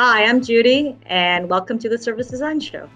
Hi, 0.00 0.26
I'm 0.26 0.40
Judy, 0.44 0.96
and 1.06 1.50
welcome 1.50 1.76
to 1.80 1.88
the 1.88 1.98
Service 1.98 2.28
Design 2.28 2.60
Show. 2.60 2.88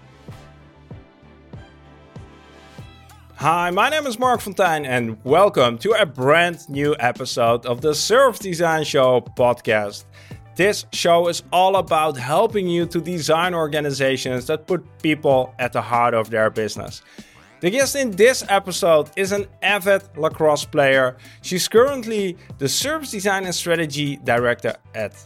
Hi, 3.35 3.71
my 3.71 3.89
name 3.89 4.07
is 4.07 4.17
Marc 4.17 4.39
Fonteijne, 4.39 4.85
and 4.85 5.21
welcome 5.25 5.77
to 5.79 5.91
a 6.01 6.05
brand 6.05 6.59
new 6.69 6.95
episode 6.99 7.65
of 7.65 7.81
the 7.81 7.93
Service 7.93 8.39
Design 8.39 8.85
Show 8.85 9.19
podcast. 9.19 10.05
This 10.55 10.85
show 10.93 11.27
is 11.27 11.43
all 11.51 11.75
about 11.75 12.15
helping 12.15 12.69
you 12.69 12.85
to 12.85 13.01
design 13.01 13.53
organizations 13.53 14.47
that 14.47 14.65
put 14.65 14.85
people 15.01 15.53
at 15.59 15.73
the 15.73 15.81
heart 15.81 16.13
of 16.13 16.29
their 16.29 16.49
business. 16.49 17.01
The 17.59 17.69
guest 17.69 17.97
in 17.97 18.11
this 18.11 18.45
episode 18.47 19.09
is 19.17 19.33
an 19.33 19.47
avid 19.61 20.03
lacrosse 20.15 20.63
player. 20.63 21.17
She's 21.41 21.67
currently 21.67 22.37
the 22.59 22.69
Service 22.69 23.11
Design 23.11 23.43
and 23.43 23.53
Strategy 23.53 24.15
Director 24.23 24.77
at 24.95 25.21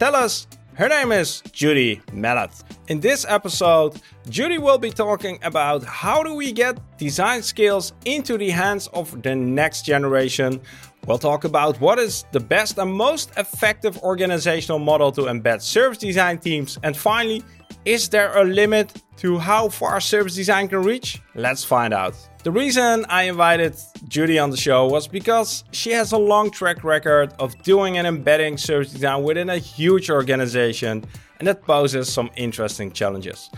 TELUS 0.00 0.48
her 0.74 0.88
name 0.88 1.12
is 1.12 1.42
Judy 1.52 2.00
Mallett. 2.12 2.50
In 2.88 3.00
this 3.00 3.26
episode, 3.28 4.00
Judy 4.28 4.58
will 4.58 4.78
be 4.78 4.90
talking 4.90 5.38
about 5.42 5.84
how 5.84 6.22
do 6.22 6.34
we 6.34 6.52
get 6.52 6.78
design 6.98 7.42
skills 7.42 7.92
into 8.04 8.38
the 8.38 8.50
hands 8.50 8.86
of 8.88 9.22
the 9.22 9.34
next 9.34 9.84
generation. 9.84 10.60
We'll 11.06 11.18
talk 11.18 11.44
about 11.44 11.80
what 11.80 11.98
is 11.98 12.24
the 12.32 12.40
best 12.40 12.78
and 12.78 12.92
most 12.92 13.30
effective 13.36 13.98
organizational 13.98 14.78
model 14.78 15.12
to 15.12 15.22
embed 15.22 15.62
service 15.62 15.98
design 15.98 16.38
teams. 16.38 16.78
And 16.82 16.96
finally, 16.96 17.42
is 17.84 18.08
there 18.08 18.36
a 18.36 18.44
limit 18.44 18.92
to 19.16 19.38
how 19.38 19.68
far 19.68 20.00
service 20.00 20.34
design 20.34 20.68
can 20.68 20.82
reach? 20.82 21.20
Let's 21.34 21.64
find 21.64 21.94
out. 21.94 22.14
The 22.42 22.50
reason 22.50 23.04
I 23.08 23.24
invited 23.24 23.76
Judy 24.08 24.38
on 24.38 24.50
the 24.50 24.56
show 24.56 24.86
was 24.86 25.06
because 25.06 25.64
she 25.72 25.90
has 25.92 26.12
a 26.12 26.18
long 26.18 26.50
track 26.50 26.84
record 26.84 27.34
of 27.38 27.60
doing 27.62 27.98
and 27.98 28.06
embedding 28.06 28.56
service 28.56 28.92
design 28.92 29.22
within 29.22 29.50
a 29.50 29.58
huge 29.58 30.10
organization, 30.10 31.04
and 31.38 31.48
that 31.48 31.62
poses 31.62 32.10
some 32.10 32.30
interesting 32.36 32.92
challenges. 32.92 33.50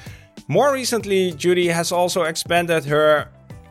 More 0.48 0.72
recently, 0.72 1.32
Judy 1.32 1.68
has 1.68 1.92
also 1.92 2.22
expanded 2.22 2.84
her 2.84 3.28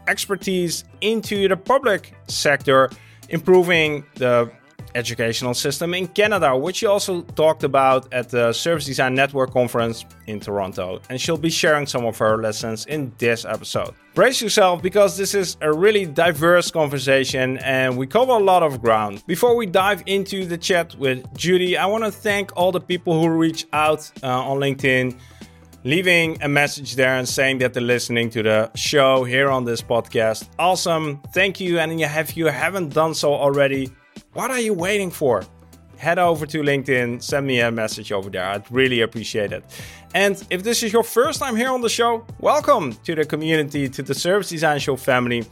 expertise 0.08 0.84
into 1.02 1.48
the 1.48 1.58
public 1.58 2.14
sector, 2.28 2.90
improving 3.30 4.06
the 4.16 4.52
educational 4.96 5.54
system 5.54 5.94
in 5.94 6.08
Canada, 6.08 6.56
which 6.56 6.78
she 6.78 6.86
also 6.86 7.22
talked 7.22 7.64
about 7.64 8.12
at 8.14 8.30
the 8.30 8.54
Service 8.54 8.86
Design 8.86 9.16
Network 9.16 9.52
conference 9.52 10.06
in 10.28 10.40
Toronto. 10.40 11.02
And 11.10 11.20
she'll 11.20 11.38
be 11.38 11.50
sharing 11.50 11.86
some 11.86 12.06
of 12.06 12.18
her 12.18 12.38
lessons 12.38 12.86
in 12.86 13.12
this 13.18 13.46
episode. 13.46 13.94
Brace 14.14 14.42
yourself 14.42 14.82
because 14.82 15.18
this 15.18 15.34
is 15.34 15.58
a 15.62 15.72
really 15.72 16.06
diverse 16.06 16.70
conversation 16.70 17.58
and 17.60 17.98
we 17.98 18.08
cover 18.08 18.34
a 18.34 18.44
lot 18.44 18.62
of 18.64 18.82
ground. 18.82 19.24
Before 19.26 19.56
we 19.56 19.66
dive 19.66 20.04
into 20.06 20.46
the 20.46 20.58
chat 20.58 20.96
with 20.96 21.26
Judy, 21.38 21.78
I 21.78 21.86
want 21.86 22.04
to 22.04 22.12
thank 22.12 22.56
all 22.58 22.72
the 22.72 22.82
people 22.82 23.20
who 23.20 23.30
reach 23.30 23.68
out 23.72 24.12
uh, 24.22 24.28
on 24.28 24.60
LinkedIn 24.60 25.18
leaving 25.84 26.42
a 26.42 26.48
message 26.48 26.96
there 26.96 27.16
and 27.18 27.28
saying 27.28 27.58
that 27.60 27.74
they're 27.74 27.82
listening 27.82 28.30
to 28.30 28.44
the 28.44 28.72
show 28.76 29.24
here 29.24 29.50
on 29.50 29.66
this 29.66 29.82
podcast. 29.82 30.48
Awesome. 30.60 31.22
Thank 31.34 31.60
you. 31.60 31.80
And 31.80 32.00
if 32.00 32.38
you 32.38 32.48
haven't 32.48 32.94
done 32.94 33.14
so 33.14 33.34
already, 33.34 33.92
what 34.34 34.50
are 34.50 34.60
you 34.60 34.74
waiting 34.74 35.12
for? 35.12 35.44
Head 35.98 36.18
over 36.18 36.46
to 36.46 36.62
LinkedIn, 36.62 37.22
send 37.22 37.46
me 37.46 37.60
a 37.60 37.72
message 37.72 38.12
over 38.12 38.30
there. 38.30 38.46
I'd 38.46 38.70
really 38.72 39.02
appreciate 39.02 39.52
it. 39.52 39.64
And 40.16 40.42
if 40.50 40.64
this 40.64 40.84
is 40.84 40.92
your 40.92 41.04
first 41.04 41.40
time 41.40 41.56
here 41.56 41.70
on 41.70 41.82
the 41.82 41.90
show, 41.90 42.26
welcome 42.40 42.94
to 43.04 43.14
the 43.14 43.26
community, 43.26 43.88
to 43.90 44.02
the 44.02 44.14
Service 44.14 44.50
Design 44.50 44.80
Show 44.80 44.96
family. 44.96 45.46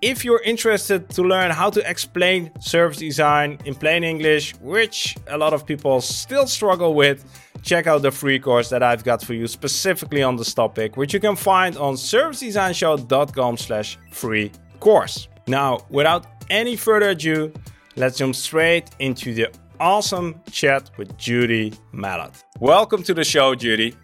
If 0.00 0.24
you're 0.24 0.42
interested 0.42 1.08
to 1.10 1.22
learn 1.22 1.50
how 1.52 1.70
to 1.70 1.88
explain 1.88 2.50
service 2.60 2.98
design 2.98 3.58
in 3.64 3.74
plain 3.74 4.04
English, 4.04 4.54
which 4.60 5.16
a 5.28 5.38
lot 5.38 5.52
of 5.52 5.64
people 5.64 6.00
still 6.00 6.46
struggle 6.46 6.94
with, 6.94 7.24
check 7.62 7.86
out 7.86 8.02
the 8.02 8.10
free 8.10 8.38
course 8.38 8.68
that 8.70 8.82
I've 8.82 9.04
got 9.04 9.22
for 9.22 9.34
you 9.34 9.46
specifically 9.46 10.22
on 10.22 10.36
this 10.36 10.52
topic, 10.52 10.96
which 10.96 11.14
you 11.14 11.20
can 11.20 11.36
find 11.36 11.76
on 11.76 11.94
servicedesignshow.com 11.94 13.56
slash 13.56 13.98
free 14.10 14.50
course. 14.80 15.28
Now, 15.46 15.80
without 15.88 16.26
any 16.50 16.76
further 16.76 17.10
ado, 17.10 17.52
let's 17.96 18.18
jump 18.18 18.34
straight 18.34 18.90
into 18.98 19.34
the 19.34 19.48
awesome 19.80 20.40
chat 20.50 20.90
with 20.96 21.16
Judy 21.18 21.72
Mallett. 21.92 22.32
Welcome 22.60 23.02
to 23.04 23.14
the 23.14 23.24
show, 23.24 23.54
Judy. 23.54 23.94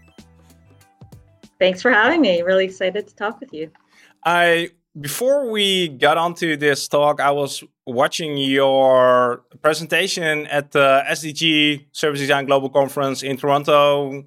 Thanks 1.59 1.83
for 1.83 1.91
having 1.91 2.21
me. 2.21 2.43
Really 2.43 2.65
excited 2.65 3.07
to 3.09 3.15
talk 3.15 3.41
with 3.41 3.53
you. 3.53 3.71
I 4.25 4.71
before 5.01 5.51
we 5.51 5.89
got 5.89 6.19
onto 6.19 6.57
this 6.57 6.89
talk, 6.89 7.21
I 7.21 7.31
was 7.31 7.63
watching 7.87 8.37
your 8.37 9.43
presentation 9.63 10.47
at 10.47 10.73
the 10.73 11.05
SDG 11.09 11.87
Service 11.93 12.21
Design 12.21 12.47
Global 12.47 12.69
Conference 12.69 13.23
in 13.23 13.37
Toronto 13.37 14.25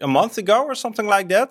a 0.00 0.06
month 0.06 0.38
ago 0.38 0.64
or 0.64 0.74
something 0.74 1.06
like 1.06 1.28
that. 1.28 1.50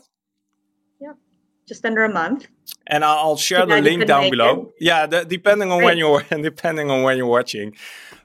Just 1.72 1.86
under 1.86 2.04
a 2.04 2.14
month 2.22 2.48
and 2.88 3.06
I'll 3.06 3.38
share 3.38 3.66
the 3.66 3.82
link 3.82 4.06
down 4.06 4.30
below. 4.30 4.74
It. 4.78 4.86
Yeah, 4.86 5.06
the, 5.06 5.26
depending 5.26 5.72
on 5.72 5.80
Great. 5.80 5.86
when 5.86 5.98
you're 5.98 6.24
depending 6.42 6.92
on 6.92 7.04
when 7.04 7.18
you're 7.18 7.34
watching. 7.40 7.76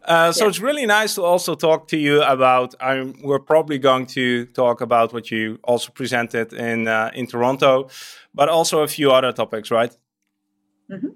Uh, 0.05 0.31
so 0.31 0.45
yeah. 0.45 0.49
it's 0.51 0.61
really 0.61 0.87
nice 0.87 1.17
to 1.17 1.23
also 1.23 1.55
talk 1.55 1.89
to 1.89 1.97
you 1.97 2.23
about. 2.23 2.75
I'm, 2.81 3.15
we're 3.23 3.41
probably 3.41 3.79
going 3.79 4.06
to 4.06 4.47
talk 4.47 4.81
about 4.81 5.12
what 5.12 5.31
you 5.31 5.59
also 5.65 5.91
presented 5.93 6.53
in 6.53 6.89
uh, 6.89 7.11
in 7.15 7.27
Toronto, 7.27 7.89
but 8.35 8.49
also 8.49 8.83
a 8.83 8.89
few 8.89 9.11
other 9.11 9.33
topics, 9.33 9.71
right? 9.71 9.97
Mm-hmm. 10.91 11.09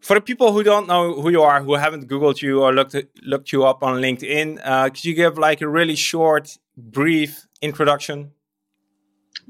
For 0.00 0.14
the 0.14 0.20
people 0.20 0.52
who 0.52 0.62
don't 0.62 0.86
know 0.86 1.20
who 1.20 1.30
you 1.30 1.42
are, 1.42 1.62
who 1.62 1.74
haven't 1.74 2.08
Googled 2.08 2.42
you 2.42 2.62
or 2.62 2.72
looked 2.72 2.96
looked 3.22 3.52
you 3.52 3.64
up 3.64 3.82
on 3.82 4.00
LinkedIn, 4.00 4.60
uh, 4.64 4.88
could 4.90 5.04
you 5.04 5.14
give 5.14 5.38
like 5.38 5.60
a 5.60 5.68
really 5.68 5.96
short, 5.96 6.58
brief 6.76 7.46
introduction? 7.62 8.32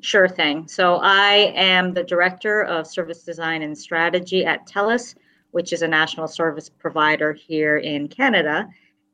Sure 0.02 0.28
thing. 0.28 0.66
So 0.68 0.96
I 1.02 1.52
am 1.54 1.94
the 1.94 2.04
Director 2.04 2.62
of 2.62 2.86
Service 2.86 3.22
Design 3.22 3.62
and 3.62 3.76
Strategy 3.76 4.44
at 4.44 4.66
TELUS, 4.66 5.14
which 5.50 5.72
is 5.72 5.82
a 5.82 5.88
national 5.88 6.28
service 6.28 6.68
provider 6.68 7.32
here 7.32 7.76
in 7.76 8.08
Canada. 8.08 8.68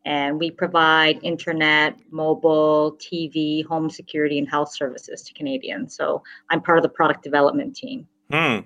And 0.05 0.39
we 0.39 0.53
provide 0.53 1.19
internet, 1.23 1.97
mobile, 2.13 2.97
TV, 3.01 3.67
home 3.67 3.91
security, 3.91 4.39
and 4.39 4.49
health 4.49 4.73
services 4.73 5.23
to 5.23 5.35
Canadians. 5.35 5.97
So 5.97 6.23
I'm 6.51 6.63
part 6.63 6.79
of 6.79 6.83
the 6.83 6.89
product 6.89 7.25
development 7.25 7.75
team. 7.75 8.07
Hmm. 8.31 8.59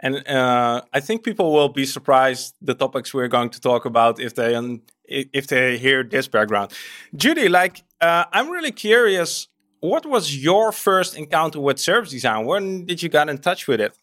And 0.00 0.26
uh, 0.28 0.82
I 0.92 0.98
think 0.98 1.22
people 1.22 1.52
will 1.52 1.68
be 1.68 1.86
surprised 1.86 2.56
the 2.60 2.74
topics 2.74 3.14
we're 3.14 3.28
going 3.28 3.50
to 3.50 3.60
talk 3.60 3.84
about 3.84 4.18
if 4.18 4.34
they 4.34 4.60
if 5.04 5.46
they 5.46 5.78
hear 5.78 6.02
this 6.02 6.26
background. 6.26 6.72
Judy, 7.14 7.48
like 7.48 7.84
uh, 8.00 8.24
I'm 8.32 8.50
really 8.50 8.72
curious 8.72 9.46
what 9.82 10.06
was 10.06 10.36
your 10.36 10.70
first 10.70 11.16
encounter 11.16 11.60
with 11.60 11.78
service 11.78 12.10
design? 12.10 12.46
When 12.46 12.86
did 12.86 13.02
you 13.02 13.08
get 13.08 13.28
in 13.28 13.38
touch 13.38 13.66
with 13.66 13.80
it? 13.80 13.98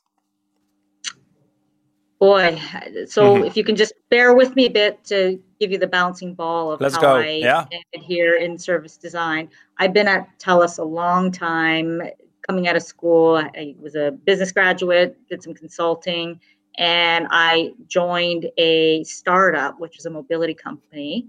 Boy, 2.20 2.60
so 3.08 3.36
mm-hmm. 3.36 3.46
if 3.46 3.56
you 3.56 3.64
can 3.64 3.78
just 3.78 3.94
bear 4.10 4.36
with 4.36 4.54
me 4.58 4.66
a 4.66 4.70
bit 4.70 5.02
to 5.06 5.42
give 5.58 5.72
you 5.72 5.78
the 5.78 5.88
bouncing 5.88 6.36
ball 6.36 6.74
of 6.74 6.82
Let's 6.82 6.96
how 6.96 7.02
go. 7.02 7.16
I 7.16 7.28
yeah. 7.30 7.66
ended 7.72 8.06
here 8.06 8.36
in 8.36 8.58
service 8.58 8.98
design. 8.98 9.50
I've 9.78 9.94
been 9.94 10.10
at 10.10 10.28
TELUS 10.38 10.80
a 10.80 10.84
long 10.84 11.32
time. 11.32 12.02
Coming 12.46 12.68
out 12.68 12.76
of 12.76 12.84
school, 12.84 13.38
I 13.38 13.76
was 13.80 13.96
a 13.96 14.12
business 14.12 14.52
graduate, 14.52 15.16
did 15.30 15.44
some 15.44 15.54
consulting, 15.54 16.42
and 16.78 17.28
I 17.30 17.72
joined 17.88 18.50
a 18.58 19.04
startup, 19.04 19.80
which 19.80 19.96
was 19.96 20.06
a 20.06 20.10
mobility 20.10 20.56
company. 20.56 21.28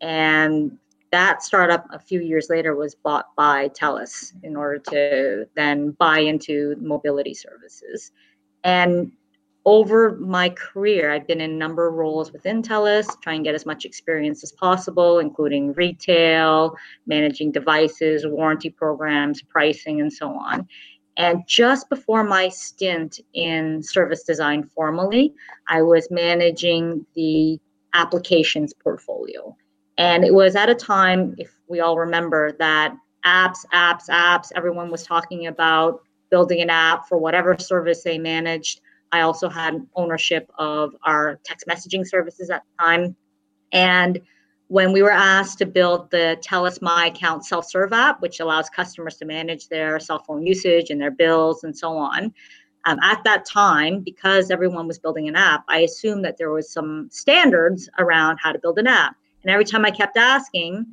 And 0.00 0.76
that 1.16 1.42
startup 1.42 1.86
a 1.92 1.98
few 1.98 2.20
years 2.20 2.48
later 2.50 2.76
was 2.76 2.94
bought 2.94 3.34
by 3.36 3.68
TELUS 3.68 4.34
in 4.42 4.54
order 4.54 4.78
to 4.90 5.46
then 5.56 5.92
buy 5.92 6.18
into 6.18 6.76
mobility 6.78 7.32
services. 7.32 8.12
And 8.64 9.12
over 9.64 10.18
my 10.18 10.50
career, 10.50 11.10
I've 11.10 11.26
been 11.26 11.40
in 11.40 11.52
a 11.52 11.54
number 11.54 11.88
of 11.88 11.94
roles 11.94 12.32
within 12.32 12.60
TELUS, 12.60 13.18
trying 13.22 13.42
to 13.42 13.48
get 13.48 13.54
as 13.54 13.64
much 13.64 13.86
experience 13.86 14.44
as 14.44 14.52
possible, 14.52 15.18
including 15.18 15.72
retail, 15.72 16.76
managing 17.06 17.50
devices, 17.50 18.26
warranty 18.26 18.68
programs, 18.68 19.40
pricing, 19.40 20.02
and 20.02 20.12
so 20.12 20.28
on. 20.28 20.68
And 21.16 21.44
just 21.48 21.88
before 21.88 22.24
my 22.24 22.50
stint 22.50 23.20
in 23.32 23.82
service 23.82 24.22
design 24.22 24.64
formally, 24.64 25.32
I 25.66 25.80
was 25.80 26.08
managing 26.10 27.06
the 27.14 27.58
applications 27.94 28.74
portfolio. 28.74 29.56
And 29.98 30.24
it 30.24 30.34
was 30.34 30.56
at 30.56 30.68
a 30.68 30.74
time, 30.74 31.34
if 31.38 31.54
we 31.68 31.80
all 31.80 31.98
remember, 31.98 32.52
that 32.58 32.94
apps, 33.24 33.64
apps, 33.72 34.08
apps, 34.08 34.48
everyone 34.54 34.90
was 34.90 35.04
talking 35.04 35.46
about 35.46 36.00
building 36.30 36.60
an 36.60 36.70
app 36.70 37.08
for 37.08 37.18
whatever 37.18 37.56
service 37.58 38.02
they 38.02 38.18
managed. 38.18 38.80
I 39.12 39.20
also 39.20 39.48
had 39.48 39.86
ownership 39.94 40.50
of 40.58 40.94
our 41.04 41.38
text 41.44 41.66
messaging 41.66 42.06
services 42.06 42.50
at 42.50 42.62
the 42.64 42.84
time. 42.84 43.16
And 43.72 44.20
when 44.68 44.92
we 44.92 45.02
were 45.02 45.12
asked 45.12 45.58
to 45.58 45.66
build 45.66 46.10
the 46.10 46.36
TELUS 46.42 46.82
My 46.82 47.06
Account 47.06 47.44
self 47.44 47.66
serve 47.68 47.92
app, 47.92 48.20
which 48.20 48.40
allows 48.40 48.68
customers 48.68 49.16
to 49.18 49.24
manage 49.24 49.68
their 49.68 50.00
cell 50.00 50.18
phone 50.18 50.44
usage 50.44 50.90
and 50.90 51.00
their 51.00 51.10
bills 51.12 51.64
and 51.64 51.76
so 51.76 51.96
on, 51.96 52.34
um, 52.84 52.98
at 53.02 53.22
that 53.24 53.44
time, 53.44 54.00
because 54.00 54.50
everyone 54.50 54.86
was 54.86 54.98
building 54.98 55.28
an 55.28 55.36
app, 55.36 55.64
I 55.68 55.80
assumed 55.80 56.24
that 56.24 56.36
there 56.36 56.50
was 56.50 56.72
some 56.72 57.08
standards 57.10 57.88
around 57.98 58.38
how 58.42 58.52
to 58.52 58.58
build 58.58 58.78
an 58.78 58.86
app. 58.86 59.16
And 59.46 59.52
every 59.52 59.64
time 59.64 59.84
I 59.84 59.92
kept 59.92 60.16
asking, 60.16 60.86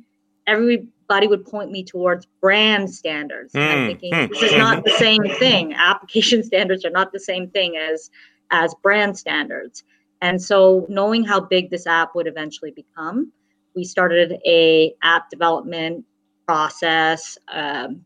everybody 0.46 1.26
would 1.26 1.44
point 1.44 1.72
me 1.72 1.82
towards 1.82 2.28
brand 2.40 2.88
standards. 2.88 3.52
Mm. 3.52 3.60
I'm 3.60 3.80
hmm, 3.80 3.86
thinking 3.88 4.12
mm. 4.12 4.28
this 4.30 4.42
is 4.42 4.56
not 4.56 4.84
the 4.84 4.92
same 4.92 5.24
thing. 5.24 5.72
Application 5.76 6.44
standards 6.44 6.84
are 6.84 6.90
not 6.90 7.12
the 7.12 7.18
same 7.18 7.50
thing 7.50 7.76
as 7.76 8.10
as 8.52 8.72
brand 8.80 9.18
standards. 9.18 9.82
And 10.20 10.40
so 10.40 10.86
knowing 10.88 11.24
how 11.24 11.40
big 11.40 11.70
this 11.70 11.88
app 11.88 12.14
would 12.14 12.28
eventually 12.28 12.70
become, 12.70 13.32
we 13.74 13.82
started 13.82 14.38
a 14.46 14.94
app 15.02 15.30
development 15.30 16.04
process. 16.46 17.36
Um, 17.48 18.04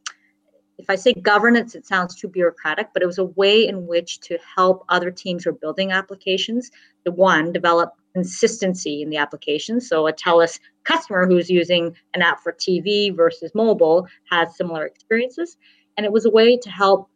if 0.78 0.88
I 0.88 0.94
say 0.94 1.12
governance, 1.12 1.74
it 1.74 1.86
sounds 1.86 2.14
too 2.14 2.28
bureaucratic, 2.28 2.88
but 2.94 3.02
it 3.02 3.06
was 3.06 3.18
a 3.18 3.24
way 3.24 3.66
in 3.66 3.86
which 3.86 4.20
to 4.20 4.38
help 4.56 4.84
other 4.88 5.10
teams 5.10 5.44
who 5.44 5.50
are 5.50 5.54
building 5.54 5.90
applications 5.90 6.70
to 7.04 7.10
one, 7.10 7.52
develop 7.52 7.94
consistency 8.14 9.02
in 9.02 9.10
the 9.10 9.16
application. 9.16 9.80
So 9.80 10.06
a 10.06 10.12
TELUS 10.12 10.58
customer 10.84 11.26
who's 11.26 11.50
using 11.50 11.94
an 12.14 12.22
app 12.22 12.40
for 12.40 12.52
TV 12.52 13.14
versus 13.14 13.52
mobile 13.54 14.06
has 14.30 14.56
similar 14.56 14.86
experiences. 14.86 15.56
And 15.96 16.06
it 16.06 16.12
was 16.12 16.24
a 16.24 16.30
way 16.30 16.56
to 16.56 16.70
help 16.70 17.10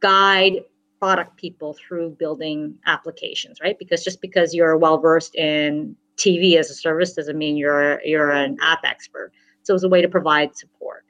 guide 0.00 0.64
product 0.98 1.36
people 1.36 1.74
through 1.74 2.10
building 2.18 2.76
applications, 2.86 3.60
right? 3.62 3.78
Because 3.78 4.02
just 4.02 4.20
because 4.20 4.54
you're 4.54 4.76
well 4.76 4.98
versed 4.98 5.34
in 5.34 5.96
TV 6.16 6.56
as 6.56 6.70
a 6.70 6.74
service 6.74 7.14
doesn't 7.14 7.36
mean 7.36 7.56
you're 7.56 8.00
you're 8.02 8.30
an 8.30 8.56
app 8.62 8.80
expert. 8.84 9.32
So 9.62 9.72
it 9.72 9.76
was 9.76 9.84
a 9.84 9.88
way 9.88 10.02
to 10.02 10.08
provide 10.08 10.56
support. 10.56 11.05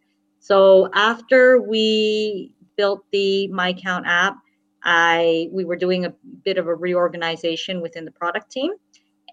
So 0.46 0.88
after 0.94 1.60
we 1.60 2.54
built 2.76 3.02
the 3.10 3.48
My 3.48 3.70
Account 3.70 4.06
app, 4.06 4.36
I 4.84 5.48
we 5.50 5.64
were 5.64 5.74
doing 5.74 6.04
a 6.04 6.14
bit 6.44 6.56
of 6.56 6.68
a 6.68 6.74
reorganization 6.74 7.80
within 7.80 8.04
the 8.04 8.12
product 8.12 8.52
team, 8.52 8.70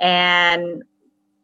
and 0.02 0.82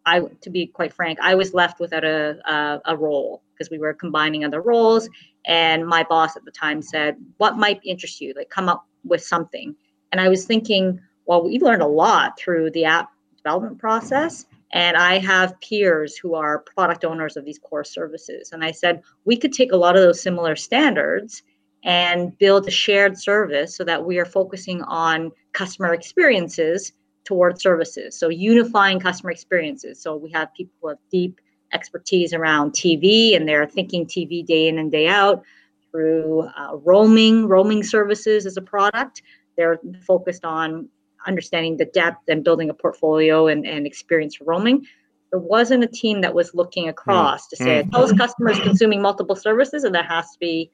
I, 0.08 0.22
to 0.42 0.50
be 0.50 0.66
quite 0.66 0.92
frank, 0.92 1.20
I 1.22 1.36
was 1.36 1.54
left 1.54 1.80
without 1.80 2.04
a 2.04 2.40
a, 2.52 2.82
a 2.94 2.98
role 2.98 3.44
because 3.54 3.70
we 3.70 3.78
were 3.78 3.94
combining 3.94 4.44
other 4.44 4.62
roles. 4.62 5.08
And 5.46 5.86
my 5.86 6.02
boss 6.02 6.36
at 6.36 6.46
the 6.46 6.52
time 6.52 6.82
said, 6.82 7.18
"What 7.38 7.60
might 7.60 7.80
interest 7.86 8.20
you? 8.22 8.34
Like, 8.36 8.50
come 8.50 8.70
up 8.70 8.88
with 9.04 9.24
something." 9.24 9.76
And 10.12 10.20
I 10.20 10.30
was 10.30 10.46
thinking, 10.46 11.00
well, 11.28 11.44
we 11.44 11.60
learned 11.60 11.84
a 11.84 11.88
lot 11.88 12.40
through 12.40 12.72
the 12.72 12.86
app 12.86 13.12
development 13.38 13.78
process 13.78 14.48
and 14.72 14.98
I 14.98 15.18
have 15.18 15.60
peers 15.62 16.16
who 16.16 16.36
are 16.36 16.60
product 16.60 17.04
owners 17.04 17.36
of 17.36 17.46
these 17.46 17.60
core 17.60 17.84
services. 17.84 18.52
And 18.52 18.64
I 18.64 18.72
said, 18.72 19.02
we 19.26 19.36
could 19.36 19.54
take 19.54 19.72
a 19.72 19.78
lot 19.78 19.96
of 19.96 20.04
those 20.04 20.22
similar 20.22 20.56
standards 20.56 21.42
and 21.84 22.38
build 22.38 22.68
a 22.68 22.72
shared 22.72 23.18
service 23.18 23.76
so 23.76 23.84
that 23.86 24.06
we 24.06 24.20
are 24.20 24.26
focusing 24.26 24.82
on 24.84 25.32
customer 25.54 25.94
experiences 25.94 26.94
towards 27.24 27.62
services. 27.62 28.18
So 28.18 28.30
unifying 28.30 29.00
customer 29.00 29.32
experiences. 29.32 30.02
So 30.02 30.16
we 30.16 30.32
have 30.32 30.54
people 30.54 30.90
have 30.90 30.98
deep 31.12 31.40
expertise 31.74 32.34
around 32.34 32.72
TV 32.72 33.36
and 33.36 33.48
they're 33.48 33.68
thinking 33.68 34.06
TV 34.06 34.46
day 34.46 34.68
in 34.68 34.80
and 34.80 34.92
day 34.92 35.08
out 35.08 35.44
through 35.92 36.42
uh, 36.58 36.76
roaming, 36.84 37.48
roaming 37.48 37.84
services 37.84 38.46
as 38.46 38.58
a 38.58 38.62
product. 38.62 39.22
They're 39.58 39.80
focused 40.06 40.46
on 40.46 40.90
understanding 41.28 41.78
the 41.78 41.86
depth 41.86 42.28
and 42.28 42.44
building 42.44 42.70
a 42.70 42.74
portfolio 42.74 43.48
and, 43.48 43.66
and 43.66 43.86
experience 43.86 44.36
for 44.36 44.46
roaming. 44.46 44.86
There 45.32 45.40
wasn't 45.40 45.84
a 45.84 45.88
team 45.88 46.22
that 46.22 46.34
was 46.34 46.56
looking 46.56 46.90
across 46.90 47.46
mm. 47.46 47.50
to 47.50 47.56
say, 47.58 47.84
mm. 47.84 47.92
those 47.92 48.12
customers 48.14 48.60
consuming 48.60 49.02
multiple 49.02 49.36
services, 49.36 49.84
and 49.84 49.94
there 49.94 50.04
has 50.04 50.32
to 50.32 50.40
be 50.40 50.72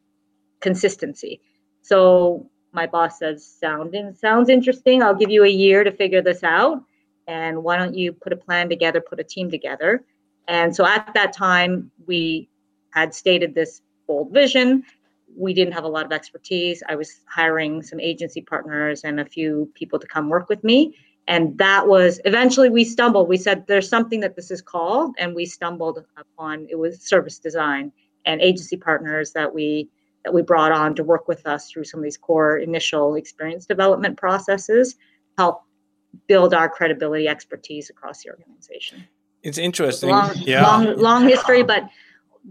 consistency. 0.62 1.42
So 1.81 2.50
my 2.71 2.88
boss 2.88 3.19
says, 3.19 3.45
Sound 3.45 3.95
sounds 4.18 4.50
interesting. 4.50 5.03
I'll 5.03 5.15
give 5.15 5.30
you 5.30 5.44
a 5.44 5.50
year 5.50 5.83
to 5.83 5.92
figure 5.92 6.21
this 6.21 6.44
out. 6.44 6.83
And 7.27 7.63
why 7.63 7.77
don't 7.77 7.95
you 7.95 8.13
put 8.13 8.33
a 8.33 8.38
plan 8.38 8.69
together, 8.69 9.01
put 9.01 9.19
a 9.19 9.24
team 9.24 9.50
together? 9.50 10.03
And 10.47 10.75
so 10.75 10.86
at 10.86 11.12
that 11.15 11.33
time, 11.33 11.92
we 12.06 12.50
had 12.92 13.13
stated 13.13 13.56
this 13.56 13.81
bold 14.07 14.31
vision 14.31 14.83
we 15.38 15.54
didn't 15.54 15.74
have 15.74 15.84
a 15.84 15.88
lot 15.88 16.06
of 16.06 16.12
expertise. 16.12 16.82
I 16.88 16.96
was 16.96 17.22
hiring 17.28 17.82
some 17.82 18.00
agency 18.00 18.42
partners 18.42 19.04
and 19.04 19.20
a 19.20 19.26
few 19.26 19.70
people 19.74 20.00
to 20.00 20.08
come 20.08 20.30
work 20.30 20.50
with 20.50 20.64
me. 20.64 20.96
And 21.28 21.58
that 21.58 21.88
was 21.88 22.20
eventually 22.26 22.70
we 22.70 22.84
stumbled. 22.84 23.28
We 23.28 23.38
said 23.38 23.66
there's 23.68 23.90
something 23.90 24.20
that 24.20 24.36
this 24.36 24.52
is 24.52 24.62
called, 24.62 25.16
and 25.18 25.34
we 25.34 25.46
stumbled 25.46 26.06
upon 26.18 26.68
it 26.70 26.78
was 26.78 27.02
service 27.02 27.40
design 27.40 27.92
and 28.26 28.42
agency 28.42 28.78
partners 28.78 29.32
that 29.32 29.54
we 29.54 29.90
that 30.24 30.34
we 30.34 30.42
brought 30.42 30.72
on 30.72 30.96
to 30.96 31.04
work 31.04 31.28
with 31.28 31.46
us 31.48 31.70
through 31.70 31.84
some 31.84 32.00
of 32.00 32.04
these 32.04 32.18
core 32.18 32.58
initial 32.58 33.16
experience 33.16 33.66
development 33.66 34.18
processes, 34.18 34.96
help 35.38 35.64
build 36.28 36.54
our 36.54 36.70
credibility 36.70 37.28
expertise 37.28 37.90
across 37.90 38.24
the 38.24 38.30
organization. 38.30 39.04
It's 39.44 39.60
interesting. 39.60 40.10
Long, 40.10 40.31
yeah. 40.38 40.64
long, 40.64 40.98
long 40.98 41.28
history, 41.28 41.62
but 41.62 41.88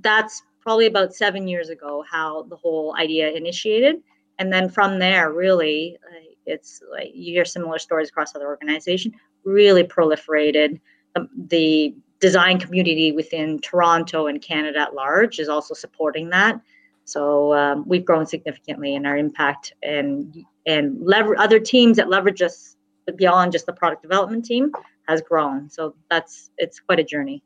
that's 0.01 0.43
probably 0.65 0.87
about 0.87 1.15
seven 1.15 1.47
years 1.47 1.69
ago 1.69 2.03
how 2.11 2.43
the 2.45 2.57
whole 2.57 2.97
idea 2.99 3.31
initiated. 3.31 3.97
And 4.39 4.53
then 4.53 4.69
from 4.69 4.99
there 4.99 5.33
really 5.33 5.99
it's 6.47 6.83
like 6.91 7.11
you 7.15 7.33
hear 7.33 7.45
similar 7.45 7.79
stories 7.79 8.09
across 8.09 8.35
other 8.35 8.47
organizations 8.47 9.15
really 9.45 9.85
proliferated. 9.85 10.81
The, 11.15 11.29
the 11.37 11.95
design 12.21 12.59
community 12.59 13.13
within 13.13 13.61
toronto 13.61 14.27
and 14.27 14.41
canada 14.41 14.81
at 14.81 14.95
large 14.95 15.39
is 15.39 15.49
also 15.49 15.75
supporting 15.75 16.31
that. 16.31 16.61
So 17.05 17.55
um, 17.55 17.85
we've 17.87 18.05
grown 18.05 18.27
significantly 18.27 18.95
in 18.95 19.05
our 19.07 19.17
impact 19.17 19.75
and 19.83 20.35
and 20.67 20.99
lever- 21.05 21.39
other 21.39 21.61
teams 21.61 21.99
that 21.99 22.09
leverage 22.09 22.41
us 22.41 22.77
beyond 23.17 23.53
just 23.53 23.67
the 23.67 23.75
product 23.75 24.01
development 24.01 24.47
team 24.47 24.73
has 25.07 25.21
grown. 25.21 25.69
So 25.69 25.95
that's 26.11 26.51
it's 26.57 26.81
quite 26.81 26.99
a 26.99 27.05
journey. 27.05 27.43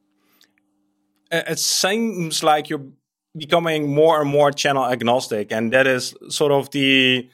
It 1.30 1.58
seems 1.58 2.42
like 2.42 2.70
you're 2.70 2.86
becoming 3.36 3.94
more 3.94 4.20
and 4.20 4.30
more 4.30 4.50
channel 4.50 4.84
agnostic, 4.86 5.52
and 5.52 5.72
that 5.72 5.86
is 5.86 6.14
sort 6.28 6.52
of 6.52 6.70
the 6.70 7.28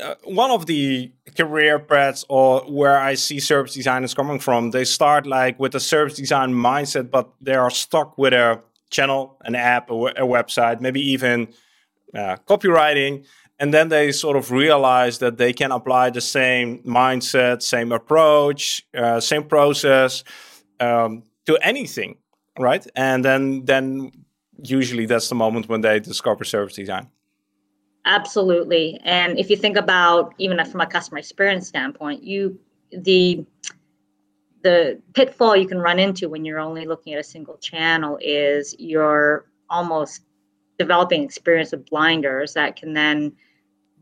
uh, 0.00 0.14
one 0.24 0.50
of 0.50 0.66
the 0.66 1.12
career 1.36 1.78
paths 1.78 2.24
or 2.28 2.60
where 2.62 2.98
I 2.98 3.14
see 3.14 3.38
service 3.38 3.74
designers 3.74 4.14
coming 4.14 4.40
from. 4.40 4.70
They 4.70 4.84
start 4.84 5.26
like 5.26 5.58
with 5.60 5.74
a 5.74 5.80
service 5.80 6.14
design 6.14 6.52
mindset, 6.52 7.10
but 7.10 7.30
they 7.40 7.54
are 7.54 7.70
stuck 7.70 8.18
with 8.18 8.32
a 8.32 8.60
channel, 8.90 9.36
an 9.44 9.54
app, 9.54 9.90
a, 9.90 9.94
a 9.94 10.26
website, 10.26 10.80
maybe 10.80 11.00
even 11.00 11.48
uh, 12.14 12.36
copywriting. 12.46 13.24
And 13.58 13.72
then 13.72 13.88
they 13.88 14.12
sort 14.12 14.36
of 14.36 14.50
realize 14.50 15.18
that 15.18 15.38
they 15.38 15.52
can 15.52 15.72
apply 15.72 16.10
the 16.10 16.20
same 16.20 16.80
mindset, 16.80 17.62
same 17.62 17.90
approach, 17.92 18.86
uh, 18.94 19.20
same 19.20 19.44
process 19.44 20.24
um, 20.78 21.22
to 21.46 21.56
anything, 21.62 22.18
right? 22.58 22.86
And 22.94 23.24
then 23.24 23.64
then 23.64 24.12
usually 24.62 25.06
that's 25.06 25.28
the 25.28 25.34
moment 25.34 25.68
when 25.68 25.80
they 25.80 26.00
discover 26.00 26.44
service 26.44 26.74
design. 26.74 27.08
Absolutely. 28.04 29.00
And 29.04 29.38
if 29.38 29.50
you 29.50 29.56
think 29.56 29.76
about 29.76 30.34
even 30.38 30.64
from 30.64 30.80
a 30.80 30.86
customer 30.86 31.18
experience 31.18 31.66
standpoint, 31.66 32.22
you 32.22 32.58
the 32.92 33.44
the 34.62 35.00
pitfall 35.12 35.56
you 35.56 35.66
can 35.66 35.78
run 35.78 35.98
into 35.98 36.28
when 36.28 36.44
you're 36.44 36.58
only 36.58 36.86
looking 36.86 37.14
at 37.14 37.20
a 37.20 37.24
single 37.24 37.56
channel 37.58 38.18
is 38.20 38.74
you're 38.78 39.46
almost 39.70 40.22
developing 40.78 41.22
experience 41.22 41.72
of 41.72 41.84
blinders 41.86 42.54
that 42.54 42.76
can 42.76 42.92
then 42.92 43.32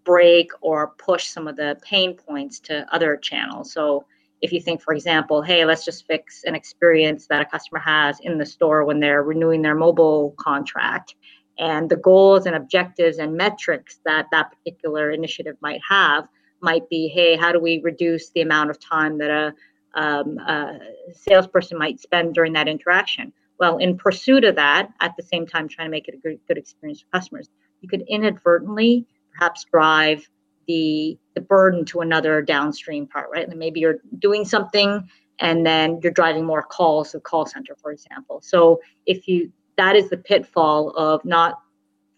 break 0.05 0.51
or 0.61 0.89
push 0.99 1.27
some 1.27 1.49
of 1.49 1.57
the 1.57 1.79
pain 1.83 2.15
points 2.15 2.61
to 2.61 2.87
other 2.95 3.17
channels. 3.17 3.73
So 3.73 4.07
if 4.45 4.53
you 4.53 4.61
think, 4.61 4.83
for 4.83 4.93
example, 4.93 5.41
hey, 5.41 5.65
let's 5.65 5.87
just 5.87 6.07
fix 6.07 6.45
an 6.45 6.55
experience 6.55 7.27
that 7.29 7.41
a 7.41 7.47
customer 7.47 7.81
has 7.81 8.21
in 8.21 8.37
the 8.37 8.45
store 8.45 8.85
when 8.85 9.01
they're 9.01 9.23
renewing 9.23 9.63
their 9.63 9.75
mobile 9.75 10.35
contract, 10.39 11.15
and 11.59 11.89
the 11.89 11.97
goals 11.97 12.45
and 12.45 12.55
objectives 12.55 13.17
and 13.17 13.35
metrics 13.35 14.01
that 14.05 14.27
that 14.33 14.53
particular 14.53 15.11
initiative 15.11 15.57
might 15.63 15.81
have 15.89 16.29
might 16.61 16.87
be, 16.91 17.09
hey, 17.09 17.37
how 17.37 17.53
do 17.53 17.59
we 17.59 17.81
reduce 17.83 18.31
the 18.31 18.43
amount 18.43 18.69
of 18.69 18.79
time 18.79 19.17
that 19.17 19.31
a, 19.31 19.55
um, 19.99 20.39
a 20.39 20.79
salesperson 21.13 21.79
might 21.79 21.99
spend 21.99 22.35
during 22.35 22.53
that 22.53 22.69
interaction? 22.69 23.33
Well, 23.59 23.79
in 23.79 23.97
pursuit 23.97 24.45
of 24.45 24.57
that, 24.57 24.91
at 25.01 25.15
the 25.17 25.23
same 25.23 25.47
time 25.47 25.69
trying 25.69 25.87
to 25.87 25.91
make 25.91 26.07
it 26.07 26.17
a 26.17 26.19
good, 26.19 26.39
good 26.49 26.59
experience 26.59 27.01
for 27.01 27.07
customers, 27.19 27.49
you 27.81 27.89
could 27.89 28.05
inadvertently 28.09 29.07
perhaps 29.33 29.65
drive 29.73 30.29
the 30.67 31.19
the 31.35 31.41
burden 31.41 31.85
to 31.87 32.01
another 32.01 32.43
downstream 32.43 33.07
part, 33.07 33.29
right? 33.33 33.49
And 33.49 33.59
maybe 33.59 33.81
you're 33.81 33.99
doing 34.19 34.45
something 34.45 35.09
and 35.41 35.67
then 35.67 36.01
you're 36.03 36.13
driving 36.13 36.45
more 36.45 36.63
calls 36.63 37.13
to 37.13 37.21
call 37.21 37.47
center, 37.47 37.75
for 37.81 37.91
example. 37.91 38.41
So 38.43 38.81
if 39.07 39.27
you 39.27 39.53
that 39.77 39.97
is 39.97 40.09
the 40.11 40.17
pitfall 40.17 40.91
of 40.91 41.25
not 41.25 41.59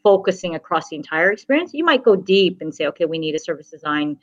focusing 0.03 0.55
across 0.55 0.89
the 0.91 0.95
entire 0.95 1.33
experience. 1.33 1.73
You 1.75 1.85
might 1.85 2.05
go 2.05 2.15
deep 2.15 2.61
and 2.61 2.73
say, 2.73 2.87
okay, 2.87 3.07
we 3.07 3.19
need 3.19 3.35
a 3.35 3.41
service 3.41 3.71
design 3.71 4.17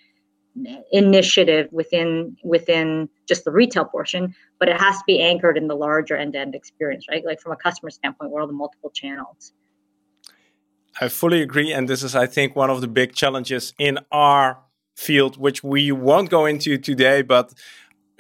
initiative 0.93 1.67
within 1.73 2.37
within 2.41 3.09
just 3.27 3.43
the 3.43 3.51
retail 3.51 3.83
portion, 3.83 4.33
but 4.59 4.69
it 4.69 4.79
has 4.79 4.95
to 4.97 5.03
be 5.05 5.21
anchored 5.21 5.57
in 5.57 5.67
the 5.67 5.75
larger 5.75 6.15
end-to-end 6.15 6.55
experience, 6.55 7.07
right? 7.09 7.25
Like 7.25 7.41
from 7.41 7.51
a 7.51 7.57
customer 7.57 7.89
standpoint, 7.89 8.31
what 8.31 8.41
are 8.41 8.47
the 8.47 8.53
multiple 8.53 8.91
channels? 8.91 9.51
I 10.99 11.07
fully 11.09 11.41
agree. 11.41 11.71
And 11.73 11.87
this 11.87 12.03
is, 12.03 12.15
I 12.15 12.27
think, 12.27 12.55
one 12.55 12.69
of 12.69 12.81
the 12.81 12.87
big 12.87 13.13
challenges 13.13 13.73
in 13.79 13.99
our 14.11 14.59
field, 14.95 15.37
which 15.37 15.63
we 15.63 15.91
won't 15.91 16.29
go 16.29 16.45
into 16.45 16.77
today. 16.77 17.21
But 17.21 17.53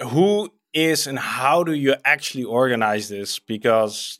who 0.01 0.49
is 0.73 1.05
and 1.07 1.19
how 1.19 1.63
do 1.63 1.73
you 1.73 1.95
actually 2.03 2.43
organize 2.43 3.09
this? 3.09 3.39
Because 3.39 4.17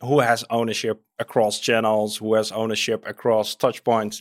who 0.00 0.20
has 0.20 0.44
ownership 0.50 1.02
across 1.18 1.58
channels, 1.58 2.18
who 2.18 2.34
has 2.34 2.52
ownership 2.52 3.04
across 3.06 3.54
touch 3.54 3.82
points. 3.84 4.20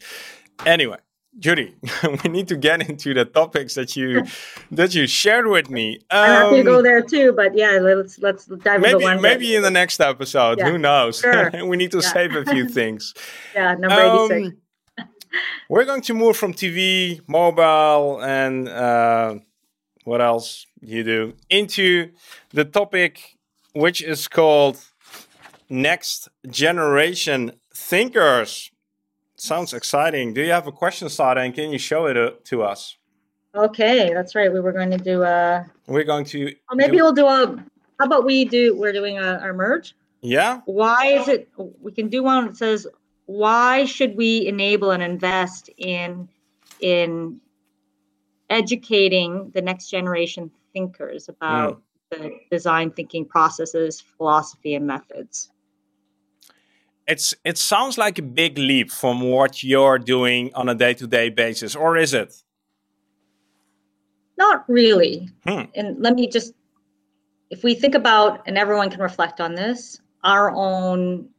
Anyway, 0.65 0.97
Judy, 1.39 1.75
we 2.23 2.29
need 2.29 2.47
to 2.47 2.57
get 2.57 2.87
into 2.89 3.13
the 3.13 3.25
topics 3.25 3.75
that 3.75 3.95
you 3.95 4.23
that 4.71 4.95
you 4.95 5.05
shared 5.07 5.47
with 5.47 5.69
me. 5.69 5.97
Um, 6.09 6.19
I'm 6.19 6.29
happy 6.29 6.57
to 6.57 6.63
go 6.63 6.81
there 6.81 7.01
too, 7.01 7.33
but 7.33 7.55
yeah, 7.55 7.79
let's 7.81 8.17
let's 8.19 8.45
dive 8.45 8.81
maybe, 8.81 8.93
into 8.93 9.05
one. 9.05 9.21
Maybe 9.21 9.55
in 9.55 9.61
the 9.61 9.71
next 9.71 9.99
episode, 9.99 10.57
yeah. 10.57 10.69
who 10.69 10.77
knows? 10.77 11.19
Sure. 11.19 11.65
we 11.65 11.77
need 11.77 11.91
to 11.91 11.99
yeah. 11.99 12.13
save 12.13 12.35
a 12.35 12.45
few 12.45 12.67
things. 12.79 13.13
yeah, 13.53 13.75
number 13.75 14.01
um, 14.01 14.31
86. 14.31 14.57
we're 15.69 15.85
going 15.85 16.01
to 16.01 16.13
move 16.13 16.37
from 16.37 16.53
TV, 16.53 17.21
mobile, 17.27 18.21
and 18.23 18.67
uh, 18.67 19.35
what 20.05 20.21
else 20.21 20.65
you 20.81 21.03
do 21.03 21.33
into 21.49 22.11
the 22.51 22.65
topic 22.65 23.37
which 23.77 24.01
is 24.01 24.27
called 24.27 24.79
next 25.69 26.29
generation 26.49 27.51
thinkers 27.73 28.71
sounds 29.37 29.73
exciting. 29.73 30.33
Do 30.33 30.41
you 30.41 30.51
have 30.51 30.67
a 30.67 30.71
question, 30.71 31.09
Sada, 31.09 31.41
and 31.41 31.53
can 31.53 31.71
you 31.71 31.77
show 31.77 32.07
it 32.07 32.17
uh, 32.17 32.31
to 32.45 32.63
us? 32.63 32.97
Okay, 33.55 34.13
that's 34.13 34.35
right. 34.35 34.51
We 34.51 34.59
were 34.59 34.71
going 34.71 34.91
to 34.91 34.97
do 34.97 35.23
a. 35.23 35.65
We're 35.87 36.03
going 36.03 36.25
to. 36.25 36.53
Oh, 36.69 36.75
maybe 36.75 36.97
do... 36.97 37.03
we'll 37.03 37.13
do 37.13 37.25
a. 37.25 37.63
How 37.99 38.05
about 38.05 38.25
we 38.25 38.45
do? 38.45 38.75
We're 38.75 38.93
doing 38.93 39.17
a, 39.17 39.39
our 39.39 39.53
merge. 39.53 39.95
Yeah. 40.21 40.61
Why 40.65 41.07
is 41.07 41.27
it? 41.27 41.49
We 41.57 41.91
can 41.91 42.09
do 42.09 42.23
one 42.23 42.47
that 42.47 42.57
says, 42.57 42.85
"Why 43.25 43.85
should 43.85 44.15
we 44.15 44.45
enable 44.47 44.91
and 44.91 45.01
invest 45.01 45.69
in 45.77 46.27
in 46.79 47.39
educating 48.49 49.51
the 49.51 49.61
next 49.61 49.89
generation 49.89 50.51
thinkers 50.73 51.29
about 51.29 51.81
mm. 52.11 52.19
the 52.19 52.31
design 52.51 52.91
thinking 52.91 53.25
processes, 53.25 54.01
philosophy, 54.01 54.75
and 54.75 54.85
methods?" 54.85 55.49
It's 57.07 57.33
it 57.43 57.57
sounds 57.57 57.97
like 57.97 58.19
a 58.19 58.21
big 58.21 58.57
leap 58.57 58.91
from 58.91 59.21
what 59.21 59.63
you're 59.63 59.97
doing 59.97 60.51
on 60.53 60.69
a 60.69 60.75
day-to-day 60.75 61.29
basis 61.29 61.75
or 61.75 61.97
is 61.97 62.13
it? 62.13 62.33
Not 64.37 64.65
really. 64.67 65.29
Hmm. 65.45 65.63
and 65.75 65.99
let 66.01 66.13
me 66.13 66.27
just 66.27 66.53
if 67.49 67.63
we 67.63 67.73
think 67.75 67.95
about 67.95 68.41
and 68.45 68.57
everyone 68.57 68.89
can 68.89 69.01
reflect 69.01 69.39
on 69.39 69.55
this 69.55 70.01
our 70.23 70.51
own 70.53 71.29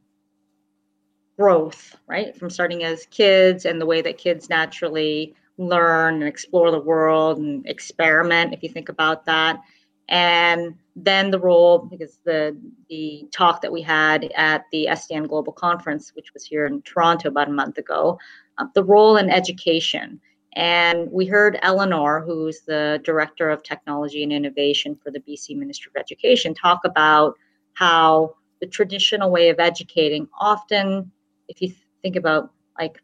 growth 1.37 1.95
right 2.07 2.35
from 2.35 2.49
starting 2.49 2.83
as 2.83 3.05
kids 3.05 3.65
and 3.65 3.79
the 3.79 3.85
way 3.85 4.01
that 4.01 4.17
kids 4.17 4.49
naturally 4.49 5.35
learn 5.59 6.15
and 6.15 6.23
explore 6.23 6.71
the 6.71 6.79
world 6.79 7.37
and 7.37 7.65
experiment 7.67 8.53
if 8.53 8.63
you 8.63 8.69
think 8.69 8.89
about 8.89 9.25
that. 9.25 9.59
And 10.07 10.75
then 11.03 11.31
the 11.31 11.39
role 11.39 11.79
because 11.79 12.19
the 12.25 12.57
the 12.89 13.25
talk 13.31 13.61
that 13.61 13.71
we 13.71 13.81
had 13.81 14.31
at 14.35 14.65
the 14.71 14.87
SDN 14.89 15.27
Global 15.27 15.53
Conference, 15.53 16.11
which 16.15 16.33
was 16.33 16.43
here 16.43 16.65
in 16.65 16.81
Toronto 16.81 17.29
about 17.29 17.47
a 17.47 17.51
month 17.51 17.77
ago, 17.77 18.19
uh, 18.57 18.65
the 18.75 18.83
role 18.83 19.17
in 19.17 19.29
education. 19.29 20.19
And 20.53 21.09
we 21.11 21.25
heard 21.25 21.59
Eleanor, 21.61 22.21
who's 22.21 22.61
the 22.61 22.99
director 23.03 23.49
of 23.49 23.61
technology 23.63 24.23
and 24.23 24.33
innovation 24.33 24.95
for 25.01 25.11
the 25.11 25.19
BC 25.19 25.55
Ministry 25.55 25.91
of 25.95 25.99
Education, 25.99 26.53
talk 26.53 26.81
about 26.83 27.35
how 27.73 28.35
the 28.59 28.67
traditional 28.67 29.29
way 29.31 29.49
of 29.49 29.59
educating 29.59 30.27
often, 30.39 31.11
if 31.47 31.61
you 31.61 31.71
think 32.01 32.15
about 32.15 32.51
like 32.79 33.01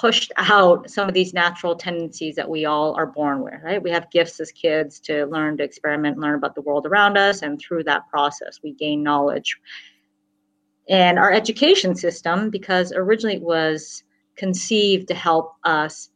pushed 0.00 0.32
out 0.36 0.90
some 0.90 1.08
of 1.08 1.14
these 1.14 1.34
natural 1.34 1.76
tendencies 1.76 2.34
that 2.36 2.48
we 2.48 2.64
all 2.64 2.94
are 2.94 3.06
born 3.06 3.42
with, 3.42 3.54
right? 3.62 3.82
We 3.82 3.90
have 3.90 4.10
gifts 4.10 4.40
as 4.40 4.50
kids 4.50 4.98
to 5.00 5.26
learn 5.26 5.56
to 5.58 5.64
experiment, 5.64 6.18
learn 6.18 6.34
about 6.34 6.54
the 6.54 6.62
world 6.62 6.86
around 6.86 7.16
us, 7.16 7.42
and 7.42 7.60
through 7.60 7.84
that 7.84 8.08
process, 8.08 8.60
we 8.62 8.72
gain 8.72 9.02
knowledge. 9.02 9.56
And 10.88 11.18
our 11.18 11.32
education 11.32 11.94
system, 11.94 12.50
because 12.50 12.92
originally 12.92 13.36
it 13.36 13.42
was 13.42 14.02
conceived 14.36 15.08
to 15.08 15.14
help 15.14 15.54
us 15.64 16.10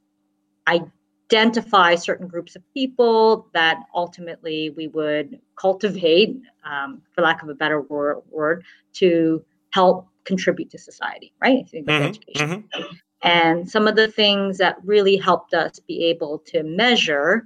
identify 0.67 1.95
certain 1.95 2.27
groups 2.27 2.57
of 2.57 2.63
people 2.75 3.49
that 3.55 3.85
ultimately 3.95 4.71
we 4.71 4.89
would 4.89 5.41
cultivate, 5.57 6.41
um, 6.65 7.03
for 7.13 7.23
lack 7.23 7.43
of 7.43 7.49
a 7.49 7.55
better 7.55 7.83
word, 7.83 8.23
word, 8.31 8.65
to 8.95 9.45
help 9.71 10.09
contribute 10.25 10.71
to 10.71 10.79
society, 10.79 11.33
right? 11.41 11.65
Mm-hmm, 11.73 11.91
education. 11.91 12.65
Mm-hmm. 12.75 12.95
And 13.23 13.69
some 13.69 13.89
of 13.89 13.97
the 13.97 14.09
things 14.09 14.59
that 14.59 14.77
really 14.85 15.17
helped 15.17 15.55
us 15.55 15.81
be 15.81 16.05
able 16.05 16.39
to 16.47 16.63
measure 16.63 17.45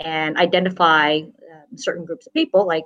and 0.00 0.36
identify 0.36 1.18
um, 1.18 1.76
certain 1.76 2.04
groups 2.04 2.26
of 2.26 2.32
people, 2.32 2.66
like 2.66 2.84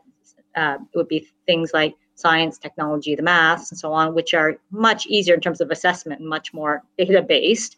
uh, 0.55 0.79
it 0.93 0.97
would 0.97 1.09
be 1.09 1.27
things 1.47 1.71
like 1.73 1.95
science, 2.15 2.59
technology, 2.59 3.15
the 3.15 3.23
maths, 3.23 3.71
and 3.71 3.79
so 3.79 3.93
on, 3.93 4.15
which 4.15 4.35
are 4.35 4.59
much 4.71 5.07
easier 5.07 5.35
in 5.35 5.41
terms 5.41 5.61
of 5.61 5.71
assessment 5.71 6.21
and 6.21 6.29
much 6.29 6.53
more 6.53 6.83
data 6.99 7.23
based. 7.23 7.77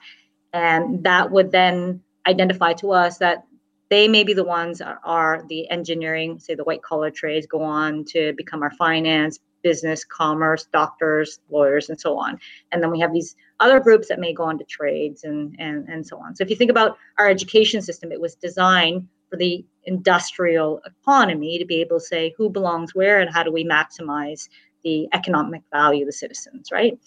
And 0.53 1.05
that 1.05 1.31
would 1.31 1.53
then 1.53 2.03
identify 2.27 2.73
to 2.75 2.93
us 2.93 3.19
that 3.19 3.45
they 3.91 4.09
may 4.09 4.25
be 4.25 4.33
the 4.33 4.45
ones 4.45 4.81
are 4.81 5.45
the 5.49 5.69
engineering, 5.71 6.39
say 6.39 6.55
the 6.55 6.65
white 6.65 6.83
collar 6.83 7.11
trades, 7.11 7.47
go 7.47 7.61
on 7.61 8.05
to 8.07 8.33
become 8.37 8.63
our 8.63 8.71
finance, 8.71 9.39
business, 9.63 10.05
commerce, 10.05 10.67
doctors, 10.73 11.41
lawyers, 11.51 11.89
and 11.89 12.01
so 12.01 12.19
on. 12.19 12.39
And 12.73 12.83
then 12.83 12.91
we 12.91 13.01
have 13.01 13.13
these 13.13 13.37
other 13.61 13.81
groups 13.81 14.09
that 14.09 14.19
may 14.19 14.33
go 14.33 14.45
on 14.45 14.59
to 14.59 14.65
trades 14.65 15.25
and, 15.25 15.55
and, 15.59 15.89
and 15.89 16.07
so 16.07 16.19
on. 16.19 16.35
So 16.35 16.43
if 16.43 16.51
you 16.51 16.57
think 16.57 16.71
about 16.71 16.97
our 17.19 17.29
education 17.29 17.83
system, 17.83 18.13
it 18.13 18.21
was 18.21 18.35
designed 18.35 19.07
for 19.29 19.37
the 19.37 19.65
industrial 19.85 20.81
economy 20.85 21.59
to 21.59 21.65
be 21.65 21.81
able 21.81 21.99
to 21.99 22.05
say 22.05 22.35
who 22.37 22.51
belongs 22.51 22.95
where 22.95 23.21
and 23.21 23.33
how 23.33 23.43
do 23.43 23.53
we 23.53 23.65
maximize 23.65 24.49
the 24.83 25.09
economic 25.13 25.63
value 25.73 26.03
of 26.03 26.07
the 26.07 26.13
citizens, 26.13 26.71
right? 26.73 26.99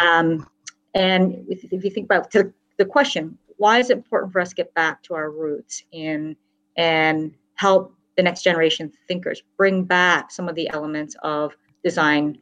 Um, 0.00 0.48
and 0.94 1.44
if, 1.48 1.72
you 1.72 1.90
think 1.90 2.06
about 2.06 2.30
the, 2.30 2.52
the 2.78 2.84
question, 2.84 3.38
why 3.56 3.78
is 3.78 3.90
it 3.90 3.98
important 3.98 4.32
for 4.32 4.40
us 4.40 4.50
to 4.50 4.54
get 4.54 4.74
back 4.74 5.02
to 5.04 5.14
our 5.14 5.30
roots 5.30 5.84
in 5.92 6.34
and 6.76 7.34
help 7.54 7.94
the 8.16 8.22
next 8.22 8.42
generation 8.42 8.92
thinkers 9.06 9.42
bring 9.56 9.84
back 9.84 10.30
some 10.30 10.48
of 10.48 10.54
the 10.54 10.68
elements 10.70 11.14
of 11.22 11.54
design 11.84 12.38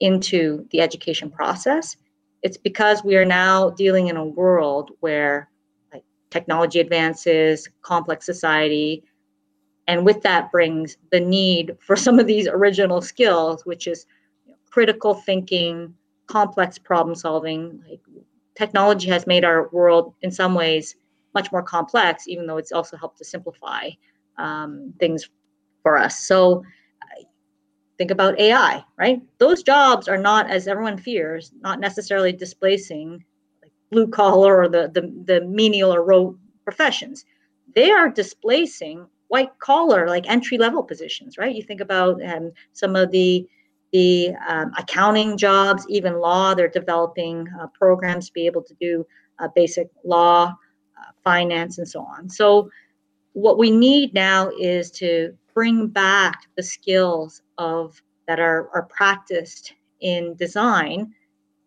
into 0.00 0.66
the 0.70 0.80
education 0.80 1.30
process. 1.30 1.96
It's 2.42 2.56
because 2.56 3.04
we 3.04 3.16
are 3.16 3.24
now 3.24 3.70
dealing 3.70 4.08
in 4.08 4.16
a 4.16 4.24
world 4.24 4.90
where 5.00 5.48
like, 5.92 6.04
technology 6.30 6.80
advances, 6.80 7.68
complex 7.82 8.26
society, 8.26 9.04
and 9.86 10.04
with 10.04 10.22
that 10.22 10.50
brings 10.50 10.96
the 11.10 11.20
need 11.20 11.76
for 11.80 11.96
some 11.96 12.18
of 12.18 12.26
these 12.26 12.48
original 12.48 13.00
skills, 13.00 13.64
which 13.66 13.86
is 13.86 14.06
critical 14.70 15.14
thinking, 15.14 15.94
complex 16.26 16.78
problem 16.78 17.14
solving. 17.14 17.82
Like 17.88 18.00
technology 18.54 19.08
has 19.08 19.26
made 19.26 19.44
our 19.44 19.68
world 19.70 20.14
in 20.22 20.30
some 20.30 20.54
ways 20.54 20.96
much 21.34 21.50
more 21.52 21.62
complex, 21.62 22.28
even 22.28 22.46
though 22.46 22.58
it's 22.58 22.72
also 22.72 22.96
helped 22.96 23.18
to 23.18 23.24
simplify 23.24 23.90
um, 24.38 24.92
things 24.98 25.28
for 25.82 25.98
us. 25.98 26.18
So 26.20 26.64
think 28.02 28.10
about 28.10 28.40
AI, 28.40 28.84
right? 28.98 29.22
Those 29.38 29.62
jobs 29.62 30.08
are 30.08 30.18
not, 30.18 30.50
as 30.50 30.66
everyone 30.66 30.98
fears, 30.98 31.52
not 31.60 31.78
necessarily 31.78 32.32
displacing 32.32 33.24
like 33.62 33.70
blue 33.92 34.08
collar 34.08 34.58
or 34.62 34.68
the, 34.68 34.90
the, 34.92 35.02
the 35.24 35.46
menial 35.46 35.94
or 35.94 36.02
rote 36.02 36.36
professions. 36.64 37.24
They 37.76 37.92
are 37.92 38.08
displacing 38.08 39.06
white 39.28 39.56
collar, 39.60 40.08
like 40.08 40.28
entry 40.28 40.58
level 40.58 40.82
positions, 40.82 41.38
right? 41.38 41.54
You 41.54 41.62
think 41.62 41.80
about 41.80 42.20
um, 42.24 42.50
some 42.72 42.96
of 42.96 43.12
the 43.12 43.46
the 43.92 44.30
um, 44.48 44.72
accounting 44.78 45.36
jobs, 45.36 45.86
even 45.88 46.18
law. 46.18 46.54
They're 46.54 46.66
developing 46.66 47.46
uh, 47.60 47.66
programs 47.78 48.28
to 48.28 48.32
be 48.32 48.46
able 48.46 48.62
to 48.62 48.74
do 48.80 49.06
uh, 49.38 49.48
basic 49.54 49.88
law, 50.02 50.46
uh, 50.46 51.10
finance, 51.22 51.78
and 51.78 51.86
so 51.86 52.00
on. 52.00 52.28
So, 52.28 52.68
what 53.34 53.58
we 53.58 53.70
need 53.70 54.12
now 54.12 54.50
is 54.58 54.90
to 54.92 55.36
bring 55.54 55.88
back 55.88 56.42
the 56.56 56.62
skills 56.62 57.42
of 57.58 58.00
that 58.26 58.40
are, 58.40 58.70
are 58.74 58.84
practiced 58.84 59.74
in 60.00 60.34
design 60.36 61.12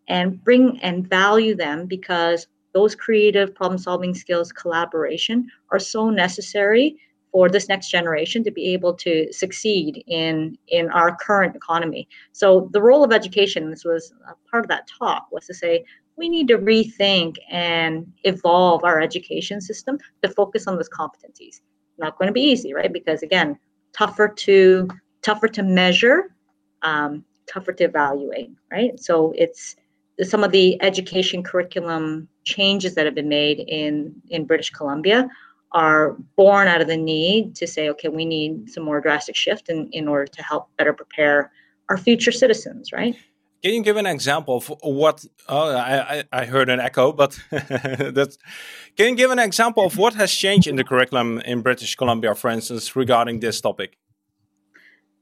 and 0.08 0.44
bring 0.44 0.80
and 0.82 1.08
value 1.08 1.56
them 1.56 1.86
because 1.86 2.48
those 2.74 2.94
creative 2.94 3.56
problem 3.56 3.77
solving 3.77 4.13
skills 4.13 4.51
collaboration 4.51 5.50
are 5.72 5.80
so 5.80 6.10
necessary 6.10 6.98
for 7.32 7.50
this 7.50 7.68
next 7.68 7.89
generation 7.89 8.44
to 8.44 8.51
be 8.51 8.74
able 8.74 8.94
to 8.94 9.32
succeed 9.32 10.04
in 10.08 10.58
in 10.68 10.89
our 10.92 11.15
current 11.15 11.56
economy. 11.56 12.08
So 12.32 12.70
the 12.72 12.82
role 12.82 13.04
of 13.04 13.12
education 13.12 13.70
this 13.70 13.84
was 13.84 14.13
part 14.50 14.65
of 14.65 14.70
that 14.70 14.88
talk 14.88 15.27
was 15.32 15.46
to 15.48 15.54
say 15.54 15.86
we 16.18 16.30
need 16.30 16.48
to 16.48 16.58
rethink 16.58 17.36
and 17.50 18.06
evolve 18.24 18.84
our 18.86 19.01
education 19.01 19.60
system 19.60 19.98
to 20.22 20.30
focus 20.30 20.68
on 20.68 20.75
those 20.75 20.89
competencies. 20.89 21.62
Not 21.98 22.18
going 22.18 22.27
to 22.27 22.34
be 22.34 22.42
easy 22.42 22.74
right? 22.74 22.92
Because 22.92 23.22
again 23.24 23.58
tougher 23.96 24.28
to 24.28 24.88
tougher 25.22 25.48
to 25.48 25.64
measure, 25.64 26.36
um, 26.82 27.24
tougher 27.48 27.74
to 27.74 27.84
evaluate, 27.86 28.52
right? 28.72 29.00
So 29.00 29.34
it's 29.38 29.75
some 30.24 30.44
of 30.44 30.52
the 30.52 30.82
education 30.82 31.44
curriculum 31.44 32.28
changes 32.44 32.96
that 32.96 33.06
have 33.06 33.16
been 33.16 33.30
made 33.30 33.60
in 33.60 34.16
in 34.30 34.46
British 34.46 34.70
Columbia 34.70 35.30
are 35.72 36.16
born 36.38 36.68
out 36.68 36.80
of 36.80 36.88
the 36.88 36.96
need 36.96 37.54
to 37.56 37.68
say, 37.68 37.90
okay, 37.90 38.08
we 38.08 38.24
need 38.24 38.70
some 38.70 38.84
more 38.84 39.02
drastic 39.02 39.36
shift 39.36 39.70
in, 39.70 39.90
in 39.92 40.08
order 40.08 40.25
to 40.25 40.42
help 40.42 40.70
better 40.78 40.94
prepare 40.94 41.52
our 41.90 41.98
future 41.98 42.32
citizens, 42.32 42.94
right? 42.94 43.16
Can 43.65 43.74
you 43.74 43.81
give 43.81 43.98
an 43.98 44.05
example 44.05 44.57
of 44.57 44.67
what? 44.84 45.25
Oh, 45.50 45.75
I, 45.75 46.24
I 46.31 46.45
heard 46.45 46.69
an 46.69 46.79
echo, 46.79 47.12
but 47.12 47.36
that's. 47.50 48.38
Can 48.95 49.10
you 49.10 49.15
give 49.15 49.31
an 49.31 49.39
example 49.39 49.84
of 49.84 49.98
what 49.98 50.13
has 50.13 50.31
changed 50.31 50.67
in 50.67 50.75
the 50.75 50.84
curriculum 50.84 51.39
in 51.39 51.63
British 51.63 51.95
Columbia, 51.95 52.36
for 52.36 52.51
instance, 52.51 52.95
regarding 52.95 53.39
this 53.39 53.60
topic? 53.60 53.98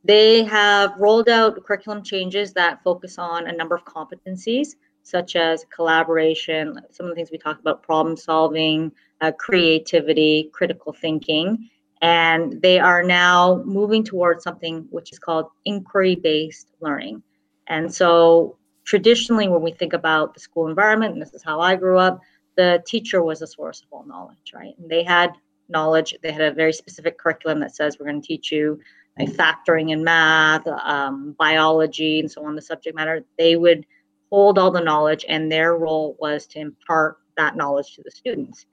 They 0.04 0.44
have 0.44 0.92
rolled 1.00 1.30
out 1.30 1.64
curriculum 1.64 2.04
changes 2.04 2.52
that 2.52 2.84
focus 2.84 3.18
on 3.18 3.48
a 3.48 3.54
number 3.54 3.76
of 3.76 3.86
competencies, 3.86 4.76
such 5.04 5.38
as 5.38 5.66
collaboration, 5.74 6.82
some 6.92 7.06
of 7.06 7.12
the 7.12 7.16
things 7.16 7.32
we 7.32 7.38
talked 7.38 7.62
about, 7.62 7.82
problem 7.82 8.18
solving, 8.18 8.92
uh, 9.22 9.32
creativity, 9.40 10.50
critical 10.52 10.92
thinking. 10.92 11.70
And 12.02 12.62
they 12.62 12.78
are 12.78 13.04
now 13.04 13.64
moving 13.64 14.04
towards 14.04 14.44
something 14.44 14.86
which 14.90 15.14
is 15.14 15.20
called 15.20 15.46
inquiry 15.64 16.16
based 16.16 16.72
learning. 16.82 17.24
And 17.68 17.94
so 17.94 18.58
traditionally, 18.86 19.48
when 19.48 19.62
we 19.62 19.72
think 19.72 19.94
about 19.94 20.34
the 20.34 20.40
school 20.40 20.68
environment, 20.68 21.14
and 21.14 21.22
this 21.22 21.34
is 21.34 21.44
how 21.44 21.60
I 21.60 21.76
grew 21.76 21.98
up, 21.98 22.20
the 22.56 22.84
teacher 22.86 23.24
was 23.24 23.42
a 23.42 23.48
source 23.48 23.82
of 23.82 23.88
all 23.92 24.06
knowledge, 24.06 24.54
right? 24.54 24.74
And 24.78 24.90
they 24.90 25.04
had 25.04 25.34
knowledge, 25.70 26.16
they 26.22 26.32
had 26.32 26.42
a 26.42 26.54
very 26.54 26.74
specific 26.74 27.18
curriculum 27.18 27.60
that 27.62 27.76
says 27.76 27.98
we're 28.00 28.08
going 28.08 28.22
to 28.22 28.28
teach 28.28 28.52
you 28.52 28.80
like 29.18 29.30
factoring 29.30 29.92
in 29.92 30.04
math, 30.04 30.68
um, 30.68 31.36
biology, 31.38 32.20
and 32.20 32.32
so 32.32 32.46
on, 32.46 32.56
the 32.56 32.62
subject 32.62 32.96
matter. 32.96 33.24
They 33.38 33.56
would 33.56 33.86
hold 34.32 34.58
all 34.58 34.72
the 34.72 34.82
knowledge, 34.82 35.26
and 35.28 35.52
their 35.52 35.78
role 35.78 36.18
was 36.20 36.48
to 36.48 36.60
impart 36.60 37.18
that 37.38 37.56
knowledge 37.56 37.96
to 37.96 38.02
the 38.04 38.12
students. 38.12 38.66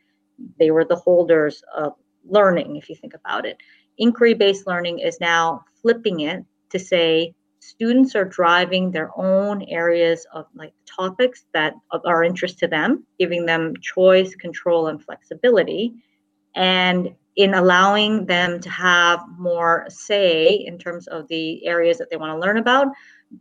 They 0.59 0.71
were 0.71 0.85
the 0.85 0.97
holders 0.97 1.63
of 1.75 1.95
learning, 2.25 2.77
if 2.77 2.89
you 2.89 2.97
think 2.97 3.15
about 3.15 3.45
it. 3.47 3.59
Inquiry 3.99 4.35
based 4.35 4.67
learning 4.67 5.01
is 5.01 5.21
now 5.21 5.65
flipping 5.83 6.21
it 6.21 6.45
to 6.71 6.79
say, 6.79 7.35
students 7.61 8.15
are 8.15 8.25
driving 8.25 8.91
their 8.91 9.11
own 9.19 9.63
areas 9.63 10.27
of 10.33 10.47
like 10.55 10.73
topics 10.87 11.45
that 11.53 11.75
are 12.05 12.25
interest 12.25 12.59
to 12.59 12.67
them, 12.67 13.05
giving 13.19 13.47
them 13.47 13.75
choice, 13.81 14.35
control, 14.35 14.89
and 14.89 15.03
flexibility, 15.03 15.95
and 16.57 17.15
in 17.37 17.55
allowing 17.55 18.27
them 18.27 18.61
to 18.61 18.69
have 18.69 19.21
more 19.39 19.87
say 19.89 20.49
in 20.67 20.79
terms 20.79 21.07
of 21.07 21.29
the 21.29 21.65
areas 21.67 21.99
that 21.99 22.11
they 22.11 22.17
want 22.17 22.35
to 22.35 22.39
learn 22.39 22.59
about. 22.59 22.89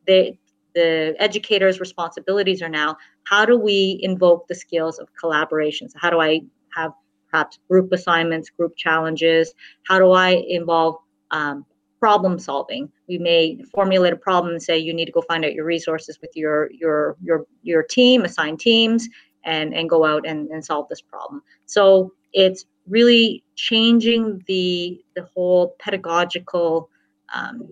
They, 0.05 0.37
the 0.75 1.15
educators' 1.17 1.79
responsibilities 1.79 2.61
are 2.61 2.69
now 2.69 2.95
how 3.23 3.45
do 3.45 3.57
we 3.57 3.99
invoke 4.03 4.47
the 4.47 4.55
skills 4.55 4.99
of 4.99 5.07
collaboration? 5.19 5.89
So, 5.89 5.97
how 5.99 6.09
do 6.09 6.19
I 6.19 6.41
have 6.75 6.91
perhaps 7.31 7.59
group 7.69 7.91
assignments, 7.91 8.49
group 8.49 8.75
challenges? 8.75 9.53
How 9.87 9.97
do 9.97 10.11
I 10.11 10.29
involve 10.47 10.97
um, 11.31 11.65
problem 11.99 12.39
solving. 12.39 12.91
We 13.07 13.17
may 13.17 13.61
formulate 13.73 14.13
a 14.13 14.17
problem 14.17 14.53
and 14.53 14.63
say 14.63 14.77
you 14.77 14.93
need 14.93 15.05
to 15.05 15.11
go 15.11 15.21
find 15.21 15.43
out 15.43 15.53
your 15.53 15.65
resources 15.65 16.19
with 16.21 16.31
your 16.35 16.71
your 16.71 17.17
your 17.21 17.45
your 17.63 17.83
team, 17.83 18.23
assign 18.23 18.57
teams, 18.57 19.07
and 19.43 19.73
and 19.73 19.89
go 19.89 20.05
out 20.05 20.25
and, 20.25 20.49
and 20.49 20.63
solve 20.63 20.87
this 20.89 21.01
problem. 21.01 21.41
So 21.65 22.13
it's 22.33 22.65
really 22.87 23.43
changing 23.55 24.43
the 24.47 25.03
the 25.15 25.27
whole 25.33 25.75
pedagogical 25.79 26.89
um, 27.33 27.67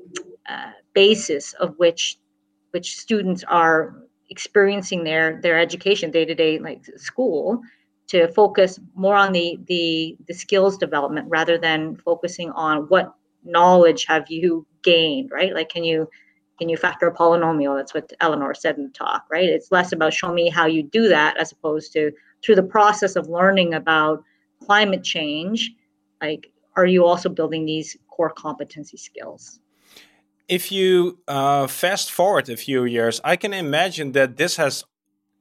uh, 0.47 0.71
basis 0.93 1.53
of 1.53 1.75
which 1.77 2.17
which 2.71 2.97
students 2.97 3.43
are 3.47 4.03
experiencing 4.29 5.03
their 5.03 5.41
their 5.41 5.59
education 5.59 6.11
day 6.11 6.25
to 6.25 6.35
day 6.35 6.59
like 6.59 6.85
school 6.97 7.61
to 8.07 8.27
focus 8.33 8.79
more 8.95 9.15
on 9.15 9.31
the 9.31 9.59
the 9.67 10.17
the 10.27 10.33
skills 10.33 10.77
development 10.77 11.27
rather 11.29 11.57
than 11.57 11.95
focusing 11.95 12.51
on 12.51 12.83
what 12.89 13.13
knowledge 13.47 14.05
have 14.07 14.25
you 14.29 14.65
gained, 14.83 15.31
right? 15.31 15.53
Like, 15.53 15.69
can 15.69 15.83
you 15.83 16.09
can 16.59 16.69
you 16.69 16.77
factor 16.77 17.07
a 17.07 17.13
polynomial? 17.13 17.77
That's 17.77 17.93
what 17.93 18.11
Eleanor 18.19 18.53
said 18.53 18.77
in 18.77 18.83
the 18.85 18.89
talk, 18.89 19.25
right? 19.29 19.47
It's 19.47 19.71
less 19.71 19.91
about 19.91 20.13
show 20.13 20.33
me 20.33 20.49
how 20.49 20.65
you 20.65 20.81
do 20.81 21.07
that 21.07 21.37
as 21.37 21.51
opposed 21.51 21.93
to 21.93 22.11
through 22.43 22.55
the 22.55 22.63
process 22.63 23.15
of 23.15 23.27
learning 23.27 23.73
about 23.73 24.23
climate 24.65 25.03
change, 25.03 25.71
like, 26.21 26.51
are 26.75 26.85
you 26.85 27.05
also 27.05 27.29
building 27.29 27.65
these 27.65 27.97
core 28.09 28.29
competency 28.29 28.97
skills? 28.97 29.59
If 30.47 30.71
you 30.71 31.19
uh, 31.27 31.67
fast 31.67 32.11
forward 32.11 32.49
a 32.49 32.57
few 32.57 32.85
years, 32.85 33.19
I 33.23 33.35
can 33.35 33.53
imagine 33.53 34.13
that 34.13 34.37
this 34.37 34.55
has 34.57 34.85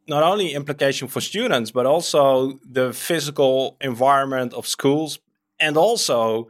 not 0.09 0.23
only 0.23 0.53
implication 0.53 1.09
for 1.09 1.21
students, 1.21 1.71
but 1.71 1.87
also 1.87 2.59
the 2.65 2.93
physical 2.93 3.77
environment 3.81 4.53
of 4.53 4.67
schools 4.67 5.19
and 5.61 5.77
also 5.77 6.49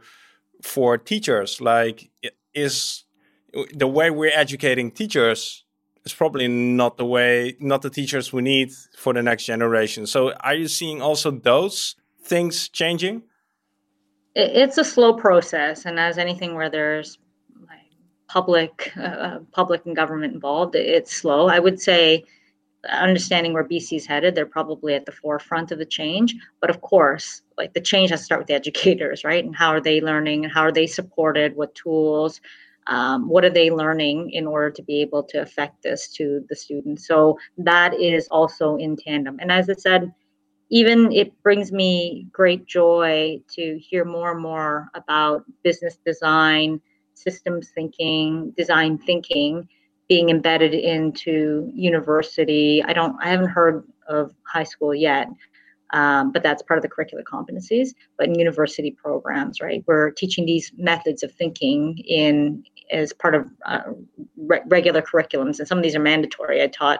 for 0.61 0.97
teachers 0.97 1.61
like 1.61 2.09
is 2.53 3.05
the 3.73 3.87
way 3.87 4.09
we're 4.09 4.31
educating 4.33 4.91
teachers 4.91 5.63
is 6.05 6.13
probably 6.13 6.47
not 6.47 6.97
the 6.97 7.05
way 7.05 7.55
not 7.59 7.81
the 7.81 7.89
teachers 7.89 8.33
we 8.33 8.41
need 8.41 8.71
for 8.97 9.13
the 9.13 9.21
next 9.21 9.45
generation. 9.45 10.07
So 10.07 10.33
are 10.33 10.55
you 10.55 10.67
seeing 10.67 11.01
also 11.01 11.31
those 11.31 11.95
things 12.23 12.69
changing? 12.69 13.23
It's 14.35 14.77
a 14.77 14.83
slow 14.83 15.13
process 15.13 15.85
and 15.85 15.99
as 15.99 16.17
anything 16.17 16.55
where 16.55 16.69
there's 16.69 17.17
public 18.27 18.91
uh, 18.97 19.01
uh, 19.01 19.39
public 19.51 19.85
and 19.85 19.95
government 19.95 20.33
involved 20.33 20.75
it's 20.75 21.13
slow. 21.13 21.47
I 21.47 21.59
would 21.59 21.79
say 21.79 22.23
understanding 22.89 23.53
where 23.53 23.63
BC 23.63 23.97
is 23.97 24.05
headed, 24.05 24.35
they're 24.35 24.45
probably 24.45 24.93
at 24.93 25.05
the 25.05 25.11
forefront 25.11 25.71
of 25.71 25.79
the 25.79 25.85
change. 25.85 26.35
But 26.61 26.69
of 26.69 26.81
course, 26.81 27.41
like 27.57 27.73
the 27.73 27.81
change 27.81 28.11
has 28.11 28.21
to 28.21 28.25
start 28.25 28.41
with 28.41 28.47
the 28.47 28.53
educators, 28.53 29.23
right? 29.23 29.43
And 29.43 29.55
how 29.55 29.69
are 29.69 29.81
they 29.81 30.01
learning? 30.01 30.45
And 30.45 30.53
How 30.53 30.61
are 30.61 30.71
they 30.71 30.87
supported? 30.87 31.55
What 31.55 31.75
tools? 31.75 32.41
Um, 32.87 33.27
what 33.27 33.43
are 33.43 33.49
they 33.49 33.69
learning 33.69 34.31
in 34.31 34.47
order 34.47 34.71
to 34.71 34.81
be 34.81 35.01
able 35.01 35.21
to 35.23 35.41
affect 35.41 35.83
this 35.83 36.07
to 36.13 36.45
the 36.49 36.55
students? 36.55 37.05
So 37.05 37.37
that 37.57 37.93
is 37.99 38.29
also 38.29 38.77
in 38.77 38.95
tandem. 38.95 39.39
And 39.41 39.51
as 39.51 39.69
I 39.69 39.73
said, 39.73 40.13
even 40.69 41.11
it 41.11 41.31
brings 41.43 41.71
me 41.71 42.27
great 42.31 42.65
joy 42.65 43.41
to 43.55 43.77
hear 43.79 44.05
more 44.05 44.31
and 44.31 44.41
more 44.41 44.89
about 44.93 45.43
business 45.63 45.97
design, 46.05 46.79
systems 47.13 47.71
thinking, 47.73 48.51
design 48.51 48.97
thinking 48.97 49.67
being 50.07 50.29
embedded 50.29 50.73
into 50.73 51.71
university. 51.73 52.83
I 52.83 52.93
don't, 52.93 53.15
I 53.21 53.29
haven't 53.29 53.49
heard 53.49 53.85
of 54.07 54.33
high 54.45 54.63
school 54.63 54.95
yet, 54.95 55.27
um, 55.91 56.31
but 56.31 56.43
that's 56.43 56.63
part 56.63 56.77
of 56.77 56.83
the 56.83 56.89
curricular 56.89 57.23
competencies. 57.23 57.89
But 58.17 58.27
in 58.27 58.39
university 58.39 58.91
programs, 58.91 59.61
right, 59.61 59.83
we're 59.87 60.11
teaching 60.11 60.45
these 60.45 60.71
methods 60.77 61.23
of 61.23 61.31
thinking 61.33 61.97
in 61.99 62.63
as 62.91 63.13
part 63.13 63.35
of 63.35 63.47
uh, 63.65 63.81
re- 64.37 64.61
regular 64.67 65.01
curriculums, 65.01 65.59
and 65.59 65.67
some 65.67 65.77
of 65.77 65.83
these 65.83 65.95
are 65.95 65.99
mandatory. 66.01 66.61
I 66.63 66.67
taught 66.67 66.99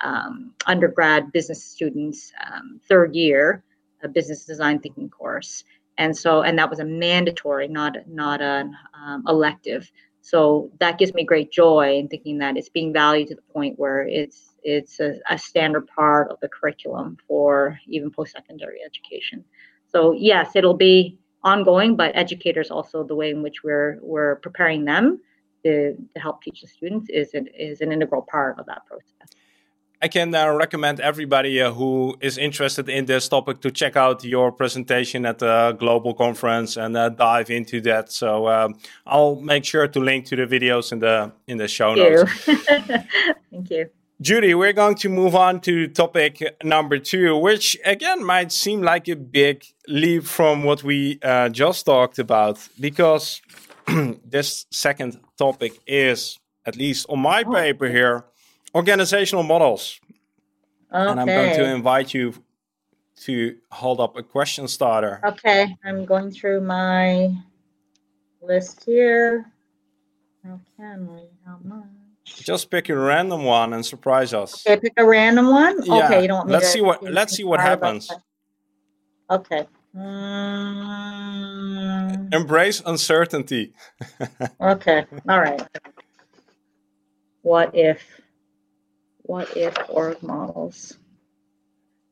um, 0.00 0.52
undergrad 0.66 1.32
business 1.32 1.62
students 1.64 2.32
um, 2.50 2.80
third 2.88 3.14
year 3.14 3.62
a 4.02 4.08
business 4.08 4.44
design 4.44 4.78
thinking 4.78 5.10
course, 5.10 5.64
and 5.96 6.16
so 6.16 6.42
and 6.42 6.58
that 6.58 6.70
was 6.70 6.78
a 6.78 6.84
mandatory, 6.84 7.68
not 7.68 7.96
not 8.06 8.40
an 8.40 8.74
um, 8.94 9.24
elective. 9.26 9.90
So 10.28 10.70
that 10.78 10.98
gives 10.98 11.14
me 11.14 11.24
great 11.24 11.50
joy 11.50 11.96
in 11.96 12.06
thinking 12.06 12.36
that 12.38 12.58
it's 12.58 12.68
being 12.68 12.92
valued 12.92 13.28
to 13.28 13.34
the 13.34 13.46
point 13.50 13.78
where 13.78 14.02
it's 14.06 14.50
it's 14.62 15.00
a, 15.00 15.14
a 15.30 15.38
standard 15.38 15.86
part 15.86 16.30
of 16.30 16.38
the 16.40 16.50
curriculum 16.50 17.16
for 17.26 17.78
even 17.86 18.10
post-secondary 18.10 18.80
education. 18.84 19.42
So 19.90 20.12
yes, 20.12 20.54
it'll 20.54 20.76
be 20.76 21.18
ongoing, 21.44 21.96
but 21.96 22.14
educators 22.14 22.70
also 22.70 23.04
the 23.04 23.14
way 23.14 23.30
in 23.30 23.42
which 23.42 23.62
we're 23.64 23.98
we're 24.02 24.36
preparing 24.36 24.84
them 24.84 25.18
to, 25.64 25.94
to 25.94 26.20
help 26.20 26.42
teach 26.42 26.60
the 26.60 26.68
students 26.68 27.08
is 27.08 27.32
an, 27.32 27.48
is 27.58 27.80
an 27.80 27.90
integral 27.90 28.22
part 28.30 28.58
of 28.58 28.66
that 28.66 28.84
process. 28.84 29.30
I 30.00 30.06
can 30.08 30.32
uh, 30.32 30.52
recommend 30.52 31.00
everybody 31.00 31.60
uh, 31.60 31.72
who 31.72 32.16
is 32.20 32.38
interested 32.38 32.88
in 32.88 33.06
this 33.06 33.28
topic 33.28 33.60
to 33.62 33.70
check 33.72 33.96
out 33.96 34.22
your 34.22 34.52
presentation 34.52 35.26
at 35.26 35.40
the 35.40 35.76
global 35.78 36.14
conference 36.14 36.76
and 36.76 36.96
uh, 36.96 37.08
dive 37.08 37.50
into 37.50 37.80
that. 37.80 38.12
So 38.12 38.48
um, 38.48 38.78
I'll 39.04 39.36
make 39.36 39.64
sure 39.64 39.88
to 39.88 40.00
link 40.00 40.26
to 40.26 40.36
the 40.36 40.46
videos 40.46 40.92
in 40.92 41.00
the 41.00 41.32
in 41.48 41.58
the 41.58 41.66
show 41.66 41.96
Thank 41.96 42.14
notes. 42.14 42.46
You. 42.46 42.56
Thank 43.50 43.70
you. 43.70 43.90
Judy, 44.20 44.54
we're 44.54 44.72
going 44.72 44.96
to 44.96 45.08
move 45.08 45.36
on 45.36 45.60
to 45.60 45.86
topic 45.88 46.42
number 46.62 46.98
two, 46.98 47.36
which 47.36 47.76
again 47.84 48.24
might 48.24 48.50
seem 48.52 48.82
like 48.82 49.08
a 49.08 49.16
big 49.16 49.64
leap 49.86 50.24
from 50.24 50.64
what 50.64 50.82
we 50.82 51.18
uh, 51.22 51.48
just 51.48 51.86
talked 51.86 52.18
about, 52.18 52.58
because 52.80 53.40
this 54.24 54.66
second 54.70 55.20
topic 55.36 55.78
is, 55.86 56.38
at 56.66 56.76
least 56.76 57.06
on 57.08 57.20
my 57.20 57.44
oh. 57.46 57.52
paper 57.52 57.88
here, 57.88 58.24
organizational 58.74 59.42
models. 59.42 60.00
Okay. 60.92 61.10
And 61.10 61.20
I'm 61.20 61.26
going 61.26 61.54
to 61.56 61.64
invite 61.64 62.14
you 62.14 62.34
to 63.22 63.56
hold 63.70 64.00
up 64.00 64.16
a 64.16 64.22
question 64.22 64.68
starter. 64.68 65.20
Okay, 65.24 65.76
I'm 65.84 66.04
going 66.04 66.30
through 66.30 66.60
my 66.60 67.34
list 68.40 68.84
here. 68.84 69.50
How 70.44 70.60
can 70.76 71.12
we? 71.12 71.22
How 71.44 71.58
much? 71.64 71.84
Just 72.24 72.70
pick 72.70 72.88
a 72.88 72.96
random 72.96 73.44
one 73.44 73.72
and 73.72 73.84
surprise 73.84 74.32
us. 74.34 74.64
Okay, 74.66 74.80
pick 74.80 74.92
a 74.96 75.04
random 75.04 75.48
one. 75.48 75.82
Yeah. 75.84 76.06
Okay, 76.06 76.22
you 76.22 76.28
don't. 76.28 76.48
let's 76.48 76.68
see 76.72 76.80
what. 76.80 77.02
Let's 77.02 77.34
see 77.34 77.44
what 77.44 77.60
happens. 77.60 78.10
Okay. 79.30 79.66
Mm. 79.96 81.28
Embrace 82.32 82.80
uncertainty. 82.84 83.72
okay. 84.60 85.04
All 85.28 85.40
right. 85.40 85.60
what 87.42 87.74
if, 87.74 88.00
what 89.28 89.54
if 89.54 89.74
org 89.90 90.22
models? 90.22 90.96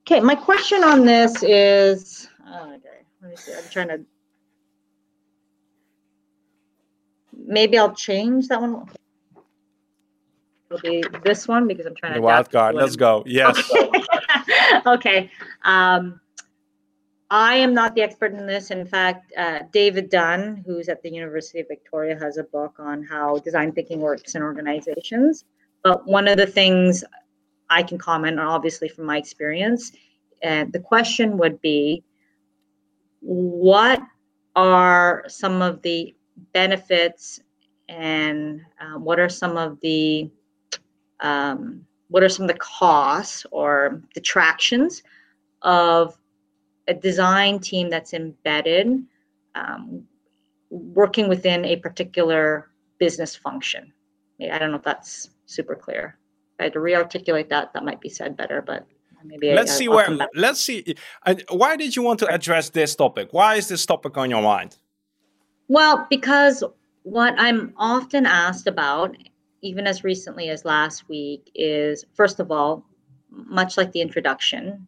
Okay, 0.03 0.21
my 0.21 0.35
question 0.35 0.85
on 0.85 1.07
this 1.07 1.43
is, 1.43 2.29
oh, 2.47 2.75
okay, 2.75 3.01
let 3.23 3.31
me 3.31 3.37
see, 3.37 3.55
I'm 3.55 3.65
trying 3.71 3.89
to, 3.89 4.01
maybe 7.35 7.79
I'll 7.79 7.95
change 7.95 8.49
that 8.49 8.61
one. 8.61 8.87
It'll 10.71 10.83
be 10.83 11.03
this 11.25 11.49
one 11.49 11.67
because 11.67 11.87
I'm 11.87 11.95
trying 11.95 12.13
The 12.13 12.19
to. 12.19 12.23
wild 12.23 12.51
card. 12.51 12.75
Let's 12.75 12.97
go. 12.97 13.23
Yes. 13.27 13.73
okay. 14.87 15.31
Um, 15.65 16.21
I 17.31 17.55
am 17.55 17.73
not 17.73 17.95
the 17.95 18.03
expert 18.03 18.35
in 18.35 18.47
this. 18.47 18.71
In 18.71 18.85
fact, 18.85 19.33
uh, 19.39 19.61
David 19.73 20.11
Dunne, 20.11 20.63
who's 20.67 20.91
at 20.91 21.03
the 21.03 21.11
University 21.11 21.61
of 21.61 21.69
Victoria, 21.69 22.19
has 22.19 22.37
a 22.37 22.45
book 22.45 22.75
on 22.79 23.03
how 23.03 23.39
design 23.39 23.73
thinking 23.73 24.01
works 24.01 24.35
in 24.35 24.43
organizations. 24.43 25.45
But 25.87 26.05
one 26.05 26.27
of 26.27 26.37
the 26.37 26.49
things 26.49 27.05
I 27.71 27.85
can 27.85 27.97
comment 27.97 28.41
on, 28.41 28.47
obviously 28.49 28.89
from 28.89 29.05
my 29.05 29.19
experience, 29.19 29.93
and 30.43 30.73
the 30.73 30.81
question 30.81 31.39
would 31.39 31.61
be, 31.61 32.03
what 33.21 34.03
are 34.57 35.23
some 35.29 35.63
of 35.63 35.83
the 35.83 36.13
benefits 36.53 37.39
and 37.89 38.63
uh, 38.81 38.99
what 38.99 39.21
are 39.21 39.29
some 39.29 39.57
of 39.57 39.79
the 39.81 40.29
um, 41.21 41.87
what 42.09 42.25
are 42.25 42.29
some 42.29 42.47
of 42.47 42.49
the 42.49 42.59
costs 42.59 43.47
or 43.53 44.03
detractions 44.13 45.05
of 45.63 46.19
a 46.89 46.95
design 46.95 47.61
team 47.61 47.91
that's 47.91 48.13
embedded 48.13 49.05
um, 49.55 50.03
working 50.69 51.29
within 51.29 51.65
a 51.65 51.77
particular 51.77 52.73
business 52.99 53.37
function? 53.37 53.93
I 54.41 54.59
don't 54.59 54.73
know 54.73 54.79
if 54.79 54.83
that's 54.83 55.31
super 55.47 55.75
clear 55.75 56.19
i 56.61 56.65
had 56.65 56.73
to 56.73 56.81
re-articulate 56.81 57.49
that 57.49 57.73
that 57.73 57.85
might 57.85 58.01
be 58.01 58.09
said 58.09 58.37
better 58.37 58.63
but 58.63 58.87
maybe 59.27 59.53
let's 59.53 59.73
I, 59.73 59.75
see 59.75 59.89
where. 59.89 60.09
Let's 60.35 60.61
see. 60.61 60.95
Why 61.51 61.77
did 61.77 61.97
you 61.97 62.03
want 62.03 62.21
to 62.21 62.33
address 62.33 62.71
this 62.71 62.95
topic? 62.95 63.29
Why 63.33 63.57
is 63.57 63.69
this 63.69 63.85
topic 63.85 64.17
on 64.17 64.31
your 64.31 64.43
mind? 64.43 64.77
Well, 65.69 66.07
because 66.09 66.63
what 67.03 67.35
I'm 67.39 67.73
often 67.77 68.27
asked 68.27 68.67
about, 68.67 69.17
even 69.63 69.87
as 69.87 70.05
recently 70.05 70.49
as 70.49 70.65
last 70.65 71.09
week, 71.09 71.51
is 71.55 72.05
first 72.15 72.41
of 72.41 72.51
all, 72.51 72.85
much 73.31 73.77
like 73.77 73.93
the 73.93 74.01
introduction, 74.01 74.87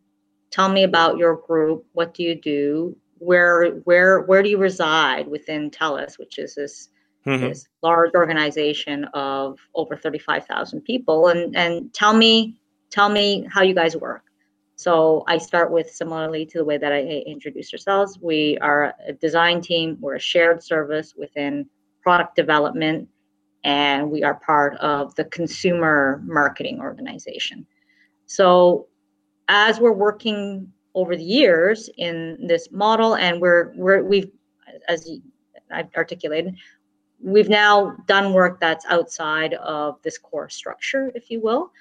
tell 0.50 0.68
me 0.68 0.84
about 0.84 1.18
your 1.18 1.36
group. 1.36 1.84
What 1.92 2.14
do 2.14 2.22
you 2.22 2.34
do? 2.34 2.96
Where 3.18 3.70
where 3.84 4.22
where 4.22 4.42
do 4.42 4.48
you 4.48 4.58
reside 4.58 5.26
within 5.26 5.70
TELUS, 5.70 6.18
which 6.18 6.38
is 6.38 6.54
this 6.54 6.88
Mhm. 7.28 7.48
this 7.48 7.68
large 7.82 8.14
organization 8.14 9.04
of 9.14 9.58
over 9.74 9.96
35,000 9.96 10.80
people 10.82 11.28
and 11.28 11.54
and 11.56 11.92
tell 11.92 12.14
me 12.14 12.58
tell 12.90 13.10
me 13.10 13.46
how 13.52 13.62
you 13.62 13.74
guys 13.74 13.96
work. 13.96 14.22
So 14.76 15.24
I 15.26 15.38
start 15.38 15.70
with 15.70 15.90
similarly 15.90 16.46
to 16.46 16.58
the 16.58 16.64
way 16.64 16.78
that 16.78 16.92
I 16.92 17.00
introduced 17.26 17.74
ourselves. 17.74 18.18
We 18.20 18.56
are 18.58 18.94
a 19.06 19.12
design 19.12 19.60
team. 19.60 19.98
We're 20.00 20.14
a 20.14 20.20
shared 20.20 20.62
service 20.62 21.14
within 21.16 21.68
product 22.00 22.36
development, 22.36 23.08
and 23.64 24.10
we 24.10 24.22
are 24.22 24.36
part 24.36 24.76
of 24.76 25.14
the 25.16 25.24
consumer 25.24 26.22
marketing 26.24 26.80
organization. 26.80 27.66
So 28.26 28.86
as 29.48 29.80
we're 29.80 29.92
working 29.92 30.72
over 30.94 31.16
the 31.16 31.24
years 31.24 31.90
in 31.98 32.46
this 32.46 32.70
model, 32.70 33.16
and 33.16 33.40
we're 33.40 33.72
we're 33.76 34.02
we've 34.02 34.30
as 34.86 35.10
I've 35.70 35.92
articulated, 35.96 36.54
we've 37.20 37.48
now 37.48 37.96
done 38.06 38.32
work 38.32 38.60
that's 38.60 38.84
outside 38.86 39.54
of 39.54 40.00
this 40.02 40.18
core 40.18 40.48
structure, 40.48 41.10
if 41.14 41.30
you 41.30 41.40
will. 41.40 41.72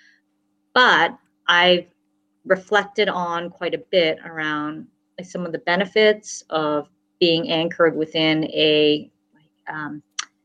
But 0.73 1.17
I've 1.47 1.86
reflected 2.45 3.10
on 3.10 3.50
quite 3.50 3.73
a 3.73 3.84
bit 3.91 4.19
around 4.26 4.88
some 5.23 5.45
of 5.45 5.52
the 5.52 5.60
benefits 5.60 6.43
of 6.50 6.89
being 7.19 7.50
anchored 7.50 7.95
within 7.95 8.45
a 8.45 9.10
um, 9.67 10.02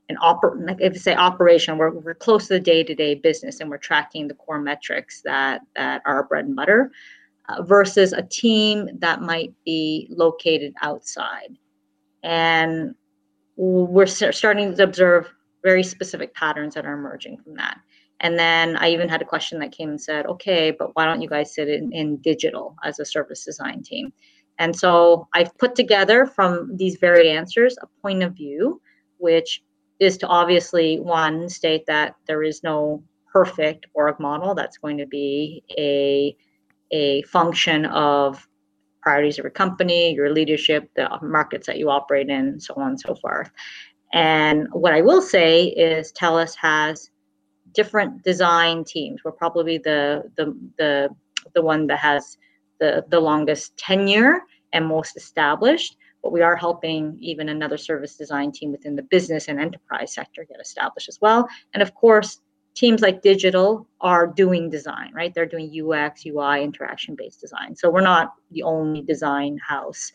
an 0.09 0.17
oper 0.23 0.67
like 0.67 0.79
if 0.81 0.95
you 0.95 0.99
say 0.99 1.15
operation, 1.15 1.79
we're, 1.79 1.91
we're 1.91 2.15
close 2.15 2.49
to 2.49 2.55
the 2.55 2.61
day-to-day 2.61 3.15
business 3.17 3.61
and 3.61 3.71
we're 3.71 3.79
tracking 3.79 4.27
the 4.27 4.35
core 4.35 4.61
metrics 4.61 5.23
that 5.23 5.63
that 5.77 6.03
are 6.05 6.25
bread 6.25 6.47
and 6.47 6.57
butter 6.57 6.91
uh, 7.49 7.63
versus 7.63 8.13
a 8.13 8.23
team 8.23 8.89
that 8.99 9.23
might 9.23 9.53
be 9.65 10.09
located 10.11 10.75
outside. 10.83 11.57
And 12.23 12.95
we're 13.63 14.07
starting 14.07 14.75
to 14.75 14.83
observe 14.83 15.33
very 15.63 15.85
specific 15.85 16.35
patterns 16.35 16.75
that 16.75 16.85
are 16.85 16.95
emerging 16.95 17.39
from 17.39 17.55
that. 17.55 17.79
And 18.19 18.37
then 18.37 18.77
I 18.77 18.91
even 18.91 19.09
had 19.09 19.23
a 19.23 19.25
question 19.25 19.61
that 19.61 19.71
came 19.71 19.91
and 19.91 20.01
said, 20.01 20.27
okay, 20.27 20.73
but 20.77 20.97
why 20.97 21.05
don't 21.05 21.23
you 21.23 21.29
guys 21.29 21.55
sit 21.55 21.69
in, 21.69 21.93
in 21.93 22.17
digital 22.17 22.75
as 22.85 22.99
a 22.99 23.05
service 23.05 23.45
design 23.45 23.83
team? 23.83 24.13
And 24.59 24.75
so 24.75 25.29
I've 25.33 25.57
put 25.59 25.77
together 25.77 26.27
from 26.27 26.77
these 26.77 26.97
varied 26.97 27.27
answers 27.27 27.77
a 27.81 27.87
point 28.01 28.25
of 28.25 28.35
view, 28.35 28.81
which 29.19 29.63
is 30.01 30.19
to 30.19 30.27
obviously 30.27 30.99
one 30.99 31.49
state 31.49 31.87
that 31.87 32.17
there 32.27 32.43
is 32.43 32.65
no 32.65 33.03
perfect 33.33 33.87
org 33.95 34.19
model 34.19 34.55
that's 34.55 34.79
going 34.79 34.99
to 34.99 35.07
be 35.07 35.63
a 35.79 36.37
a 36.91 37.23
function 37.23 37.87
of 37.87 38.47
priorities 39.03 39.39
of 39.39 39.45
your 39.45 39.51
company, 39.51 40.15
your 40.15 40.31
leadership, 40.33 40.89
the 40.97 41.09
markets 41.23 41.67
that 41.67 41.79
you 41.79 41.91
operate 41.91 42.29
in, 42.29 42.61
so 42.61 42.75
on 42.75 42.91
and 42.91 43.01
so 43.01 43.15
forth. 43.17 43.51
And 44.13 44.69
what 44.73 44.93
I 44.93 45.01
will 45.01 45.23
say 45.23 45.67
is 45.69 46.13
TELUS 46.13 46.55
has 46.57 47.11
different 47.73 48.23
design 48.23 48.85
teams. 48.85 49.23
We're 49.25 49.33
probably 49.33 49.79
the 49.79 50.31
the 50.37 50.57
the 50.79 51.09
the 51.55 51.63
one 51.63 51.87
that 51.89 51.99
has 51.99 52.37
the 52.81 53.05
the 53.09 53.21
longest 53.21 53.77
tenure 53.77 54.43
and 54.73 54.87
most 54.87 55.17
established. 55.17 55.97
But 56.23 56.33
we 56.33 56.41
are 56.43 56.55
helping 56.55 57.17
even 57.21 57.49
another 57.49 57.77
service 57.77 58.17
design 58.17 58.53
team 58.53 58.71
within 58.71 58.95
the 58.95 59.03
business 59.03 59.49
and 59.49 59.59
enterprise 59.59 60.15
sector 60.15 60.45
get 60.45 60.61
established 60.61 61.09
as 61.09 61.19
well. 61.21 61.49
And 61.75 61.83
of 61.83 61.95
course, 61.95 62.41
teams 62.75 63.03
like 63.03 63.23
digital 63.23 63.87
are 64.01 64.27
doing 64.27 64.71
design, 64.71 65.13
right? 65.15 65.33
They're 65.35 65.47
doing 65.47 65.71
UX, 65.71 66.25
UI, 66.27 66.63
interaction 66.63 67.15
based 67.15 67.41
design. 67.41 67.77
So 67.77 67.91
we're 67.91 68.01
not 68.01 68.35
the 68.51 68.63
only 68.63 69.03
design 69.03 69.59
house 69.59 70.13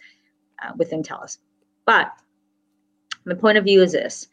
uh, 0.64 0.72
within 0.78 1.04
TELUS. 1.04 1.38
But 1.86 2.12
my 3.26 3.36
point 3.36 3.58
of 3.58 3.64
view 3.64 3.82
is 3.82 3.92
this 3.92 4.28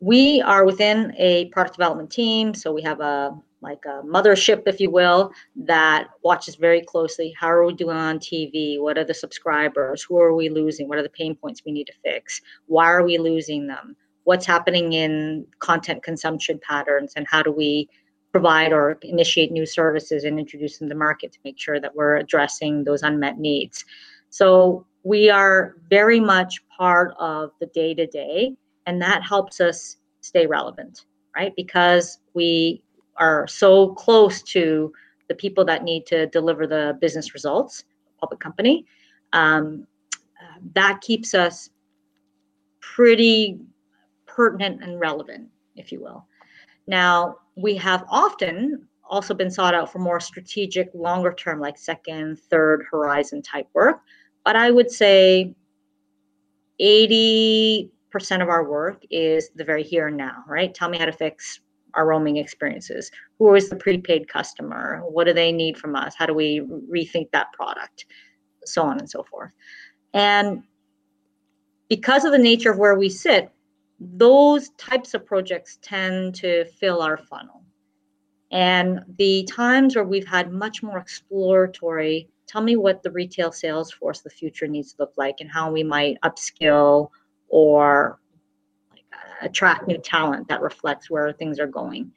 we 0.00 0.40
are 0.42 0.64
within 0.64 1.12
a 1.18 1.46
product 1.46 1.76
development 1.76 2.10
team 2.10 2.54
so 2.54 2.72
we 2.72 2.82
have 2.82 3.00
a 3.00 3.36
like 3.60 3.84
a 3.86 4.02
mothership 4.06 4.62
if 4.66 4.78
you 4.78 4.90
will 4.90 5.32
that 5.56 6.08
watches 6.22 6.54
very 6.54 6.80
closely 6.80 7.34
how 7.38 7.48
are 7.48 7.66
we 7.66 7.74
doing 7.74 7.96
on 7.96 8.18
tv 8.18 8.80
what 8.80 8.96
are 8.96 9.04
the 9.04 9.14
subscribers 9.14 10.02
who 10.02 10.18
are 10.18 10.34
we 10.34 10.48
losing 10.48 10.88
what 10.88 10.98
are 10.98 11.02
the 11.02 11.08
pain 11.08 11.34
points 11.34 11.62
we 11.66 11.72
need 11.72 11.86
to 11.86 11.92
fix 12.04 12.40
why 12.66 12.86
are 12.86 13.02
we 13.02 13.18
losing 13.18 13.66
them 13.66 13.96
what's 14.28 14.46
happening 14.46 14.92
in 14.92 15.46
content 15.58 16.02
consumption 16.02 16.60
patterns 16.62 17.14
and 17.16 17.26
how 17.30 17.42
do 17.42 17.50
we 17.50 17.88
provide 18.30 18.72
or 18.72 18.98
initiate 19.02 19.50
new 19.50 19.64
services 19.64 20.24
and 20.24 20.38
introduce 20.38 20.78
them 20.78 20.88
to 20.88 20.94
the 20.94 20.98
market 20.98 21.32
to 21.32 21.38
make 21.44 21.58
sure 21.58 21.80
that 21.80 21.94
we're 21.94 22.16
addressing 22.16 22.84
those 22.84 23.02
unmet 23.02 23.38
needs. 23.38 23.86
So 24.28 24.86
we 25.02 25.30
are 25.30 25.76
very 25.88 26.20
much 26.20 26.62
part 26.76 27.14
of 27.18 27.52
the 27.58 27.66
day 27.66 27.94
to 27.94 28.06
day 28.06 28.54
and 28.86 29.00
that 29.00 29.22
helps 29.22 29.60
us 29.60 29.96
stay 30.20 30.46
relevant 30.46 31.06
right? 31.38 31.52
Because 31.56 32.18
we 32.34 32.82
are 33.16 33.46
so 33.46 33.94
close 33.94 34.42
to 34.42 34.92
the 35.28 35.34
people 35.34 35.64
that 35.66 35.84
need 35.84 36.04
to 36.06 36.26
deliver 36.26 36.66
the 36.66 36.98
business 37.00 37.32
results 37.32 37.84
public 38.20 38.40
company 38.40 38.84
um, 39.32 39.86
that 40.74 41.00
keeps 41.00 41.34
us 41.34 41.70
pretty 42.80 43.60
pertinent 44.38 44.82
and 44.82 45.00
relevant 45.00 45.48
if 45.74 45.90
you 45.90 46.00
will 46.00 46.26
now 46.86 47.36
we 47.56 47.74
have 47.76 48.04
often 48.08 48.86
also 49.10 49.34
been 49.34 49.50
sought 49.50 49.74
out 49.74 49.90
for 49.90 49.98
more 49.98 50.20
strategic 50.20 50.88
longer 50.94 51.32
term 51.32 51.58
like 51.58 51.76
second 51.76 52.38
third 52.50 52.84
horizon 52.90 53.42
type 53.42 53.68
work 53.74 54.00
but 54.44 54.54
i 54.54 54.70
would 54.70 54.90
say 54.90 55.54
80 56.78 57.90
percent 58.10 58.42
of 58.42 58.48
our 58.48 58.68
work 58.68 59.02
is 59.10 59.50
the 59.54 59.64
very 59.64 59.82
here 59.82 60.08
and 60.08 60.16
now, 60.16 60.44
right? 60.46 60.74
Tell 60.74 60.88
me 60.88 60.98
how 60.98 61.06
to 61.06 61.12
fix 61.12 61.60
our 61.94 62.06
roaming 62.06 62.36
experiences. 62.36 63.10
Who 63.38 63.54
is 63.54 63.68
the 63.68 63.76
prepaid 63.76 64.28
customer? 64.28 65.02
What 65.08 65.24
do 65.24 65.32
they 65.32 65.52
need 65.52 65.76
from 65.78 65.96
us? 65.96 66.14
How 66.16 66.26
do 66.26 66.34
we 66.34 66.60
rethink 66.90 67.30
that 67.32 67.52
product? 67.52 68.06
So 68.64 68.82
on 68.82 68.98
and 68.98 69.08
so 69.08 69.22
forth. 69.22 69.50
And 70.14 70.62
because 71.88 72.24
of 72.24 72.32
the 72.32 72.38
nature 72.38 72.70
of 72.70 72.78
where 72.78 72.98
we 72.98 73.08
sit, 73.08 73.50
those 74.00 74.70
types 74.70 75.14
of 75.14 75.26
projects 75.26 75.78
tend 75.82 76.34
to 76.36 76.64
fill 76.66 77.02
our 77.02 77.16
funnel. 77.16 77.64
And 78.50 79.00
the 79.18 79.44
times 79.50 79.96
where 79.96 80.04
we've 80.04 80.26
had 80.26 80.52
much 80.52 80.82
more 80.82 80.98
exploratory, 80.98 82.28
tell 82.46 82.62
me 82.62 82.76
what 82.76 83.02
the 83.02 83.10
retail 83.10 83.52
sales 83.52 83.90
force 83.92 84.18
of 84.20 84.24
the 84.24 84.30
future 84.30 84.66
needs 84.66 84.92
to 84.92 85.02
look 85.02 85.12
like 85.16 85.40
and 85.40 85.50
how 85.50 85.70
we 85.70 85.82
might 85.82 86.16
upskill 86.24 87.10
or 87.48 88.18
like, 88.90 89.04
attract 89.42 89.86
new 89.86 89.98
talent 89.98 90.48
that 90.48 90.62
reflects 90.62 91.10
where 91.10 91.32
things 91.32 91.58
are 91.58 91.66
going. 91.66 92.10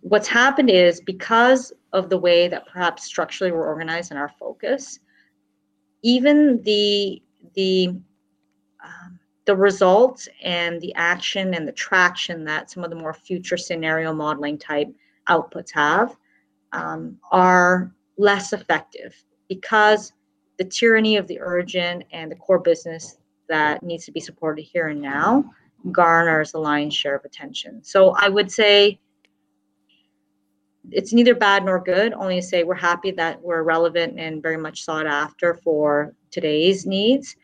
what's 0.00 0.28
happened 0.28 0.70
is 0.70 1.00
because 1.00 1.72
of 1.92 2.08
the 2.08 2.18
way 2.18 2.48
that 2.48 2.66
perhaps 2.66 3.04
structurally 3.04 3.52
we're 3.52 3.66
organized 3.66 4.10
and 4.10 4.18
our 4.18 4.32
focus, 4.38 4.98
even 6.02 6.62
the 6.62 7.22
the 7.54 7.88
um, 8.82 9.19
the 9.50 9.56
results 9.56 10.28
and 10.44 10.80
the 10.80 10.94
action 10.94 11.54
and 11.54 11.66
the 11.66 11.72
traction 11.72 12.44
that 12.44 12.70
some 12.70 12.84
of 12.84 12.90
the 12.90 12.94
more 12.94 13.12
future 13.12 13.56
scenario 13.56 14.12
modeling 14.12 14.56
type 14.56 14.86
outputs 15.28 15.72
have 15.72 16.16
um, 16.70 17.18
are 17.32 17.92
less 18.16 18.52
effective 18.52 19.12
because 19.48 20.12
the 20.58 20.64
tyranny 20.64 21.16
of 21.16 21.26
the 21.26 21.40
urgent 21.40 22.04
and 22.12 22.30
the 22.30 22.36
core 22.36 22.60
business 22.60 23.18
that 23.48 23.82
needs 23.82 24.04
to 24.04 24.12
be 24.12 24.20
supported 24.20 24.62
here 24.62 24.86
and 24.86 25.02
now 25.02 25.44
garners 25.90 26.52
the 26.52 26.58
lion's 26.60 26.94
share 26.94 27.16
of 27.16 27.24
attention. 27.24 27.82
So 27.82 28.14
I 28.20 28.28
would 28.28 28.52
say 28.52 29.00
it's 30.92 31.12
neither 31.12 31.34
bad 31.34 31.64
nor 31.64 31.80
good, 31.80 32.12
only 32.12 32.36
to 32.36 32.46
say 32.46 32.62
we're 32.62 32.76
happy 32.76 33.10
that 33.10 33.42
we're 33.42 33.64
relevant 33.64 34.16
and 34.16 34.40
very 34.40 34.58
much 34.58 34.84
sought 34.84 35.08
after 35.08 35.54
for 35.54 36.14
today's 36.30 36.86
needs. 36.86 37.34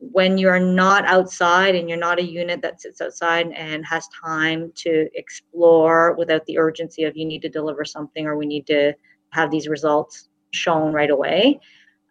When 0.00 0.38
you're 0.38 0.60
not 0.60 1.04
outside 1.06 1.74
and 1.74 1.88
you're 1.88 1.98
not 1.98 2.20
a 2.20 2.24
unit 2.24 2.62
that 2.62 2.80
sits 2.80 3.00
outside 3.00 3.50
and 3.52 3.84
has 3.84 4.08
time 4.08 4.72
to 4.76 5.08
explore 5.14 6.14
without 6.16 6.46
the 6.46 6.58
urgency 6.58 7.04
of 7.04 7.16
you 7.16 7.24
need 7.24 7.42
to 7.42 7.48
deliver 7.48 7.84
something 7.84 8.26
or 8.26 8.36
we 8.36 8.46
need 8.46 8.66
to 8.68 8.94
have 9.30 9.50
these 9.50 9.68
results 9.68 10.28
shown 10.50 10.92
right 10.92 11.10
away, 11.10 11.60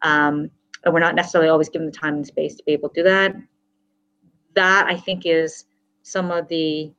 um, 0.03 0.49
and 0.85 0.93
we're 0.93 0.99
not 0.99 1.15
necessarily 1.15 1.49
always 1.49 1.69
given 1.69 1.87
the 1.87 1.91
time 1.91 2.15
and 2.15 2.27
space 2.27 2.55
to 2.55 2.63
be 2.65 2.73
able 2.73 2.89
to 2.89 3.01
do 3.01 3.03
that. 3.03 3.35
That 4.53 4.85
I 4.87 4.95
think 4.95 5.25
is 5.25 5.65
some 6.03 6.31
of 6.31 6.47
the 6.47 6.91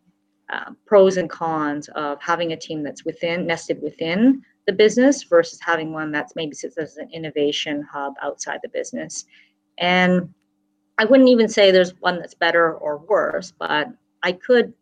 uh, 0.53 0.73
pros 0.87 1.17
and 1.17 1.31
cons 1.31 1.89
of 1.95 2.21
having 2.21 2.53
a 2.53 2.57
team 2.57 2.83
that's 2.83 3.05
within 3.05 3.47
nested 3.47 3.81
within 3.83 4.43
the 4.67 4.73
business 4.73 5.23
versus 5.23 5.61
having 5.61 5.93
one 5.93 6.11
that's 6.11 6.35
maybe 6.37 6.55
sits 6.55 6.77
as 6.77 6.97
an 6.97 7.09
innovation 7.13 7.87
hub 7.91 8.15
outside 8.23 8.61
the 8.63 8.69
business. 8.69 9.25
And 9.79 10.29
I 10.99 11.05
wouldn't 11.05 11.29
even 11.29 11.49
say 11.49 11.71
there's 11.71 11.95
one 12.01 12.19
that's 12.19 12.35
better 12.35 12.75
or 12.75 12.99
worse, 12.99 13.53
but 13.57 13.89
I 14.25 14.33
could 14.33 14.73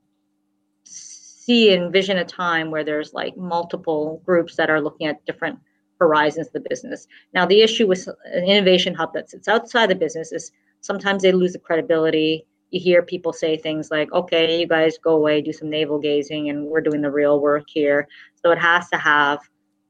see 0.84 1.74
envision 1.74 2.16
a 2.16 2.24
time 2.24 2.70
where 2.70 2.84
there's 2.84 3.12
like 3.12 3.36
multiple 3.36 4.22
groups 4.24 4.56
that 4.56 4.70
are 4.70 4.80
looking 4.80 5.06
at 5.06 5.24
different 5.26 5.58
horizons 6.00 6.48
of 6.48 6.54
the 6.54 6.68
business. 6.68 7.06
Now, 7.34 7.44
the 7.44 7.60
issue 7.60 7.86
with 7.86 8.08
an 8.24 8.44
innovation 8.44 8.94
hub 8.94 9.12
that 9.12 9.30
sits 9.30 9.46
outside 9.46 9.90
the 9.90 9.94
business 9.94 10.32
is 10.32 10.52
sometimes 10.80 11.22
they 11.22 11.32
lose 11.32 11.52
the 11.52 11.58
credibility. 11.58 12.46
You 12.70 12.80
hear 12.80 13.02
people 13.02 13.32
say 13.32 13.56
things 13.56 13.90
like, 13.90 14.10
okay, 14.12 14.58
you 14.58 14.66
guys 14.66 14.98
go 14.98 15.16
away, 15.16 15.42
do 15.42 15.52
some 15.52 15.70
navel 15.70 15.98
gazing, 15.98 16.48
and 16.48 16.66
we're 16.66 16.80
doing 16.80 17.02
the 17.02 17.10
real 17.10 17.40
work 17.40 17.64
here. 17.68 18.08
So 18.42 18.50
it 18.52 18.58
has 18.58 18.88
to 18.88 18.96
have 18.96 19.40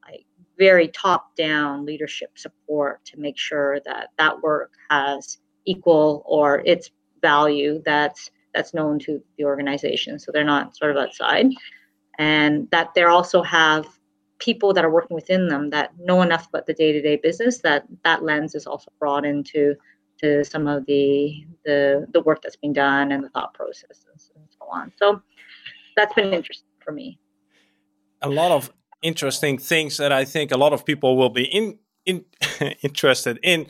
like 0.06 0.26
very 0.58 0.88
top 0.88 1.36
down 1.36 1.86
leadership 1.86 2.36
support 2.36 3.04
to 3.06 3.20
make 3.20 3.38
sure 3.38 3.78
that 3.84 4.10
that 4.18 4.42
work 4.42 4.72
has 4.90 5.38
equal 5.66 6.22
or 6.26 6.62
its 6.64 6.90
value 7.22 7.82
that's 7.84 8.30
that's 8.54 8.72
known 8.72 8.98
to 9.00 9.22
the 9.36 9.44
organization. 9.44 10.18
So 10.18 10.32
they're 10.32 10.44
not 10.44 10.74
sort 10.76 10.90
of 10.90 10.96
outside. 10.96 11.46
And 12.18 12.68
that 12.70 12.94
they 12.94 13.02
also 13.02 13.42
have 13.42 13.86
people 14.38 14.72
that 14.72 14.84
are 14.84 14.90
working 14.90 15.14
within 15.14 15.48
them 15.48 15.68
that 15.70 15.92
know 15.98 16.22
enough 16.22 16.48
about 16.48 16.66
the 16.66 16.72
day-to-day 16.72 17.16
business 17.16 17.58
that 17.58 17.84
that 18.04 18.22
lens 18.22 18.54
is 18.54 18.66
also 18.66 18.90
brought 18.98 19.26
into 19.26 19.74
to 20.22 20.44
some 20.44 20.66
of 20.66 20.86
the 20.86 21.44
the 21.64 22.06
the 22.12 22.22
work 22.22 22.40
that's 22.42 22.56
being 22.56 22.72
done 22.72 23.12
and 23.12 23.22
the 23.22 23.28
thought 23.30 23.52
processes 23.52 24.30
and 24.34 24.44
so 24.58 24.66
on. 24.70 24.92
So 24.96 25.20
that's 25.96 26.14
been 26.14 26.32
interesting 26.32 26.68
for 26.82 26.92
me. 26.92 27.18
A 28.22 28.28
lot 28.28 28.50
of 28.50 28.72
interesting 29.02 29.58
things 29.58 29.98
that 29.98 30.10
i 30.10 30.24
think 30.24 30.50
a 30.50 30.56
lot 30.56 30.72
of 30.72 30.84
people 30.84 31.16
will 31.16 31.28
be 31.28 31.44
in, 31.44 31.78
in 32.06 32.24
interested 32.82 33.38
in 33.42 33.66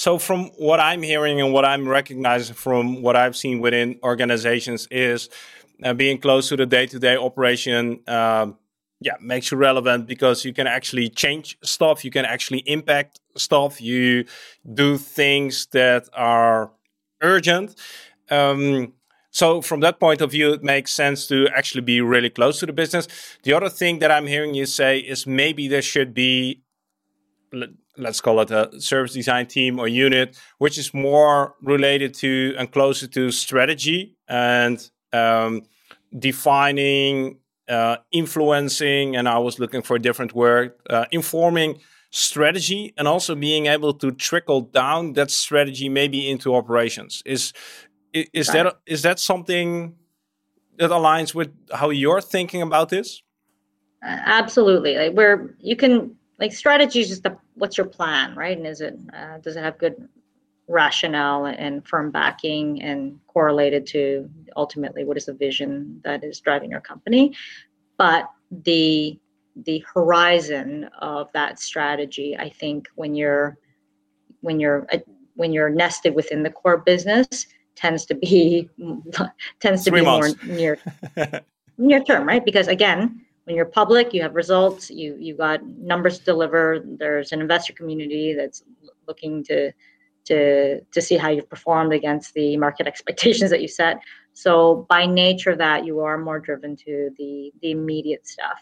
so 0.00 0.18
from 0.18 0.46
what 0.56 0.80
i'm 0.80 1.02
hearing 1.02 1.40
and 1.40 1.52
what 1.52 1.64
i'm 1.64 1.86
recognizing 1.86 2.54
from 2.54 3.02
what 3.02 3.16
i've 3.16 3.36
seen 3.36 3.60
within 3.60 3.98
organizations 4.02 4.88
is 4.90 5.28
uh, 5.84 5.92
being 5.94 6.18
close 6.18 6.48
to 6.48 6.56
the 6.56 6.66
day-to-day 6.66 7.16
operation 7.16 8.00
um, 8.06 8.56
yeah 9.00 9.16
makes 9.20 9.50
you 9.50 9.58
relevant 9.58 10.06
because 10.06 10.44
you 10.44 10.52
can 10.52 10.66
actually 10.66 11.08
change 11.08 11.58
stuff 11.62 12.04
you 12.04 12.10
can 12.10 12.24
actually 12.24 12.60
impact 12.66 13.20
stuff 13.36 13.80
you 13.80 14.24
do 14.74 14.96
things 14.96 15.66
that 15.72 16.08
are 16.12 16.70
urgent. 17.22 17.74
Um, 18.30 18.92
so 19.30 19.60
from 19.62 19.80
that 19.80 20.00
point 20.00 20.20
of 20.20 20.30
view 20.30 20.52
it 20.52 20.62
makes 20.62 20.92
sense 20.92 21.26
to 21.28 21.48
actually 21.54 21.82
be 21.82 22.00
really 22.00 22.30
close 22.30 22.58
to 22.60 22.66
the 22.66 22.72
business. 22.72 23.06
The 23.42 23.52
other 23.52 23.68
thing 23.68 23.98
that 24.00 24.10
i'm 24.10 24.26
hearing 24.26 24.54
you 24.54 24.66
say 24.66 24.98
is 24.98 25.26
maybe 25.26 25.68
there 25.68 25.82
should 25.82 26.14
be 26.14 26.62
let's 28.00 28.20
call 28.20 28.40
it 28.40 28.50
a 28.50 28.80
service 28.80 29.12
design 29.12 29.46
team 29.46 29.78
or 29.78 29.86
unit 29.86 30.38
which 30.58 30.78
is 30.78 30.92
more 30.92 31.54
related 31.62 32.14
to 32.14 32.54
and 32.58 32.72
closer 32.72 33.06
to 33.06 33.30
strategy 33.30 34.16
and 34.28 34.90
um, 35.12 35.62
defining 36.18 37.38
uh, 37.70 37.98
influencing, 38.10 39.16
and 39.16 39.28
I 39.28 39.38
was 39.38 39.58
looking 39.58 39.82
for 39.82 39.96
a 39.96 40.00
different 40.00 40.34
word, 40.34 40.72
uh, 40.90 41.06
informing 41.12 41.78
strategy 42.10 42.92
and 42.98 43.06
also 43.06 43.36
being 43.36 43.66
able 43.66 43.94
to 43.94 44.10
trickle 44.10 44.62
down 44.62 45.12
that 45.12 45.30
strategy 45.30 45.88
maybe 45.88 46.28
into 46.28 46.54
operations. 46.54 47.22
Is 47.24 47.52
is, 48.12 48.48
right. 48.48 48.64
that 48.64 48.78
is 48.86 49.02
that 49.02 49.20
something 49.20 49.94
that 50.78 50.90
aligns 50.90 51.32
with 51.32 51.52
how 51.72 51.90
you're 51.90 52.20
thinking 52.20 52.62
about 52.62 52.88
this? 52.88 53.22
Absolutely. 54.02 54.96
Like 54.96 55.12
where 55.12 55.54
you 55.60 55.76
can 55.76 56.16
like 56.40 56.52
strategy 56.52 57.00
is 57.00 57.08
just 57.08 57.22
the, 57.22 57.36
what's 57.54 57.76
your 57.76 57.86
plan, 57.86 58.34
right? 58.34 58.56
And 58.56 58.66
is 58.66 58.80
it 58.80 58.98
uh, 59.14 59.38
does 59.38 59.56
it 59.56 59.62
have 59.62 59.78
good 59.78 60.08
rationale 60.70 61.46
and 61.46 61.86
firm 61.86 62.10
backing 62.12 62.80
and 62.80 63.18
correlated 63.26 63.84
to 63.84 64.30
ultimately 64.56 65.04
what 65.04 65.16
is 65.16 65.26
the 65.26 65.32
vision 65.34 66.00
that 66.04 66.22
is 66.22 66.38
driving 66.38 66.70
your 66.70 66.80
company 66.80 67.34
but 67.98 68.30
the 68.64 69.18
the 69.64 69.84
horizon 69.92 70.88
of 71.00 71.28
that 71.32 71.58
strategy 71.58 72.36
i 72.38 72.48
think 72.48 72.86
when 72.94 73.16
you're 73.16 73.58
when 74.42 74.60
you're 74.60 74.86
uh, 74.92 74.98
when 75.34 75.52
you're 75.52 75.70
nested 75.70 76.14
within 76.14 76.44
the 76.44 76.50
core 76.50 76.78
business 76.78 77.46
tends 77.74 78.06
to 78.06 78.14
be 78.14 78.68
tends 79.60 79.82
to 79.82 79.90
Three 79.90 80.00
be 80.00 80.06
months. 80.06 80.36
more 80.44 80.54
near 80.56 80.78
near 81.78 82.04
term 82.04 82.28
right 82.28 82.44
because 82.44 82.68
again 82.68 83.20
when 83.44 83.56
you're 83.56 83.64
public 83.64 84.12
you 84.12 84.22
have 84.22 84.34
results 84.34 84.90
you 84.90 85.16
you 85.18 85.34
got 85.36 85.64
numbers 85.66 86.18
to 86.18 86.24
deliver 86.24 86.84
there's 86.98 87.32
an 87.32 87.40
investor 87.40 87.72
community 87.72 88.34
that's 88.34 88.62
looking 89.06 89.42
to 89.44 89.72
to 90.24 90.80
to 90.80 91.00
see 91.00 91.16
how 91.16 91.28
you've 91.28 91.48
performed 91.48 91.92
against 91.92 92.34
the 92.34 92.56
market 92.56 92.86
expectations 92.92 93.50
that 93.50 93.62
you 93.62 93.68
set. 93.68 94.00
So 94.32 94.86
by 94.88 95.06
nature 95.06 95.56
that, 95.56 95.84
you 95.84 96.00
are 96.00 96.16
more 96.18 96.38
driven 96.38 96.76
to 96.76 97.10
the 97.18 97.52
the 97.62 97.70
immediate 97.72 98.26
stuff. 98.26 98.60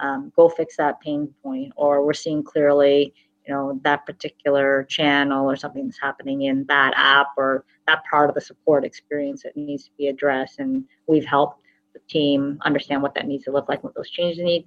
Um, 0.00 0.32
go 0.36 0.48
fix 0.48 0.76
that 0.76 1.00
pain 1.00 1.34
point, 1.42 1.72
or 1.76 2.06
we're 2.06 2.12
seeing 2.12 2.44
clearly, 2.44 3.12
you 3.44 3.52
know, 3.52 3.80
that 3.82 4.06
particular 4.06 4.84
channel 4.84 5.50
or 5.50 5.56
something 5.56 5.86
that's 5.86 6.00
happening 6.00 6.42
in 6.42 6.64
that 6.66 6.92
app 6.96 7.28
or 7.36 7.64
that 7.88 8.04
part 8.08 8.28
of 8.28 8.36
the 8.36 8.40
support 8.40 8.84
experience 8.84 9.42
that 9.42 9.56
needs 9.56 9.84
to 9.84 9.90
be 9.98 10.06
addressed, 10.06 10.60
and 10.60 10.84
we've 11.08 11.24
helped 11.24 11.62
the 12.00 12.08
team 12.08 12.58
understand 12.64 13.02
what 13.02 13.14
that 13.14 13.26
needs 13.26 13.44
to 13.44 13.52
look 13.52 13.68
like, 13.68 13.82
what 13.84 13.94
those 13.94 14.10
changes 14.10 14.42
need 14.42 14.66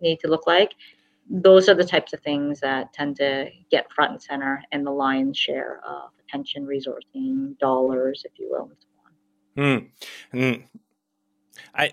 need 0.00 0.18
to 0.20 0.28
look 0.28 0.46
like, 0.46 0.74
those 1.30 1.68
are 1.68 1.74
the 1.74 1.84
types 1.84 2.12
of 2.12 2.20
things 2.20 2.60
that 2.60 2.92
tend 2.92 3.16
to 3.16 3.48
get 3.70 3.90
front 3.92 4.12
and 4.12 4.22
center 4.22 4.62
and 4.72 4.86
the 4.86 4.90
lion's 4.90 5.38
share 5.38 5.80
of 5.86 6.10
attention, 6.26 6.66
resourcing, 6.66 7.56
dollars, 7.58 8.22
if 8.24 8.32
you 8.38 8.48
will, 8.50 8.70
and 8.70 8.76
so 8.80 9.62
on. 9.62 9.90
Hmm. 10.32 10.38
Hmm. 10.38 10.62
I 11.74 11.92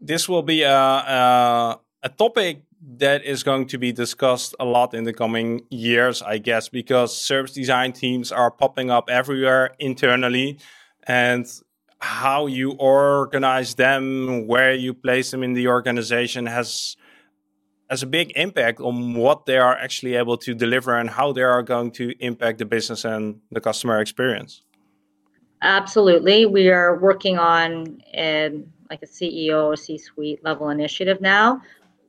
this 0.00 0.28
will 0.28 0.42
be 0.42 0.62
a, 0.62 0.72
a, 0.72 1.80
a 2.02 2.08
topic 2.08 2.62
that 2.98 3.24
is 3.24 3.42
going 3.42 3.66
to 3.66 3.78
be 3.78 3.92
discussed 3.92 4.54
a 4.60 4.64
lot 4.64 4.94
in 4.94 5.04
the 5.04 5.12
coming 5.12 5.62
years, 5.70 6.22
I 6.22 6.38
guess, 6.38 6.68
because 6.68 7.16
service 7.16 7.52
design 7.52 7.92
teams 7.92 8.30
are 8.30 8.50
popping 8.50 8.90
up 8.90 9.08
everywhere 9.10 9.74
internally, 9.78 10.58
and 11.06 11.46
how 11.98 12.46
you 12.46 12.72
organize 12.72 13.74
them, 13.74 14.46
where 14.46 14.72
you 14.72 14.94
place 14.94 15.30
them 15.30 15.42
in 15.42 15.52
the 15.52 15.68
organization 15.68 16.46
has 16.46 16.96
has 17.90 18.02
a 18.02 18.06
big 18.06 18.32
impact 18.36 18.80
on 18.80 19.14
what 19.14 19.46
they 19.46 19.56
are 19.56 19.76
actually 19.76 20.14
able 20.14 20.36
to 20.36 20.54
deliver 20.54 20.98
and 20.98 21.08
how 21.08 21.32
they 21.32 21.42
are 21.42 21.62
going 21.62 21.90
to 21.90 22.12
impact 22.20 22.58
the 22.58 22.64
business 22.66 23.04
and 23.04 23.40
the 23.50 23.60
customer 23.60 23.98
experience. 24.00 24.62
Absolutely. 25.62 26.46
We 26.46 26.68
are 26.68 26.98
working 26.98 27.38
on 27.38 28.02
a, 28.14 28.62
like 28.90 29.02
a 29.02 29.06
CEO 29.06 29.64
or 29.64 29.76
C 29.76 29.96
suite 29.96 30.44
level 30.44 30.68
initiative 30.68 31.20
now, 31.20 31.62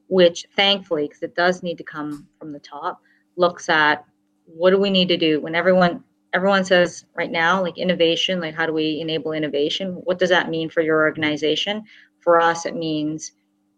which 0.07 0.45
thankfully, 0.55 1.07
because 1.07 1.23
it 1.23 1.35
does 1.35 1.63
need 1.63 1.77
to 1.77 1.83
come 1.83 2.27
from 2.37 2.51
the 2.51 2.59
top, 2.59 3.01
looks 3.37 3.69
at 3.69 4.05
what 4.45 4.71
do 4.71 4.77
we 4.77 4.89
need 4.89 5.07
to 5.07 5.17
do 5.17 5.39
when 5.39 5.55
everyone 5.55 6.03
everyone 6.33 6.63
says 6.63 7.05
right 7.15 7.31
now 7.31 7.61
like 7.61 7.77
innovation 7.77 8.39
like 8.39 8.55
how 8.55 8.65
do 8.65 8.73
we 8.73 8.99
enable 8.99 9.31
innovation? 9.31 9.93
What 10.03 10.19
does 10.19 10.29
that 10.29 10.49
mean 10.49 10.69
for 10.69 10.81
your 10.81 10.99
organization? 11.01 11.83
For 12.19 12.39
us 12.39 12.65
it 12.65 12.75
means 12.75 13.31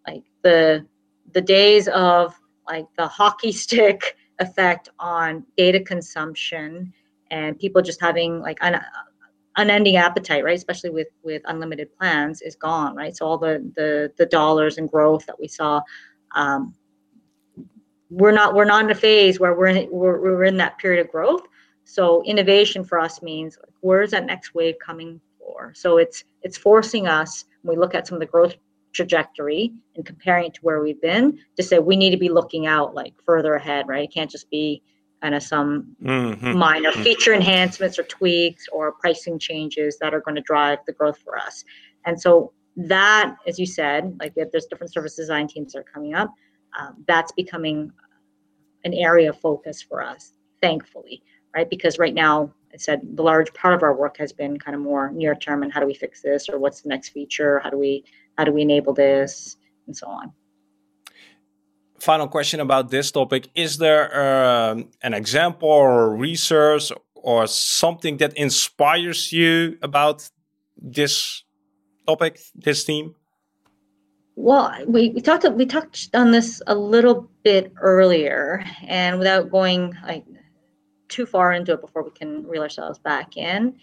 like 0.08 0.24
the 0.44 0.86
the 1.34 1.42
days 1.42 1.88
of 1.90 2.36
like 2.68 2.86
the 2.98 3.08
hockey 3.08 3.52
stick 3.64 4.18
effect 4.40 4.90
on 5.00 5.46
data 5.56 5.80
consumption 5.80 6.92
and 7.30 7.58
people 7.60 7.82
just 7.82 8.02
having 8.02 8.42
like 8.42 8.58
an 8.62 8.82
unending 9.58 9.98
appetite 9.98 10.44
right? 10.44 10.58
Especially 10.58 10.90
with 10.90 11.08
with 11.24 11.42
unlimited 11.46 11.96
plans 11.98 12.42
is 12.42 12.56
gone 12.56 12.96
right? 12.96 13.16
So 13.16 13.26
all 13.26 13.38
the 13.38 13.72
the 13.76 14.12
the 14.18 14.26
dollars 14.26 14.78
and 14.78 14.90
growth 14.90 15.26
that 15.28 15.40
we 15.40 15.48
saw 15.48 15.82
um, 16.36 16.74
we're 18.10 18.32
not 18.32 18.54
we're 18.54 18.66
not 18.66 18.84
in 18.84 18.92
a 18.92 18.96
phase 18.96 19.40
where 19.40 19.54
we're 19.54 19.68
in 19.68 19.90
we're, 19.90 20.20
we're 20.20 20.44
in 20.44 20.58
that 20.58 20.78
period 20.78 21.06
of 21.06 21.12
growth 21.12 21.44
so 21.92 22.24
innovation 22.24 22.86
for 22.86 23.00
us 23.00 23.22
means 23.22 23.58
like, 23.62 23.74
where's 23.82 24.12
that 24.12 24.26
next 24.26 24.56
wave 24.56 24.76
coming 24.80 25.20
for? 25.38 25.74
So 25.76 25.98
it's 25.98 26.24
it's 26.42 26.58
forcing 26.58 27.06
us 27.06 27.44
when 27.64 27.76
we 27.76 27.82
look 27.82 27.94
at 27.94 28.08
some 28.08 28.16
of 28.16 28.22
the 28.22 28.28
growth 28.28 28.56
trajectory 28.94 29.74
and 29.98 30.06
comparing 30.06 30.46
it 30.46 30.54
to 30.54 30.62
where 30.62 30.82
we've 30.82 31.02
been 31.02 31.38
to 31.58 31.64
say 31.64 31.80
we 31.80 31.98
need 31.98 32.12
to 32.12 32.18
be 32.18 32.30
looking 32.30 32.66
out 32.66 32.96
like 32.96 33.14
further 33.26 33.56
ahead 33.56 33.90
right? 33.90 34.06
It 34.06 34.14
can't 34.14 34.32
just 34.32 34.50
be 34.50 34.82
kind 35.22 35.36
of 35.36 35.44
some 35.44 35.94
mm-hmm. 36.02 36.58
minor 36.58 36.94
feature 36.94 37.34
enhancements 37.34 38.00
or 38.00 38.04
tweaks 38.04 38.68
or 38.72 38.94
pricing 38.94 39.38
changes 39.38 39.98
that 40.00 40.14
are 40.14 40.22
going 40.22 40.36
to 40.36 40.42
drive 40.42 40.80
the 40.88 40.94
growth 40.94 41.18
for 41.18 41.38
us. 41.38 41.66
And 42.06 42.20
so 42.20 42.54
that 42.78 43.36
as 43.46 43.60
you 43.60 43.66
said 43.66 44.18
like 44.22 44.32
if 44.38 44.50
there's 44.52 44.66
different 44.68 44.94
service 44.94 45.18
design 45.18 45.46
teams 45.46 45.74
that 45.74 45.80
are 45.80 45.92
coming 45.94 46.14
up 46.14 46.34
um, 46.80 47.04
that's 47.06 47.34
becoming 47.34 47.92
an 48.86 48.94
area 48.94 49.30
of 49.30 49.38
focus 49.38 49.82
for 49.82 50.02
us 50.02 50.32
thankfully 50.62 51.22
right 51.56 51.70
because 51.70 52.00
right 52.00 52.14
now 52.14 52.54
I 52.74 52.78
said 52.78 53.02
the 53.16 53.24
large 53.24 53.54
part 53.54 53.74
of 53.74 53.84
our 53.84 53.96
work 53.96 54.18
has 54.18 54.32
been 54.32 54.58
kind 54.58 54.76
of 54.76 54.82
more 54.82 55.12
near 55.12 55.36
term 55.36 55.64
and 55.64 55.72
how 55.74 55.80
do 55.80 55.86
we 55.86 55.94
fix 55.94 56.22
this 56.22 56.48
or 56.50 56.58
what's 56.60 56.82
the 56.82 56.90
next 56.90 57.10
feature? 57.10 57.60
How 57.60 57.70
do 57.70 57.78
we 57.78 58.04
how 58.38 58.46
do 58.46 58.52
we 58.52 58.62
enable 58.62 58.94
this 58.94 59.58
and 59.88 59.96
so 59.96 60.08
on. 60.08 60.32
Final 62.00 62.28
question 62.28 62.60
about 62.60 62.90
this 62.90 63.12
topic: 63.12 63.50
Is 63.54 63.78
there 63.78 64.04
um, 64.26 64.90
an 65.04 65.14
example 65.14 65.70
or 65.70 66.16
research 66.16 66.92
or 67.14 67.46
something 67.46 68.18
that 68.18 68.34
inspires 68.34 69.32
you 69.32 69.78
about 69.84 70.28
this 70.82 71.44
topic, 72.08 72.40
this 72.56 72.84
theme? 72.84 73.14
Well, 74.36 74.74
we, 74.88 75.10
we 75.10 75.22
talked 75.22 75.46
we 75.52 75.68
touched 75.68 76.16
on 76.16 76.32
this 76.32 76.62
a 76.66 76.74
little 76.74 77.30
bit 77.44 77.72
earlier, 77.80 78.66
and 78.88 79.20
without 79.20 79.52
going 79.52 79.94
like 80.08 80.26
too 81.12 81.26
far 81.26 81.54
into 81.54 81.74
it 81.74 81.82
before 81.82 82.04
we 82.04 82.12
can 82.12 82.48
reel 82.48 82.64
ourselves 82.64 82.98
back 82.98 83.38
in. 83.38 83.76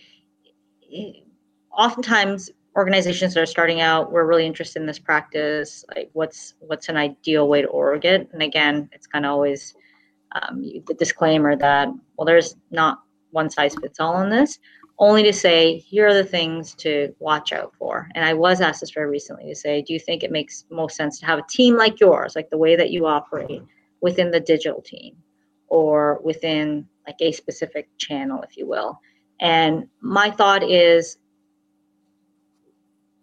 Oftentimes, 1.70 2.50
organizations 2.74 3.34
that 3.34 3.42
are 3.42 3.46
starting 3.46 3.80
out, 3.80 4.10
we're 4.10 4.26
really 4.26 4.46
interested 4.46 4.80
in 4.80 4.86
this 4.86 4.98
practice. 4.98 5.84
Like, 5.94 6.10
what's 6.14 6.54
what's 6.60 6.88
an 6.88 6.96
ideal 6.96 7.48
way 7.48 7.62
to 7.62 7.68
org 7.68 8.04
it? 8.04 8.28
And 8.32 8.42
again, 8.42 8.88
it's 8.92 9.06
kind 9.06 9.24
of 9.24 9.32
always 9.32 9.74
um, 10.32 10.62
the 10.62 10.94
disclaimer 10.94 11.54
that 11.56 11.88
well, 12.16 12.24
there's 12.24 12.56
not 12.70 12.98
one 13.30 13.50
size 13.50 13.74
fits 13.80 14.00
all 14.00 14.14
on 14.14 14.30
this. 14.30 14.58
Only 15.00 15.22
to 15.22 15.32
say 15.32 15.78
here 15.78 16.08
are 16.08 16.14
the 16.14 16.24
things 16.24 16.74
to 16.76 17.14
watch 17.20 17.52
out 17.52 17.72
for. 17.78 18.08
And 18.14 18.24
I 18.24 18.34
was 18.34 18.60
asked 18.60 18.80
this 18.80 18.90
very 18.90 19.08
recently 19.08 19.48
to 19.48 19.54
say, 19.54 19.80
do 19.80 19.92
you 19.92 20.00
think 20.00 20.24
it 20.24 20.32
makes 20.32 20.64
most 20.70 20.96
sense 20.96 21.20
to 21.20 21.26
have 21.26 21.38
a 21.38 21.46
team 21.48 21.76
like 21.76 22.00
yours, 22.00 22.34
like 22.34 22.50
the 22.50 22.58
way 22.58 22.74
that 22.74 22.90
you 22.90 23.06
operate 23.06 23.62
within 24.00 24.32
the 24.32 24.40
digital 24.40 24.82
team, 24.82 25.16
or 25.68 26.20
within 26.24 26.86
like 27.08 27.16
a 27.20 27.32
specific 27.32 27.88
channel, 27.96 28.42
if 28.42 28.56
you 28.58 28.68
will. 28.68 29.00
And 29.40 29.88
my 30.02 30.30
thought 30.30 30.62
is 30.62 31.16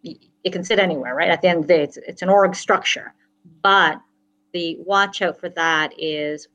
it 0.03 0.51
can 0.51 0.63
sit 0.63 0.79
anywhere, 0.79 1.15
right? 1.15 1.29
At 1.29 1.41
the 1.41 1.47
end 1.49 1.59
of 1.59 1.67
the 1.67 1.73
day, 1.75 1.83
it's, 1.83 1.97
it's 1.97 2.21
an 2.23 2.29
org 2.29 2.55
structure. 2.55 3.13
But 3.61 3.99
the 4.53 4.77
watch 4.79 5.21
out 5.21 5.39
for 5.39 5.49
that 5.49 5.93
is 5.99 6.47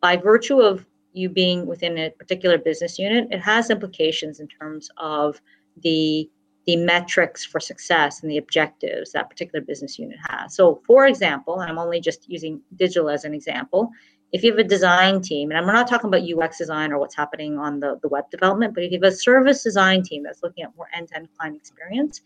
by 0.00 0.16
virtue 0.16 0.60
of 0.60 0.86
you 1.12 1.28
being 1.28 1.66
within 1.66 1.98
a 1.98 2.10
particular 2.10 2.56
business 2.56 2.98
unit, 2.98 3.28
it 3.30 3.40
has 3.40 3.70
implications 3.70 4.40
in 4.40 4.48
terms 4.48 4.88
of 4.96 5.40
the 5.82 6.30
the 6.66 6.76
metrics 6.76 7.46
for 7.46 7.60
success 7.60 8.22
and 8.22 8.30
the 8.30 8.36
objectives 8.36 9.12
that 9.12 9.30
particular 9.30 9.64
business 9.64 9.98
unit 9.98 10.18
has. 10.28 10.54
So, 10.54 10.82
for 10.86 11.06
example, 11.06 11.60
I'm 11.60 11.78
only 11.78 11.98
just 11.98 12.28
using 12.28 12.60
digital 12.76 13.08
as 13.08 13.24
an 13.24 13.32
example 13.32 13.90
if 14.32 14.42
you 14.42 14.50
have 14.50 14.58
a 14.58 14.64
design 14.64 15.22
team, 15.22 15.50
and 15.50 15.58
I'm 15.58 15.66
not 15.66 15.88
talking 15.88 16.08
about 16.08 16.22
UX 16.22 16.58
design 16.58 16.92
or 16.92 16.98
what's 16.98 17.16
happening 17.16 17.58
on 17.58 17.80
the, 17.80 17.98
the 18.02 18.08
web 18.08 18.30
development, 18.30 18.74
but 18.74 18.84
if 18.84 18.92
you 18.92 18.98
have 19.02 19.12
a 19.12 19.16
service 19.16 19.62
design 19.62 20.02
team 20.02 20.22
that's 20.22 20.42
looking 20.42 20.64
at 20.64 20.76
more 20.76 20.88
end-to-end 20.94 21.28
client 21.36 21.56
experience, 21.56 22.20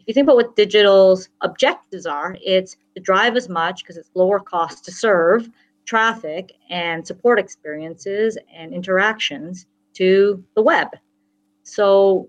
if 0.00 0.06
you 0.06 0.14
think 0.14 0.24
about 0.24 0.36
what 0.36 0.56
digital's 0.56 1.28
objectives 1.42 2.06
are, 2.06 2.36
it's 2.40 2.76
to 2.94 3.02
drive 3.02 3.36
as 3.36 3.48
much 3.48 3.82
because 3.82 3.96
it's 3.96 4.10
lower 4.14 4.40
cost 4.40 4.84
to 4.86 4.92
serve 4.92 5.50
traffic 5.84 6.52
and 6.70 7.06
support 7.06 7.38
experiences 7.38 8.38
and 8.54 8.72
interactions 8.72 9.66
to 9.94 10.42
the 10.54 10.62
web. 10.62 10.88
So 11.64 12.28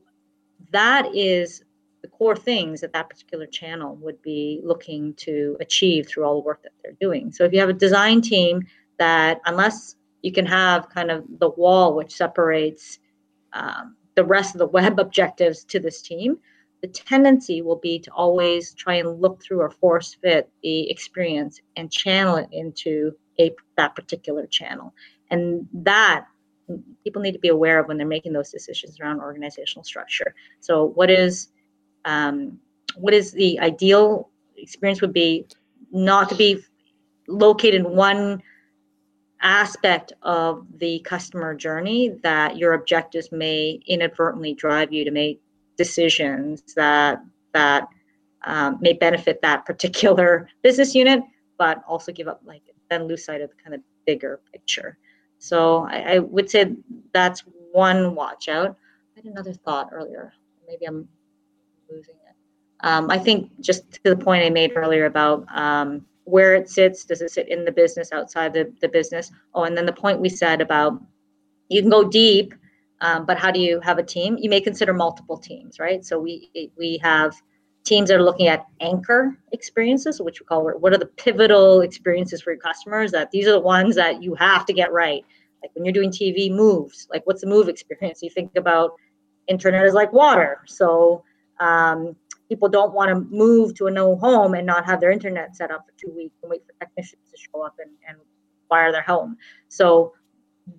that 0.71 1.15
is 1.15 1.63
the 2.01 2.07
core 2.07 2.35
things 2.35 2.81
that 2.81 2.93
that 2.93 3.09
particular 3.09 3.45
channel 3.45 3.95
would 3.97 4.21
be 4.21 4.59
looking 4.63 5.13
to 5.15 5.57
achieve 5.59 6.07
through 6.07 6.25
all 6.25 6.41
the 6.41 6.45
work 6.45 6.63
that 6.63 6.71
they're 6.83 6.97
doing. 6.99 7.31
So 7.31 7.43
if 7.43 7.53
you 7.53 7.59
have 7.59 7.69
a 7.69 7.73
design 7.73 8.21
team 8.21 8.65
that 8.99 9.39
unless 9.45 9.95
you 10.21 10.31
can 10.31 10.45
have 10.45 10.89
kind 10.89 11.11
of 11.11 11.23
the 11.39 11.49
wall 11.49 11.95
which 11.95 12.15
separates 12.15 12.99
um, 13.53 13.95
the 14.15 14.23
rest 14.23 14.55
of 14.55 14.59
the 14.59 14.67
web 14.67 14.99
objectives 15.05 15.63
to 15.65 15.79
this 15.79 16.01
team, 16.01 16.37
the 16.81 16.87
tendency 16.87 17.61
will 17.61 17.77
be 17.77 17.99
to 17.99 18.11
always 18.11 18.73
try 18.73 18.95
and 18.95 19.21
look 19.21 19.41
through 19.41 19.61
or 19.61 19.71
force 19.71 20.15
fit 20.21 20.49
the 20.61 20.89
experience 20.89 21.59
and 21.75 21.91
channel 21.91 22.35
it 22.35 22.47
into 22.51 23.11
a 23.39 23.51
that 23.77 23.95
particular 23.95 24.45
channel. 24.47 24.93
And 25.31 25.67
that 25.73 26.25
people 27.03 27.21
need 27.21 27.31
to 27.31 27.39
be 27.39 27.47
aware 27.47 27.79
of 27.79 27.87
when 27.87 27.97
they're 27.97 28.07
making 28.07 28.33
those 28.33 28.51
decisions 28.51 28.99
around 28.99 29.21
organizational 29.21 29.83
structure. 29.83 30.35
So 30.59 30.85
what 30.85 31.09
is 31.09 31.49
um, 32.05 32.59
what 32.95 33.13
is 33.13 33.31
the 33.31 33.59
ideal 33.59 34.29
experience 34.57 35.01
would 35.01 35.13
be 35.13 35.45
not 35.91 36.29
to 36.29 36.35
be 36.35 36.63
located 37.27 37.85
in 37.85 37.95
one 37.95 38.41
aspect 39.41 40.13
of 40.23 40.65
the 40.79 40.99
customer 40.99 41.53
journey 41.53 42.09
that 42.23 42.57
your 42.57 42.73
objectives 42.73 43.31
may 43.31 43.79
inadvertently 43.85 44.53
drive 44.53 44.91
you 44.91 45.05
to 45.05 45.11
make 45.11 45.41
decisions 45.77 46.61
that 46.75 47.21
that 47.53 47.87
um, 48.45 48.77
may 48.81 48.93
benefit 48.93 49.41
that 49.41 49.65
particular 49.65 50.49
business 50.63 50.95
unit, 50.95 51.21
but 51.57 51.83
also 51.87 52.11
give 52.11 52.27
up 52.27 52.41
like 52.45 52.63
then 52.89 53.07
lose 53.07 53.25
sight 53.25 53.41
of 53.41 53.49
the 53.49 53.55
kind 53.61 53.75
of 53.75 53.81
bigger 54.05 54.39
picture. 54.51 54.97
So 55.39 55.87
I, 55.89 56.15
I 56.15 56.19
would 56.19 56.49
say 56.49 56.73
that's 57.13 57.43
one 57.71 58.15
watch 58.15 58.47
out. 58.47 58.77
I 59.15 59.19
had 59.19 59.25
another 59.25 59.53
thought 59.53 59.89
earlier. 59.91 60.33
Maybe 60.67 60.85
I'm 60.85 61.07
losing 61.89 62.15
it. 62.15 62.35
Um, 62.81 63.09
I 63.09 63.17
think 63.17 63.51
just 63.59 63.91
to 63.93 63.99
the 64.03 64.15
point 64.15 64.43
I 64.43 64.49
made 64.49 64.73
earlier 64.75 65.05
about 65.05 65.45
um, 65.55 66.05
where 66.27 66.55
it 66.55 66.69
sits 66.69 67.05
does 67.05 67.21
it 67.21 67.31
sit 67.31 67.47
in 67.47 67.63
the 67.63 67.71
business 67.71 68.11
outside 68.11 68.53
the, 68.53 68.71
the 68.81 68.89
business? 68.89 69.31
Oh 69.53 69.63
and 69.63 69.77
then 69.77 69.85
the 69.85 69.93
point 69.93 70.19
we 70.19 70.27
said 70.27 70.59
about 70.59 71.01
you 71.69 71.81
can 71.81 71.89
go 71.89 72.03
deep 72.03 72.53
um, 72.99 73.25
but 73.25 73.37
how 73.37 73.51
do 73.51 73.59
you 73.59 73.79
have 73.81 73.99
a 73.99 74.03
team? 74.03 74.37
You 74.37 74.49
may 74.49 74.59
consider 74.59 74.93
multiple 74.93 75.37
teams 75.37 75.79
right? 75.79 76.03
So 76.03 76.19
we 76.19 76.51
we 76.77 76.99
have 77.01 77.33
teams 77.85 78.09
that 78.09 78.17
are 78.17 78.23
looking 78.23 78.47
at 78.47 78.65
anchor 78.81 79.37
experiences 79.53 80.21
which 80.21 80.41
we 80.41 80.45
call 80.45 80.65
what 80.65 80.93
are 80.93 80.97
the 80.97 81.05
pivotal 81.05 81.79
experiences 81.79 82.41
for 82.41 82.51
your 82.51 82.59
customers 82.59 83.13
that 83.13 83.31
these 83.31 83.47
are 83.47 83.53
the 83.53 83.59
ones 83.61 83.95
that 83.95 84.21
you 84.21 84.35
have 84.35 84.65
to 84.65 84.73
get 84.73 84.91
right. 84.91 85.23
Like 85.61 85.71
when 85.75 85.85
you're 85.85 85.93
doing 85.93 86.11
tv 86.11 86.51
moves 86.51 87.07
like 87.09 87.25
what's 87.25 87.39
the 87.39 87.47
move 87.47 87.69
experience? 87.69 88.21
You 88.21 88.29
think 88.29 88.51
about 88.57 88.91
internet 89.47 89.85
is 89.85 89.93
like 89.93 90.11
water. 90.11 90.59
So 90.65 91.23
um, 91.61 92.17
people 92.47 92.69
don't 92.69 92.93
want 92.93 93.09
to 93.09 93.35
move 93.35 93.73
to 93.75 93.87
a 93.87 93.91
new 93.91 94.15
home 94.15 94.53
and 94.53 94.65
not 94.65 94.85
have 94.85 94.99
their 94.99 95.11
internet 95.11 95.55
set 95.55 95.71
up 95.71 95.85
for 95.85 95.93
two 95.97 96.13
weeks 96.15 96.35
and 96.41 96.49
wait 96.49 96.61
for 96.65 96.73
technicians 96.79 97.21
to 97.31 97.37
show 97.37 97.65
up 97.65 97.75
and, 97.79 97.91
and 98.07 98.17
wire 98.69 98.91
their 98.91 99.01
home. 99.01 99.37
So 99.67 100.13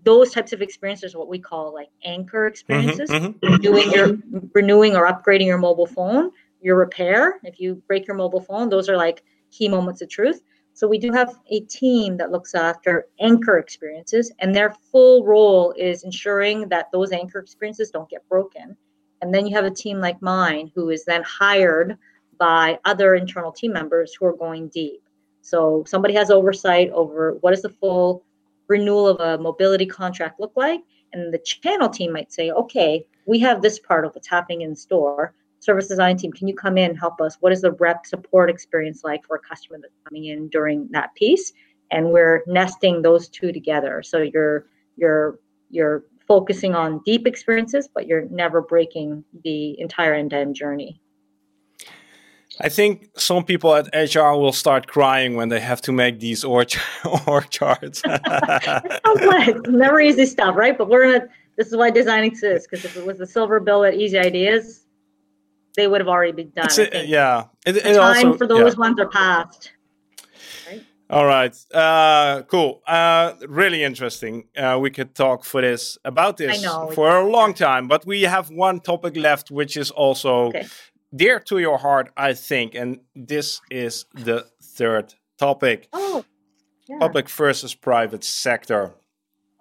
those 0.04 0.32
types 0.32 0.52
of 0.52 0.60
experiences 0.60 1.14
are 1.14 1.18
what 1.18 1.28
we 1.28 1.38
call 1.38 1.72
like 1.72 1.88
anchor 2.04 2.40
mm-hmm, 2.40 2.48
experiences. 2.48 3.10
Mm-hmm, 3.10 3.56
Doing 3.56 3.90
your 3.92 4.18
renewing 4.54 4.96
or 4.96 5.06
upgrading 5.06 5.46
your 5.46 5.58
mobile 5.58 5.86
phone, 5.86 6.30
your 6.60 6.76
repair. 6.76 7.40
If 7.42 7.60
you 7.60 7.82
break 7.86 8.06
your 8.06 8.16
mobile 8.16 8.40
phone, 8.40 8.68
those 8.68 8.88
are 8.88 8.96
like 8.96 9.22
key 9.50 9.68
moments 9.68 10.02
of 10.02 10.08
truth. 10.08 10.42
So 10.74 10.86
we 10.86 10.98
do 10.98 11.10
have 11.12 11.34
a 11.50 11.60
team 11.60 12.16
that 12.18 12.30
looks 12.30 12.54
after 12.54 13.06
anchor 13.18 13.58
experiences, 13.58 14.30
and 14.38 14.54
their 14.54 14.70
full 14.70 15.24
role 15.24 15.74
is 15.76 16.04
ensuring 16.04 16.68
that 16.68 16.86
those 16.92 17.10
anchor 17.10 17.40
experiences 17.40 17.90
don't 17.90 18.08
get 18.08 18.28
broken 18.28 18.76
and 19.22 19.34
then 19.34 19.46
you 19.46 19.54
have 19.54 19.64
a 19.64 19.70
team 19.70 20.00
like 20.00 20.20
mine 20.22 20.70
who 20.74 20.90
is 20.90 21.04
then 21.04 21.22
hired 21.22 21.96
by 22.38 22.78
other 22.84 23.14
internal 23.14 23.52
team 23.52 23.72
members 23.72 24.14
who 24.14 24.26
are 24.26 24.36
going 24.36 24.68
deep. 24.68 25.02
So 25.42 25.84
somebody 25.86 26.14
has 26.14 26.30
oversight 26.30 26.90
over 26.90 27.38
what 27.40 27.50
does 27.50 27.62
the 27.62 27.70
full 27.70 28.24
renewal 28.68 29.08
of 29.08 29.20
a 29.20 29.42
mobility 29.42 29.86
contract 29.86 30.38
look 30.38 30.52
like? 30.56 30.80
And 31.12 31.32
the 31.32 31.38
channel 31.38 31.88
team 31.88 32.12
might 32.12 32.32
say, 32.32 32.50
okay, 32.50 33.04
we 33.26 33.38
have 33.40 33.62
this 33.62 33.78
part 33.78 34.04
of 34.04 34.14
what's 34.14 34.28
happening 34.28 34.62
in 34.62 34.76
store. 34.76 35.34
service 35.60 35.88
design 35.88 36.16
team, 36.16 36.32
can 36.32 36.46
you 36.46 36.54
come 36.54 36.78
in 36.78 36.90
and 36.90 36.98
help 36.98 37.20
us? 37.20 37.36
What 37.40 37.52
is 37.52 37.62
the 37.62 37.72
rep 37.72 38.06
support 38.06 38.50
experience 38.50 39.02
like 39.02 39.26
for 39.26 39.36
a 39.36 39.40
customer 39.40 39.78
that's 39.80 39.94
coming 40.06 40.26
in 40.26 40.48
during 40.48 40.88
that 40.92 41.14
piece? 41.14 41.52
And 41.90 42.12
we're 42.12 42.42
nesting 42.46 43.02
those 43.02 43.28
two 43.28 43.50
together. 43.52 44.02
So 44.02 44.18
you're 44.18 44.66
you're 44.96 45.38
you're 45.70 46.04
focusing 46.28 46.74
on 46.74 47.00
deep 47.04 47.26
experiences, 47.26 47.88
but 47.92 48.06
you're 48.06 48.28
never 48.28 48.60
breaking 48.60 49.24
the 49.42 49.80
entire 49.80 50.14
end-to-end 50.14 50.54
journey. 50.54 51.00
I 52.60 52.68
think 52.68 53.08
some 53.16 53.44
people 53.44 53.74
at 53.74 53.88
HR 53.94 54.32
will 54.32 54.52
start 54.52 54.86
crying 54.86 55.36
when 55.36 55.48
they 55.48 55.60
have 55.60 55.80
to 55.82 55.92
make 55.92 56.20
these 56.20 56.44
org, 56.44 56.72
org 57.26 57.50
charts. 57.50 58.02
it's 58.04 59.00
complex, 59.00 59.60
never 59.68 60.00
easy 60.00 60.26
stuff, 60.26 60.56
right? 60.56 60.76
But 60.76 60.88
we're 60.88 61.12
gonna. 61.12 61.28
This 61.56 61.68
is 61.68 61.76
why 61.76 61.90
design 61.90 62.24
exists 62.24 62.68
because 62.68 62.84
if 62.84 62.96
it 62.96 63.04
was 63.04 63.20
a 63.20 63.26
silver 63.26 63.58
bill 63.58 63.84
at 63.84 63.94
Easy 63.94 64.16
Ideas, 64.18 64.84
they 65.76 65.88
would 65.88 66.00
have 66.00 66.08
already 66.08 66.32
been 66.32 66.50
done. 66.50 66.68
A, 66.92 67.04
yeah, 67.04 67.44
it, 67.66 67.72
the 67.72 67.90
it 67.90 67.94
time 67.94 68.28
also, 68.28 68.38
for 68.38 68.46
those 68.46 68.74
yeah. 68.74 68.78
ones 68.78 69.00
are 69.00 69.08
past. 69.08 69.72
All 71.10 71.24
right, 71.24 71.56
uh, 71.72 72.42
cool. 72.48 72.82
Uh, 72.86 73.32
really 73.48 73.82
interesting. 73.82 74.44
Uh, 74.54 74.78
we 74.78 74.90
could 74.90 75.14
talk 75.14 75.42
for 75.42 75.62
this 75.62 75.96
about 76.04 76.36
this 76.36 76.62
know, 76.62 76.90
for 76.94 77.16
a 77.16 77.26
long 77.26 77.54
time, 77.54 77.88
but 77.88 78.04
we 78.04 78.22
have 78.22 78.50
one 78.50 78.80
topic 78.80 79.16
left, 79.16 79.50
which 79.50 79.78
is 79.78 79.90
also 79.90 80.48
okay. 80.48 80.66
dear 81.16 81.40
to 81.40 81.60
your 81.60 81.78
heart, 81.78 82.10
I 82.14 82.34
think, 82.34 82.74
and 82.74 83.00
this 83.16 83.62
is 83.70 84.04
the 84.12 84.48
third 84.62 85.14
topic: 85.38 85.88
oh, 85.94 86.26
yeah. 86.86 86.98
public 86.98 87.30
versus 87.30 87.74
private 87.74 88.22
sector. 88.22 88.92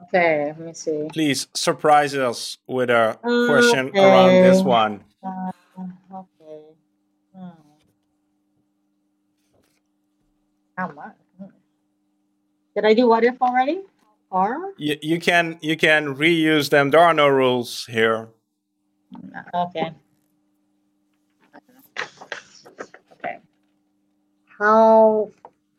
Okay, 0.04 0.48
let 0.48 0.60
me 0.60 0.74
see. 0.74 1.08
Please 1.14 1.48
surprise 1.54 2.14
us 2.14 2.58
with 2.68 2.89
a 2.89 3.18
question 3.22 3.88
okay. 3.88 4.04
around 4.04 4.43
this 4.43 4.62
one. 4.62 5.06
Uh, 5.24 5.52
okay. 6.14 6.62
Hmm. 7.34 7.50
How 10.78 10.91
much? 10.91 11.16
Did 12.78 12.86
I 12.86 12.94
do 12.94 13.08
what 13.08 13.24
if 13.24 13.42
already? 13.42 13.82
Or 14.30 14.76
you, 14.78 14.98
you 15.02 15.20
can 15.20 15.58
you 15.62 15.76
can 15.76 16.14
reuse 16.14 16.70
them. 16.70 16.92
There 16.92 17.00
are 17.00 17.12
no 17.12 17.28
rules 17.28 17.88
here. 17.90 18.30
Okay. 19.52 19.94
Okay. 23.14 23.38
How 24.60 25.32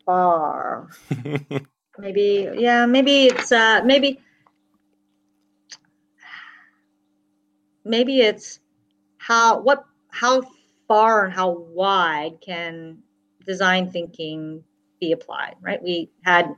far? 0.04 0.88
maybe 1.98 2.50
yeah. 2.56 2.84
Maybe 2.86 3.26
it's 3.26 3.52
uh 3.52 3.82
maybe 3.84 4.18
maybe 7.84 8.22
it's 8.22 8.58
how 9.18 9.60
what 9.60 9.84
how 10.10 10.42
far 10.88 11.26
and 11.26 11.32
how 11.32 11.50
wide 11.50 12.40
can 12.40 12.98
design 13.46 13.88
thinking 13.88 14.64
be 14.98 15.12
applied 15.12 15.54
right 15.62 15.80
we 15.80 16.10
had 16.24 16.52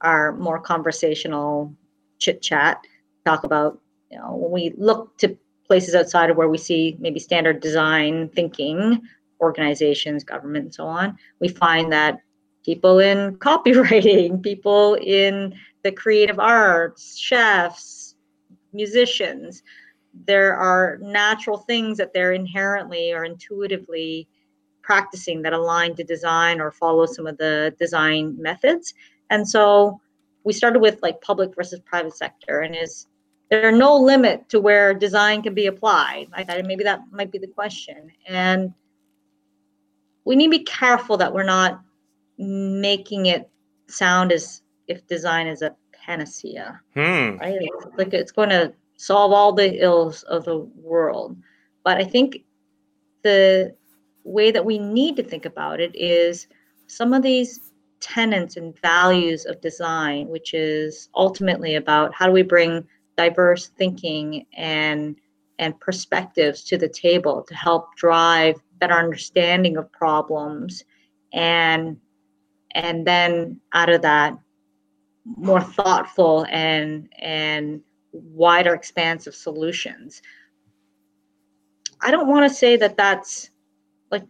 our 0.00 0.32
more 0.32 0.60
conversational 0.60 1.74
chit 2.18 2.42
chat, 2.42 2.84
talk 3.24 3.44
about, 3.44 3.80
you 4.10 4.18
know, 4.18 4.34
when 4.34 4.50
we 4.50 4.74
look 4.76 5.16
to 5.18 5.36
places 5.66 5.94
outside 5.94 6.30
of 6.30 6.36
where 6.36 6.48
we 6.48 6.58
see 6.58 6.96
maybe 6.98 7.20
standard 7.20 7.60
design 7.60 8.28
thinking, 8.30 9.00
organizations, 9.40 10.24
government, 10.24 10.64
and 10.64 10.74
so 10.74 10.86
on, 10.86 11.16
we 11.40 11.48
find 11.48 11.92
that 11.92 12.20
people 12.64 12.98
in 12.98 13.36
copywriting, 13.38 14.42
people 14.42 14.94
in 14.94 15.54
the 15.82 15.92
creative 15.92 16.38
arts, 16.38 17.16
chefs, 17.16 18.16
musicians, 18.72 19.62
there 20.26 20.56
are 20.56 20.98
natural 21.00 21.58
things 21.58 21.98
that 21.98 22.12
they're 22.12 22.32
inherently 22.32 23.12
or 23.12 23.24
intuitively 23.24 24.28
practicing 24.82 25.42
that 25.42 25.52
align 25.52 25.94
to 25.94 26.02
design 26.02 26.60
or 26.60 26.72
follow 26.72 27.06
some 27.06 27.26
of 27.26 27.36
the 27.38 27.74
design 27.78 28.34
methods 28.40 28.94
and 29.30 29.48
so 29.48 30.00
we 30.44 30.52
started 30.52 30.80
with 30.80 31.02
like 31.02 31.20
public 31.20 31.54
versus 31.54 31.80
private 31.80 32.16
sector, 32.16 32.60
and 32.60 32.74
is 32.74 33.06
there 33.50 33.72
no 33.72 33.96
limit 33.96 34.48
to 34.50 34.60
where 34.60 34.94
design 34.94 35.42
can 35.42 35.54
be 35.54 35.66
applied? 35.66 36.28
I 36.32 36.44
thought 36.44 36.64
maybe 36.64 36.84
that 36.84 37.00
might 37.10 37.32
be 37.32 37.38
the 37.38 37.46
question. 37.46 38.10
And 38.26 38.72
we 40.24 40.36
need 40.36 40.46
to 40.46 40.58
be 40.58 40.64
careful 40.64 41.16
that 41.16 41.32
we're 41.32 41.42
not 41.44 41.80
making 42.36 43.26
it 43.26 43.48
sound 43.88 44.32
as 44.32 44.62
if 44.86 45.06
design 45.06 45.46
is 45.46 45.62
a 45.62 45.74
panacea, 45.92 46.80
hmm. 46.94 47.36
right? 47.38 47.58
Like 47.96 48.12
it's 48.12 48.32
going 48.32 48.50
to 48.50 48.72
solve 48.96 49.32
all 49.32 49.52
the 49.52 49.82
ills 49.82 50.22
of 50.24 50.44
the 50.44 50.58
world. 50.58 51.36
But 51.84 51.98
I 51.98 52.04
think 52.04 52.44
the 53.22 53.74
way 54.24 54.50
that 54.50 54.64
we 54.64 54.78
need 54.78 55.16
to 55.16 55.22
think 55.22 55.46
about 55.46 55.80
it 55.80 55.94
is 55.94 56.46
some 56.86 57.14
of 57.14 57.22
these 57.22 57.67
tenets 58.00 58.56
and 58.56 58.78
values 58.80 59.44
of 59.46 59.60
design, 59.60 60.28
which 60.28 60.54
is 60.54 61.08
ultimately 61.14 61.76
about 61.76 62.14
how 62.14 62.26
do 62.26 62.32
we 62.32 62.42
bring 62.42 62.86
diverse 63.16 63.68
thinking 63.76 64.46
and 64.56 65.16
and 65.58 65.78
perspectives 65.80 66.62
to 66.62 66.78
the 66.78 66.88
table 66.88 67.42
to 67.42 67.54
help 67.54 67.94
drive 67.96 68.54
better 68.78 68.94
understanding 68.94 69.76
of 69.76 69.90
problems 69.90 70.84
and 71.32 71.96
and 72.72 73.06
then 73.06 73.60
out 73.72 73.88
of 73.88 74.02
that 74.02 74.38
more 75.24 75.60
thoughtful 75.60 76.46
and 76.48 77.08
and 77.18 77.82
wider 78.12 78.74
expanse 78.74 79.26
of 79.26 79.34
solutions. 79.34 80.22
I 82.00 82.10
don't 82.10 82.28
want 82.28 82.48
to 82.48 82.54
say 82.54 82.76
that 82.76 82.96
that's 82.96 83.50
like 84.10 84.22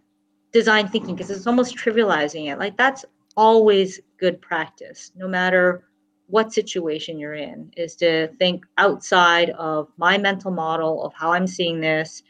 design 0.51 0.87
thinking 0.87 1.15
because 1.15 1.29
it's 1.29 1.47
almost 1.47 1.77
trivializing 1.77 2.51
it. 2.51 2.57
Like 2.57 2.75
that's 2.75 3.05
always 3.39 4.01
good 4.19 4.41
practice, 4.41 5.13
no 5.15 5.25
matter 5.25 5.85
what 6.27 6.51
situation 6.51 7.17
you're 7.17 7.35
in, 7.35 7.71
is 7.77 7.95
to 7.95 8.27
think 8.37 8.65
outside 8.77 9.51
of 9.51 9.87
my 9.95 10.17
mental 10.17 10.51
model 10.51 11.05
of 11.05 11.13
how 11.13 11.31
I'm 11.31 11.47
seeing 11.47 11.79
this, 11.79 12.21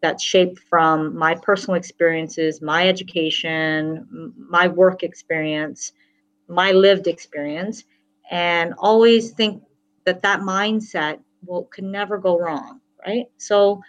that's 0.00 0.22
shaped 0.22 0.60
from 0.70 1.16
my 1.16 1.34
personal 1.34 1.76
experiences, 1.76 2.62
my 2.62 2.88
education, 2.88 4.32
my 4.36 4.68
work 4.68 5.02
experience, 5.02 5.92
my 6.46 6.70
lived 6.70 7.08
experience, 7.08 7.82
and 8.30 8.74
always 8.78 9.32
think 9.32 9.60
that 10.04 10.22
that 10.22 10.40
mindset 10.40 11.18
will 11.44 11.64
can 11.64 11.90
never 11.90 12.16
go 12.16 12.38
wrong, 12.38 12.80
right? 13.04 13.26
So, 13.38 13.82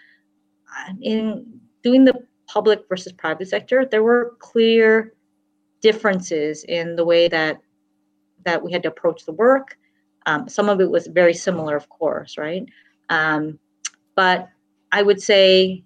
in 1.01 1.59
doing 1.83 2.05
the 2.05 2.25
public 2.47 2.85
versus 2.89 3.13
private 3.13 3.49
sector, 3.49 3.85
there 3.85 4.01
were 4.01 4.35
clear 4.39 5.14
differences 5.81 6.63
in 6.63 6.95
the 6.95 7.05
way 7.05 7.27
that 7.27 7.59
that 8.45 8.61
we 8.63 8.71
had 8.71 8.83
to 8.83 8.89
approach 8.89 9.25
the 9.25 9.31
work. 9.31 9.77
Um, 10.27 10.47
some 10.47 10.69
of 10.69 10.79
it 10.79 10.89
was 10.89 11.07
very 11.07 11.33
similar, 11.33 11.75
of 11.75 11.89
course, 11.89 12.37
right? 12.37 12.65
Um, 13.09 13.59
but 14.15 14.49
I 14.91 15.01
would 15.01 15.21
say 15.21 15.83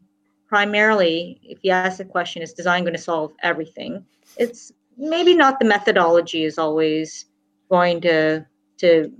primarily, 0.47 1.39
if 1.43 1.59
you 1.61 1.71
ask 1.71 1.97
the 1.97 2.05
question, 2.05 2.41
is 2.41 2.53
design 2.53 2.83
going 2.83 2.95
to 2.95 3.01
solve 3.01 3.33
everything? 3.43 4.05
It's 4.37 4.71
maybe 4.97 5.35
not 5.35 5.59
the 5.59 5.65
methodology 5.65 6.43
is 6.43 6.57
always 6.57 7.25
going 7.69 8.01
to 8.01 8.45
to 8.77 9.11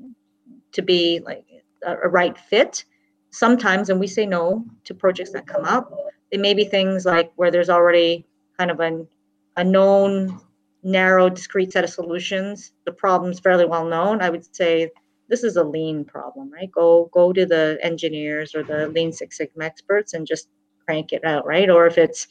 to 0.71 0.81
be 0.81 1.21
like 1.25 1.45
a, 1.85 1.95
a 2.03 2.09
right 2.09 2.37
fit. 2.37 2.83
Sometimes, 3.31 3.89
and 3.89 3.99
we 3.99 4.07
say 4.07 4.25
no 4.25 4.65
to 4.85 4.93
projects 4.93 5.31
that 5.31 5.45
come 5.45 5.63
up. 5.63 5.93
It 6.31 6.39
may 6.39 6.53
be 6.53 6.65
things 6.65 7.05
like 7.05 7.31
where 7.35 7.51
there's 7.51 7.69
already 7.69 8.25
kind 8.57 8.71
of 8.71 8.79
an, 8.79 9.07
a 9.55 9.63
known 9.63 10.39
narrow, 10.83 11.29
discrete 11.29 11.73
set 11.73 11.83
of 11.83 11.89
solutions. 11.89 12.73
The 12.85 12.91
problem's 12.91 13.39
fairly 13.39 13.65
well 13.65 13.85
known. 13.85 14.21
I 14.21 14.29
would 14.29 14.55
say 14.55 14.89
this 15.27 15.43
is 15.43 15.57
a 15.57 15.63
lean 15.63 16.05
problem, 16.05 16.51
right? 16.51 16.71
Go 16.71 17.09
go 17.13 17.33
to 17.33 17.45
the 17.45 17.77
engineers 17.81 18.55
or 18.55 18.63
the 18.63 18.87
Lean 18.87 19.11
Six 19.11 19.37
Sigma 19.37 19.65
experts 19.65 20.13
and 20.13 20.25
just 20.25 20.49
crank 20.85 21.13
it 21.13 21.23
out, 21.23 21.45
right? 21.45 21.69
Or 21.69 21.85
if 21.85 21.97
it's 21.97 22.27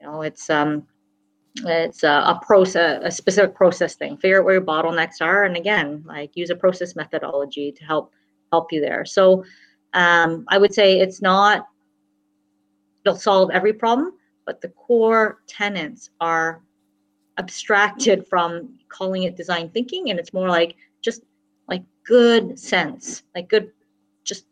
you 0.00 0.06
know 0.06 0.22
it's 0.22 0.50
um 0.50 0.86
it's 1.64 2.02
a, 2.02 2.08
a 2.08 2.40
process 2.44 3.00
a 3.02 3.10
specific 3.10 3.54
process 3.54 3.94
thing 3.94 4.16
figure 4.18 4.38
out 4.38 4.44
where 4.44 4.54
your 4.54 4.62
bottlenecks 4.62 5.20
are 5.20 5.44
and 5.44 5.56
again 5.56 6.02
like 6.06 6.30
use 6.34 6.50
a 6.50 6.56
process 6.56 6.94
methodology 6.96 7.72
to 7.72 7.84
help 7.84 8.12
help 8.52 8.70
you 8.72 8.80
there 8.80 9.04
so 9.04 9.44
um, 9.94 10.44
i 10.48 10.58
would 10.58 10.74
say 10.74 11.00
it's 11.00 11.22
not 11.22 11.66
it'll 13.04 13.16
solve 13.16 13.50
every 13.52 13.72
problem 13.72 14.12
but 14.44 14.60
the 14.60 14.68
core 14.68 15.38
tenants 15.46 16.10
are 16.20 16.62
abstracted 17.38 18.26
from 18.26 18.78
calling 18.88 19.24
it 19.24 19.36
design 19.36 19.68
thinking 19.70 20.10
and 20.10 20.18
it's 20.18 20.32
more 20.32 20.48
like 20.48 20.76
just 21.02 21.22
like 21.68 21.82
good 22.04 22.58
sense 22.58 23.22
like 23.34 23.48
good 23.48 23.70
just 24.24 24.46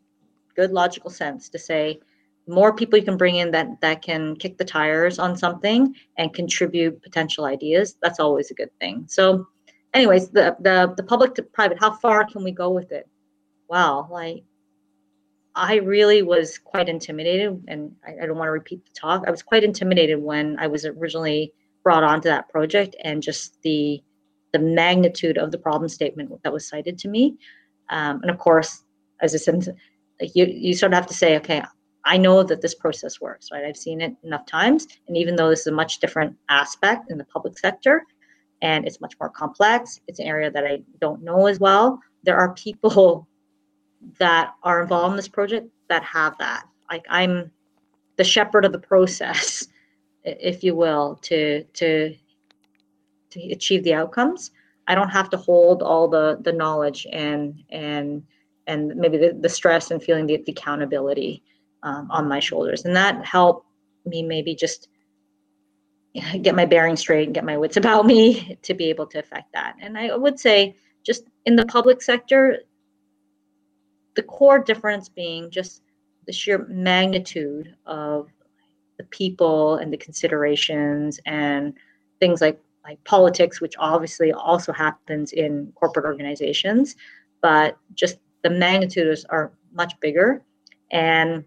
good 0.55 0.71
logical 0.71 1.09
sense 1.09 1.49
to 1.49 1.57
say 1.57 1.99
more 2.47 2.73
people 2.73 2.97
you 2.97 3.05
can 3.05 3.17
bring 3.17 3.37
in 3.37 3.49
that 3.49 3.67
that 3.81 4.01
can 4.01 4.35
kick 4.35 4.57
the 4.57 4.65
tires 4.65 5.17
on 5.17 5.35
something 5.35 5.95
and 6.17 6.33
contribute 6.33 7.01
potential 7.01 7.45
ideas 7.45 7.95
that's 8.03 8.19
always 8.19 8.51
a 8.51 8.53
good 8.53 8.69
thing 8.79 9.03
so 9.07 9.47
anyways 9.93 10.29
the 10.29 10.55
the, 10.59 10.93
the 10.95 11.03
public 11.03 11.33
to 11.33 11.41
private 11.41 11.79
how 11.79 11.91
far 11.91 12.23
can 12.23 12.43
we 12.43 12.51
go 12.51 12.69
with 12.69 12.91
it 12.91 13.09
wow 13.67 14.07
like 14.11 14.43
I 15.55 15.75
really 15.75 16.21
was 16.21 16.57
quite 16.57 16.89
intimidated, 16.89 17.63
and 17.69 17.95
I, 18.05 18.23
I 18.23 18.25
don't 18.25 18.37
want 18.37 18.47
to 18.47 18.51
repeat 18.51 18.83
the 18.83 18.91
talk. 18.93 19.23
I 19.25 19.31
was 19.31 19.41
quite 19.41 19.63
intimidated 19.63 20.21
when 20.21 20.59
I 20.59 20.67
was 20.67 20.85
originally 20.85 21.53
brought 21.85 22.03
onto 22.03 22.27
that 22.27 22.49
project, 22.49 22.97
and 23.05 23.23
just 23.23 23.61
the 23.61 24.03
the 24.51 24.59
magnitude 24.59 25.37
of 25.37 25.51
the 25.51 25.57
problem 25.57 25.89
statement 25.89 26.31
that 26.43 26.51
was 26.51 26.67
cited 26.67 26.97
to 26.97 27.07
me. 27.09 27.37
Um, 27.89 28.21
and 28.21 28.31
of 28.31 28.37
course, 28.37 28.83
as 29.21 29.33
I 29.33 29.37
said, 29.37 29.75
like 30.21 30.33
you, 30.33 30.45
you 30.45 30.73
sort 30.73 30.93
of 30.93 30.95
have 30.95 31.07
to 31.07 31.13
say, 31.13 31.35
okay, 31.37 31.61
I 32.05 32.17
know 32.17 32.43
that 32.43 32.61
this 32.61 32.75
process 32.75 33.19
works, 33.19 33.49
right? 33.51 33.65
I've 33.65 33.75
seen 33.75 33.99
it 33.99 34.15
enough 34.23 34.45
times. 34.45 34.87
And 35.07 35.17
even 35.17 35.35
though 35.35 35.49
this 35.49 35.61
is 35.61 35.67
a 35.67 35.71
much 35.71 35.99
different 35.99 36.35
aspect 36.49 37.11
in 37.11 37.17
the 37.17 37.25
public 37.25 37.57
sector 37.57 38.03
and 38.61 38.87
it's 38.87 39.01
much 39.01 39.15
more 39.19 39.29
complex, 39.29 39.99
it's 40.07 40.19
an 40.19 40.27
area 40.27 40.51
that 40.51 40.65
I 40.65 40.81
don't 41.01 41.23
know 41.23 41.47
as 41.47 41.59
well. 41.59 41.99
There 42.23 42.37
are 42.37 42.53
people 42.53 43.27
that 44.19 44.53
are 44.63 44.81
involved 44.83 45.13
in 45.13 45.17
this 45.17 45.27
project 45.27 45.67
that 45.89 46.03
have 46.03 46.37
that. 46.37 46.63
Like 46.89 47.05
I'm 47.09 47.51
the 48.17 48.23
shepherd 48.23 48.63
of 48.63 48.71
the 48.71 48.79
process, 48.79 49.67
if 50.25 50.63
you 50.63 50.75
will, 50.75 51.19
to 51.23 51.63
to 51.63 52.15
to 53.29 53.39
achieve 53.51 53.83
the 53.83 53.93
outcomes. 53.93 54.51
I 54.87 54.95
don't 54.95 55.09
have 55.09 55.29
to 55.31 55.37
hold 55.37 55.81
all 55.81 56.07
the 56.07 56.39
the 56.41 56.53
knowledge 56.53 57.07
and 57.11 57.63
and 57.69 58.23
and 58.67 58.95
maybe 58.95 59.17
the, 59.17 59.37
the 59.39 59.49
stress 59.49 59.91
and 59.91 60.01
feeling 60.01 60.25
the, 60.25 60.41
the 60.45 60.51
accountability 60.51 61.43
um, 61.83 62.09
on 62.09 62.27
my 62.27 62.39
shoulders, 62.39 62.85
and 62.85 62.95
that 62.95 63.23
helped 63.25 63.67
me 64.05 64.23
maybe 64.23 64.55
just 64.55 64.89
get 66.41 66.55
my 66.55 66.65
bearing 66.65 66.95
straight 66.95 67.27
and 67.27 67.35
get 67.35 67.43
my 67.43 67.57
wits 67.57 67.77
about 67.83 68.05
me 68.05 68.57
to 68.61 68.73
be 68.73 68.85
able 68.85 69.05
to 69.07 69.19
affect 69.19 69.51
that. 69.53 69.75
And 69.81 69.97
I 69.97 70.15
would 70.15 70.39
say, 70.39 70.75
just 71.03 71.23
in 71.45 71.55
the 71.55 71.65
public 71.65 72.01
sector, 72.01 72.59
the 74.15 74.23
core 74.23 74.59
difference 74.59 75.09
being 75.09 75.51
just 75.51 75.81
the 76.25 76.33
sheer 76.33 76.65
magnitude 76.69 77.75
of 77.85 78.29
the 78.97 79.03
people 79.05 79.75
and 79.75 79.91
the 79.91 79.97
considerations 79.97 81.19
and 81.25 81.73
things 82.19 82.41
like 82.41 82.59
like 82.83 83.03
politics 83.03 83.59
which 83.59 83.73
obviously 83.79 84.31
also 84.31 84.71
happens 84.71 85.33
in 85.33 85.71
corporate 85.75 86.05
organizations 86.05 86.95
but 87.41 87.77
just 87.93 88.17
the 88.45 88.49
magnitudes 88.49 89.25
are 89.29 89.51
much 89.73 89.99
bigger. 89.99 90.43
And 90.91 91.43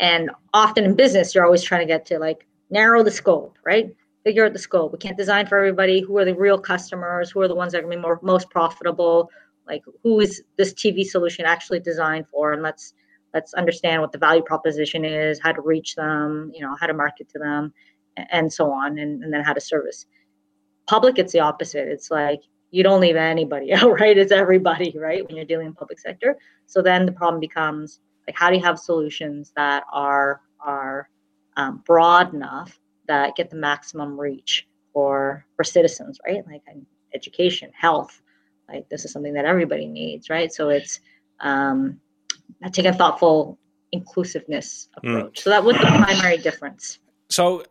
and 0.00 0.30
often 0.52 0.84
in 0.84 0.94
business 0.94 1.34
you're 1.34 1.44
always 1.44 1.62
trying 1.62 1.80
to 1.80 1.86
get 1.86 2.04
to 2.06 2.18
like 2.18 2.46
narrow 2.70 3.02
the 3.02 3.10
scope 3.10 3.56
right? 3.64 3.94
Figure 4.24 4.44
out 4.44 4.52
the 4.52 4.58
scope. 4.58 4.92
We 4.92 4.98
can't 4.98 5.16
design 5.16 5.46
for 5.46 5.58
everybody. 5.58 6.00
Who 6.00 6.16
are 6.18 6.24
the 6.24 6.34
real 6.34 6.58
customers? 6.58 7.30
Who 7.30 7.40
are 7.42 7.48
the 7.48 7.54
ones 7.54 7.72
that 7.72 7.78
are 7.78 7.82
going 7.82 7.92
to 7.92 7.98
be 7.98 8.02
more 8.02 8.18
most 8.22 8.50
profitable? 8.50 9.30
Like 9.66 9.82
who 10.02 10.20
is 10.20 10.42
this 10.56 10.74
tv 10.74 11.04
solution 11.04 11.44
actually 11.44 11.80
designed 11.80 12.26
for? 12.28 12.52
And 12.52 12.62
let's 12.62 12.94
let's 13.34 13.52
understand 13.54 14.00
what 14.00 14.12
the 14.12 14.18
value 14.18 14.42
proposition 14.42 15.04
is 15.04 15.40
how 15.42 15.52
to 15.52 15.60
reach 15.60 15.94
them 15.94 16.50
you 16.54 16.62
know 16.62 16.74
how 16.80 16.86
to 16.86 16.94
market 16.94 17.28
to 17.28 17.38
them 17.38 17.72
and 18.16 18.52
so 18.52 18.70
on 18.70 18.98
and, 18.98 19.22
and 19.22 19.32
then 19.32 19.42
how 19.42 19.52
to 19.52 19.60
service. 19.60 20.06
Public 20.86 21.18
it's 21.18 21.32
the 21.32 21.40
opposite. 21.40 21.88
It's 21.88 22.10
like 22.10 22.40
you 22.70 22.82
don't 22.82 23.00
leave 23.00 23.16
anybody 23.16 23.72
out 23.74 24.00
right? 24.00 24.16
It's 24.16 24.32
everybody 24.32 24.94
right 24.98 25.26
when 25.26 25.36
you're 25.36 25.44
dealing 25.44 25.68
in 25.68 25.74
public 25.74 25.98
sector. 25.98 26.36
So 26.66 26.82
then 26.82 27.06
the 27.06 27.12
problem 27.12 27.40
becomes 27.40 28.00
like 28.26 28.36
how 28.36 28.50
do 28.50 28.56
you 28.56 28.62
have 28.62 28.78
solutions 28.78 29.52
that 29.56 29.84
are 29.92 30.40
are 30.60 31.08
um, 31.56 31.82
broad 31.86 32.34
enough 32.34 32.80
that 33.06 33.36
get 33.36 33.50
the 33.50 33.56
maximum 33.56 34.18
reach 34.18 34.66
for 34.92 35.44
for 35.56 35.64
citizens 35.64 36.18
right? 36.26 36.46
Like 36.46 36.62
education 37.14 37.70
health 37.78 38.20
like 38.68 38.88
this 38.88 39.04
is 39.04 39.12
something 39.12 39.34
that 39.34 39.44
everybody 39.44 39.86
needs 39.86 40.30
right? 40.30 40.52
So 40.52 40.68
it's 40.68 41.00
um, 41.40 42.00
taking 42.72 42.86
a 42.86 42.94
thoughtful 42.94 43.58
inclusiveness 43.92 44.88
hmm. 45.02 45.08
approach 45.08 45.40
mm. 45.40 45.42
so 45.42 45.50
that 45.50 45.64
was 45.64 45.76
the 45.76 45.86
primary 45.86 46.36
difference 46.38 46.98
so 47.28 47.64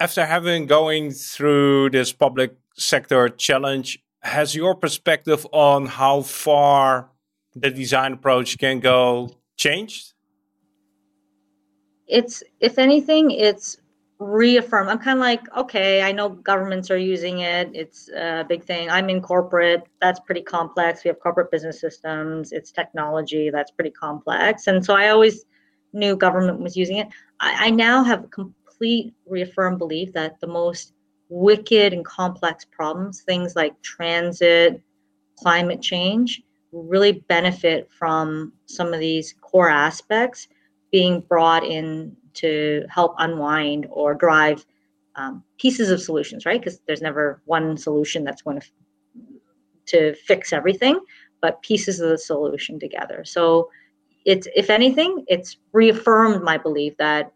after 0.00 0.24
having 0.26 0.66
going 0.66 1.10
through 1.10 1.90
this 1.90 2.12
public 2.12 2.56
sector 2.76 3.28
challenge 3.28 3.98
has 4.20 4.54
your 4.54 4.74
perspective 4.74 5.46
on 5.52 5.86
how 5.86 6.20
far 6.22 7.10
the 7.54 7.70
design 7.70 8.14
approach 8.14 8.58
can 8.58 8.80
go 8.80 9.30
changed 9.56 10.14
it's 12.06 12.42
if 12.60 12.78
anything 12.78 13.30
it's 13.30 13.76
reaffirm. 14.18 14.88
I'm 14.88 14.98
kind 14.98 15.18
of 15.18 15.22
like, 15.22 15.40
okay, 15.56 16.02
I 16.02 16.12
know 16.12 16.28
governments 16.28 16.90
are 16.90 16.98
using 16.98 17.40
it. 17.40 17.70
It's 17.72 18.08
a 18.08 18.44
big 18.48 18.64
thing. 18.64 18.90
I'm 18.90 19.08
in 19.10 19.22
corporate. 19.22 19.86
That's 20.00 20.18
pretty 20.20 20.42
complex. 20.42 21.04
We 21.04 21.08
have 21.08 21.20
corporate 21.20 21.50
business 21.50 21.80
systems. 21.80 22.52
It's 22.52 22.72
technology. 22.72 23.50
That's 23.50 23.70
pretty 23.70 23.90
complex. 23.90 24.66
And 24.66 24.84
so 24.84 24.94
I 24.94 25.10
always 25.10 25.44
knew 25.92 26.16
government 26.16 26.60
was 26.60 26.76
using 26.76 26.98
it. 26.98 27.08
I, 27.40 27.66
I 27.66 27.70
now 27.70 28.02
have 28.02 28.24
a 28.24 28.28
complete 28.28 29.14
reaffirmed 29.26 29.78
belief 29.78 30.12
that 30.14 30.40
the 30.40 30.46
most 30.48 30.94
wicked 31.28 31.92
and 31.92 32.04
complex 32.04 32.64
problems, 32.64 33.22
things 33.22 33.54
like 33.54 33.80
transit, 33.82 34.82
climate 35.38 35.80
change, 35.80 36.42
really 36.72 37.24
benefit 37.28 37.88
from 37.90 38.52
some 38.66 38.92
of 38.92 39.00
these 39.00 39.34
core 39.40 39.70
aspects 39.70 40.48
being 40.90 41.20
brought 41.20 41.64
in 41.64 42.16
to 42.34 42.84
help 42.88 43.14
unwind 43.18 43.86
or 43.90 44.14
drive 44.14 44.64
um, 45.16 45.42
pieces 45.58 45.90
of 45.90 46.00
solutions, 46.00 46.46
right? 46.46 46.60
Because 46.60 46.80
there's 46.86 47.02
never 47.02 47.42
one 47.44 47.76
solution 47.76 48.24
that's 48.24 48.42
going 48.42 48.60
to 48.60 48.66
to 49.86 50.14
fix 50.14 50.52
everything, 50.52 51.00
but 51.40 51.62
pieces 51.62 51.98
of 51.98 52.10
the 52.10 52.18
solution 52.18 52.78
together. 52.78 53.24
So 53.24 53.70
it's 54.26 54.46
if 54.54 54.68
anything, 54.68 55.24
it's 55.28 55.56
reaffirmed 55.72 56.42
my 56.42 56.58
belief 56.58 56.96
that 56.98 57.32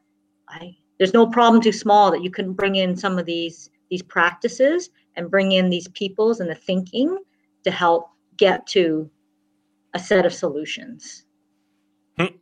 I 0.48 0.76
there's 0.98 1.14
no 1.14 1.26
problem 1.26 1.60
too 1.60 1.72
small 1.72 2.10
that 2.10 2.22
you 2.22 2.30
can 2.30 2.52
bring 2.52 2.76
in 2.76 2.96
some 2.96 3.18
of 3.18 3.26
these 3.26 3.70
these 3.90 4.02
practices 4.02 4.90
and 5.16 5.30
bring 5.30 5.52
in 5.52 5.68
these 5.68 5.88
peoples 5.88 6.40
and 6.40 6.48
the 6.48 6.54
thinking 6.54 7.18
to 7.64 7.70
help 7.70 8.10
get 8.36 8.66
to 8.66 9.10
a 9.94 9.98
set 9.98 10.24
of 10.24 10.32
solutions. 10.32 11.24
Hmm. 12.18 12.36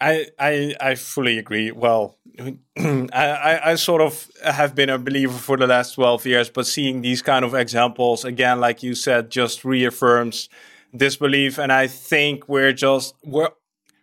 I, 0.00 0.26
I 0.38 0.74
I 0.80 0.94
fully 0.94 1.38
agree. 1.38 1.70
Well, 1.70 2.18
I, 2.78 3.60
I 3.64 3.74
sort 3.76 4.02
of 4.02 4.30
have 4.44 4.74
been 4.74 4.90
a 4.90 4.98
believer 4.98 5.38
for 5.38 5.56
the 5.56 5.66
last 5.66 5.94
twelve 5.94 6.26
years, 6.26 6.50
but 6.50 6.66
seeing 6.66 7.02
these 7.02 7.22
kind 7.22 7.44
of 7.44 7.54
examples 7.54 8.24
again, 8.24 8.60
like 8.60 8.82
you 8.82 8.94
said, 8.94 9.30
just 9.30 9.64
reaffirms 9.64 10.48
this 10.92 11.16
belief. 11.16 11.58
And 11.58 11.72
I 11.72 11.86
think 11.86 12.48
we're 12.48 12.72
just 12.72 13.14
we're 13.24 13.50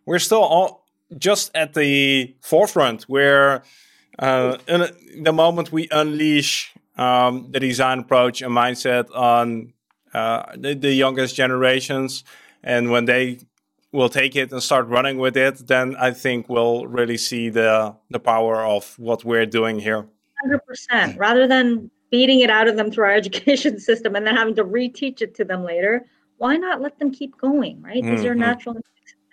we're 0.05 0.19
still 0.19 0.43
all 0.43 0.85
just 1.17 1.51
at 1.55 1.73
the 1.73 2.35
forefront 2.41 3.03
where 3.03 3.63
uh, 4.19 4.57
the 4.67 5.33
moment 5.33 5.71
we 5.71 5.87
unleash 5.91 6.73
um, 6.97 7.47
the 7.51 7.59
design 7.59 7.99
approach 7.99 8.41
and 8.41 8.51
mindset 8.51 9.07
on 9.15 9.73
uh, 10.13 10.43
the, 10.55 10.75
the 10.75 10.93
youngest 10.93 11.35
generations, 11.35 12.23
and 12.63 12.91
when 12.91 13.05
they 13.05 13.39
will 13.93 14.09
take 14.09 14.35
it 14.35 14.51
and 14.51 14.61
start 14.61 14.87
running 14.87 15.17
with 15.17 15.37
it, 15.37 15.67
then 15.67 15.95
I 15.97 16.11
think 16.11 16.49
we'll 16.49 16.87
really 16.87 17.17
see 17.17 17.49
the 17.49 17.95
the 18.09 18.19
power 18.19 18.65
of 18.65 18.97
what 18.97 19.23
we're 19.23 19.45
doing 19.45 19.79
here. 19.79 20.05
Hundred 20.41 20.65
percent. 20.65 21.17
Rather 21.17 21.47
than 21.47 21.89
beating 22.11 22.41
it 22.41 22.49
out 22.49 22.67
of 22.67 22.75
them 22.75 22.91
through 22.91 23.05
our 23.05 23.11
education 23.23 23.79
system 23.79 24.15
and 24.15 24.27
then 24.27 24.35
having 24.35 24.55
to 24.55 24.65
reteach 24.65 25.21
it 25.21 25.33
to 25.35 25.45
them 25.45 25.63
later, 25.63 26.05
why 26.37 26.57
not 26.57 26.81
let 26.81 26.99
them 26.99 27.11
keep 27.11 27.37
going? 27.37 27.81
Right? 27.81 28.03
These 28.03 28.21
mm-hmm. 28.21 28.27
are 28.27 28.35
natural 28.35 28.75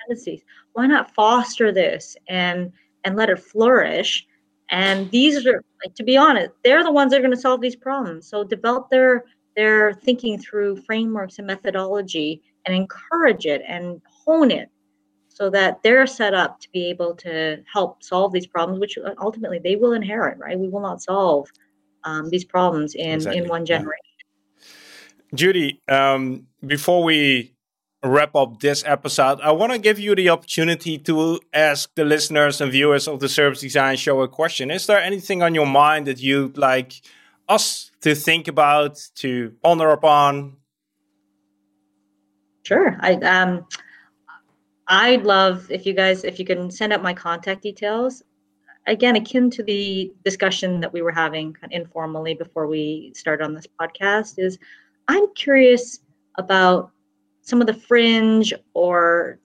tendencies. 0.07 0.43
Why 0.75 0.87
not 0.87 1.13
foster 1.15 1.73
this 1.73 2.17
and 2.29 2.71
and 3.05 3.17
let 3.17 3.31
it 3.31 3.41
flourish? 3.41 4.27
And 4.73 5.11
these 5.11 5.45
are, 5.47 5.65
like, 5.85 5.97
to 5.97 6.05
be 6.05 6.17
honest, 6.17 6.53
they're 6.63 6.85
the 6.85 6.93
ones 6.93 7.11
that 7.11 7.19
are 7.19 7.23
going 7.23 7.35
to 7.35 7.41
solve 7.41 7.61
these 7.61 7.75
problems. 7.75 8.29
So 8.29 8.45
develop 8.45 8.89
their 8.91 9.25
their 9.57 9.95
thinking 9.95 10.39
through 10.39 10.81
frameworks 10.83 11.39
and 11.39 11.47
methodology 11.47 12.41
and 12.67 12.75
encourage 12.75 13.47
it 13.47 13.63
and 13.67 14.01
hone 14.25 14.51
it 14.51 14.68
so 15.29 15.49
that 15.51 15.83
they're 15.83 16.07
set 16.07 16.35
up 16.35 16.61
to 16.61 16.68
be 16.71 16.91
able 16.91 17.14
to 17.14 17.62
help 17.73 18.03
solve 18.03 18.33
these 18.33 18.47
problems, 18.47 18.81
which 18.81 18.99
ultimately 19.23 19.59
they 19.59 19.77
will 19.77 19.93
inherit, 19.93 20.39
right? 20.39 20.59
We 20.59 20.68
will 20.68 20.83
not 20.83 21.01
solve 21.03 21.49
um, 22.05 22.29
these 22.31 22.45
problems 22.45 22.95
in, 22.95 23.14
exactly. 23.14 23.43
in 23.43 23.49
one 23.49 23.64
generation. 23.64 24.05
Yeah. 24.18 25.37
Judy, 25.37 25.81
um, 25.89 26.47
before 26.66 27.03
we 27.05 27.55
wrap 28.03 28.35
up 28.35 28.61
this 28.61 28.83
episode, 28.87 29.41
I 29.41 29.53
want 29.53 29.73
to 29.73 29.79
give 29.79 29.99
you 29.99 30.14
the 30.14 30.29
opportunity 30.31 30.99
to 30.99 31.41
ask 31.53 31.91
the 31.95 32.05
listeners 32.05 32.61
and 32.61 32.73
viewers 32.73 33.07
of 33.07 33.21
the 33.21 33.29
Service 33.29 33.61
Design 33.61 33.97
Show 33.97 34.21
a 34.23 34.29
question. 34.29 34.71
Is 34.71 34.87
there 34.87 35.01
anything 35.01 35.43
on 35.43 35.55
your 35.55 35.66
mind 35.66 36.07
that 36.07 36.21
you'd 36.21 36.59
like 36.59 36.95
us 37.49 37.91
to 38.01 38.14
think 38.14 38.49
about, 38.49 38.99
to 39.16 39.55
ponder 39.62 39.91
upon? 39.91 40.57
Sure. 42.62 42.97
I 43.01 43.14
um, 43.14 43.66
I'd 44.91 45.22
love 45.22 45.70
if 45.70 45.86
you 45.86 45.95
guys 45.95 46.24
if 46.24 46.41
you 46.41 46.45
can 46.45 46.68
send 46.68 46.93
out 46.93 47.01
my 47.01 47.14
contact 47.14 47.62
details. 47.62 48.24
Again, 48.88 49.14
akin 49.14 49.49
to 49.51 49.62
the 49.62 50.12
discussion 50.24 50.80
that 50.80 50.93
we 50.93 51.01
were 51.01 51.12
having 51.12 51.57
informally 51.70 52.34
before 52.34 52.66
we 52.66 53.12
started 53.14 53.45
on 53.45 53.55
this 53.55 53.68
podcast, 53.80 54.34
is 54.38 54.59
I'm 55.07 55.32
curious 55.34 56.01
about 56.38 56.91
some 57.43 57.61
of 57.61 57.68
the 57.68 57.74
fringe 57.74 58.53
or 58.74 59.38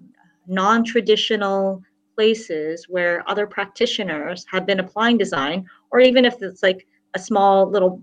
non 0.48 0.84
traditional 0.84 1.84
places 2.16 2.88
where 2.90 3.30
other 3.30 3.46
practitioners 3.46 4.48
have 4.52 4.66
been 4.66 4.80
applying 4.80 5.18
design, 5.18 5.68
or 5.92 6.00
even 6.00 6.26
if 6.26 6.42
it's 6.42 6.64
like 6.64 6.88
a 7.14 7.20
small 7.20 7.70
little 7.70 8.02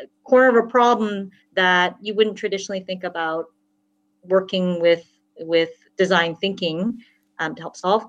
uh, 0.00 0.06
corner 0.24 0.58
of 0.58 0.64
a 0.64 0.68
problem 0.68 1.30
that 1.54 1.96
you 2.00 2.14
wouldn't 2.14 2.38
traditionally 2.38 2.80
think 2.80 3.04
about 3.04 3.46
working 4.22 4.80
with 4.80 5.04
with 5.40 5.70
design 5.98 6.34
thinking 6.36 6.98
um, 7.38 7.54
to 7.54 7.62
help 7.62 7.76
solve. 7.76 8.06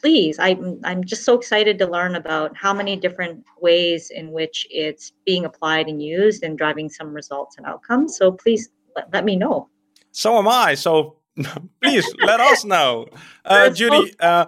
Please 0.00 0.38
I'm, 0.38 0.80
I'm 0.84 1.02
just 1.02 1.24
so 1.24 1.34
excited 1.34 1.78
to 1.78 1.86
learn 1.86 2.16
about 2.16 2.56
how 2.56 2.74
many 2.74 2.96
different 2.96 3.44
ways 3.60 4.10
in 4.10 4.32
which 4.32 4.66
it's 4.70 5.12
being 5.24 5.44
applied 5.44 5.88
and 5.88 6.02
used 6.02 6.42
and 6.42 6.58
driving 6.58 6.88
some 6.90 7.14
results 7.14 7.56
and 7.56 7.66
outcomes. 7.66 8.16
So 8.16 8.30
please 8.30 8.68
let, 8.96 9.12
let 9.12 9.24
me 9.24 9.36
know. 9.36 9.68
So 10.12 10.38
am 10.38 10.46
i. 10.46 10.74
So 10.74 11.16
please 11.82 12.06
let 12.18 12.40
us 12.40 12.64
know. 12.64 13.06
Uh, 13.46 13.68
judy 13.68 14.14
uh, 14.20 14.46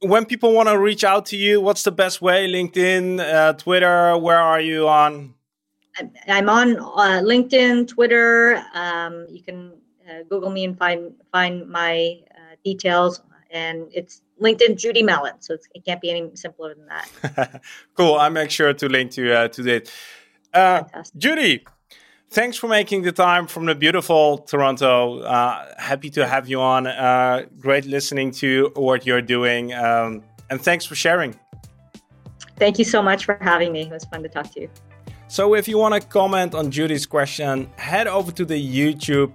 when 0.00 0.24
people 0.24 0.54
want 0.54 0.66
to 0.66 0.78
reach 0.78 1.04
out 1.04 1.26
to 1.26 1.36
you 1.36 1.60
what's 1.60 1.82
the 1.82 1.92
best 1.92 2.22
way? 2.22 2.50
Linkedin 2.50 3.20
uh, 3.20 3.52
twitter 3.54 4.16
where 4.16 4.38
are 4.38 4.60
you 4.60 4.88
on? 4.88 5.34
I'm 6.26 6.48
on 6.48 6.78
uh, 6.78 7.20
linkedin 7.22 7.86
twitter 7.86 8.62
um, 8.72 9.26
you 9.28 9.42
can 9.42 9.79
google 10.28 10.50
me 10.50 10.64
and 10.64 10.76
find 10.78 11.12
find 11.32 11.68
my 11.68 12.20
uh, 12.30 12.56
details 12.64 13.22
and 13.50 13.88
it's 13.92 14.22
LinkedIn 14.40 14.76
Judy 14.76 15.02
Mellon. 15.02 15.34
So 15.40 15.54
it 15.74 15.84
can't 15.84 16.00
be 16.00 16.10
any 16.10 16.30
simpler 16.34 16.74
than 16.74 16.86
that. 16.86 17.62
cool. 17.96 18.14
I'll 18.14 18.30
make 18.30 18.50
sure 18.50 18.72
to 18.72 18.88
link 18.88 19.10
to 19.12 19.32
uh, 19.32 19.48
to 19.48 19.62
that. 19.62 19.92
Uh, 20.52 20.82
Judy, 21.16 21.64
thanks 22.30 22.56
for 22.56 22.68
making 22.68 23.02
the 23.02 23.12
time 23.12 23.46
from 23.46 23.66
the 23.66 23.74
beautiful 23.74 24.38
Toronto. 24.38 25.20
Uh, 25.20 25.74
happy 25.78 26.10
to 26.10 26.26
have 26.26 26.48
you 26.48 26.60
on. 26.60 26.86
Uh, 26.86 27.46
great 27.58 27.84
listening 27.84 28.30
to 28.32 28.72
what 28.74 29.06
you're 29.06 29.22
doing, 29.22 29.72
um, 29.74 30.22
and 30.48 30.60
thanks 30.60 30.84
for 30.84 30.94
sharing. 30.94 31.38
Thank 32.56 32.78
you 32.78 32.84
so 32.84 33.02
much 33.02 33.24
for 33.24 33.38
having 33.40 33.72
me. 33.72 33.82
It 33.82 33.90
was 33.90 34.04
fun 34.04 34.22
to 34.22 34.28
talk 34.28 34.52
to 34.52 34.60
you. 34.62 34.70
So, 35.28 35.54
if 35.54 35.68
you 35.68 35.78
want 35.78 35.94
to 35.94 36.00
comment 36.00 36.54
on 36.54 36.70
Judy's 36.72 37.06
question, 37.06 37.70
head 37.76 38.08
over 38.08 38.32
to 38.32 38.44
the 38.44 38.58
YouTube 38.58 39.32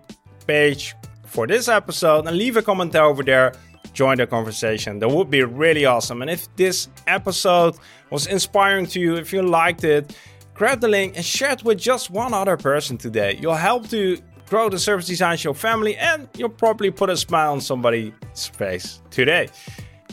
page 0.47 0.95
for 1.25 1.47
this 1.47 1.67
episode 1.67 2.27
and 2.27 2.37
leave 2.37 2.57
a 2.57 2.61
comment 2.61 2.95
over 2.95 3.23
there 3.23 3.53
join 3.95 4.17
the 4.17 4.27
conversation. 4.27 4.99
That 4.99 5.09
would 5.09 5.31
be 5.31 5.43
really 5.43 5.85
awesome. 5.85 6.21
And 6.21 6.29
if 6.29 6.53
this 6.55 6.89
episode 7.07 7.75
was 8.11 8.27
inspiring 8.27 8.85
to 8.87 8.99
you, 8.99 9.15
if 9.15 9.33
you 9.33 9.41
liked 9.41 9.83
it, 9.83 10.15
grab 10.53 10.81
the 10.81 10.87
link 10.87 11.15
and 11.15 11.25
share 11.25 11.53
it 11.53 11.63
with 11.63 11.79
just 11.79 12.11
one 12.11 12.33
other 12.33 12.57
person 12.57 12.97
today. 12.97 13.39
You'll 13.41 13.55
help 13.55 13.89
to 13.89 14.19
grow 14.47 14.69
the 14.69 14.77
Service 14.77 15.07
Design 15.07 15.37
Show 15.37 15.53
family 15.53 15.95
and 15.95 16.27
you'll 16.37 16.49
probably 16.49 16.91
put 16.91 17.09
a 17.09 17.17
smile 17.17 17.53
on 17.53 17.61
somebody's 17.61 18.13
face 18.53 19.01
today. 19.09 19.47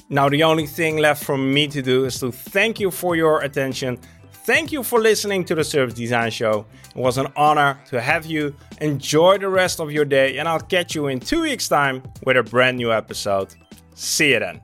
Now, 0.09 0.29
the 0.29 0.43
only 0.45 0.67
thing 0.67 0.99
left 0.99 1.25
for 1.25 1.37
me 1.37 1.67
to 1.69 1.83
do 1.83 2.05
is 2.05 2.21
to 2.21 2.31
thank 2.31 2.81
you 2.81 2.91
for 2.91 3.17
your 3.17 3.43
attention. 3.43 3.99
Thank 4.45 4.73
you 4.73 4.83
for 4.83 5.01
listening 5.01 5.45
to 5.45 5.55
the 5.55 5.63
Service 5.63 5.95
Design 5.95 6.33
Show. 6.33 6.67
It 6.97 6.97
was 6.97 7.17
an 7.17 7.29
honor 7.37 7.79
to 7.87 8.01
have 8.01 8.27
you. 8.27 8.57
Enjoy 8.81 9.39
the 9.39 9.49
rest 9.49 9.79
of 9.79 9.93
your 9.93 10.05
day, 10.05 10.39
and 10.39 10.49
I'll 10.49 10.59
catch 10.59 10.97
you 10.97 11.07
in 11.07 11.21
two 11.21 11.43
weeks' 11.43 11.69
time 11.69 12.03
with 12.25 12.37
a 12.37 12.43
brand 12.43 12.77
new 12.77 12.93
episode. 12.93 13.55
See 13.95 14.33
you 14.33 14.41
then. 14.41 14.61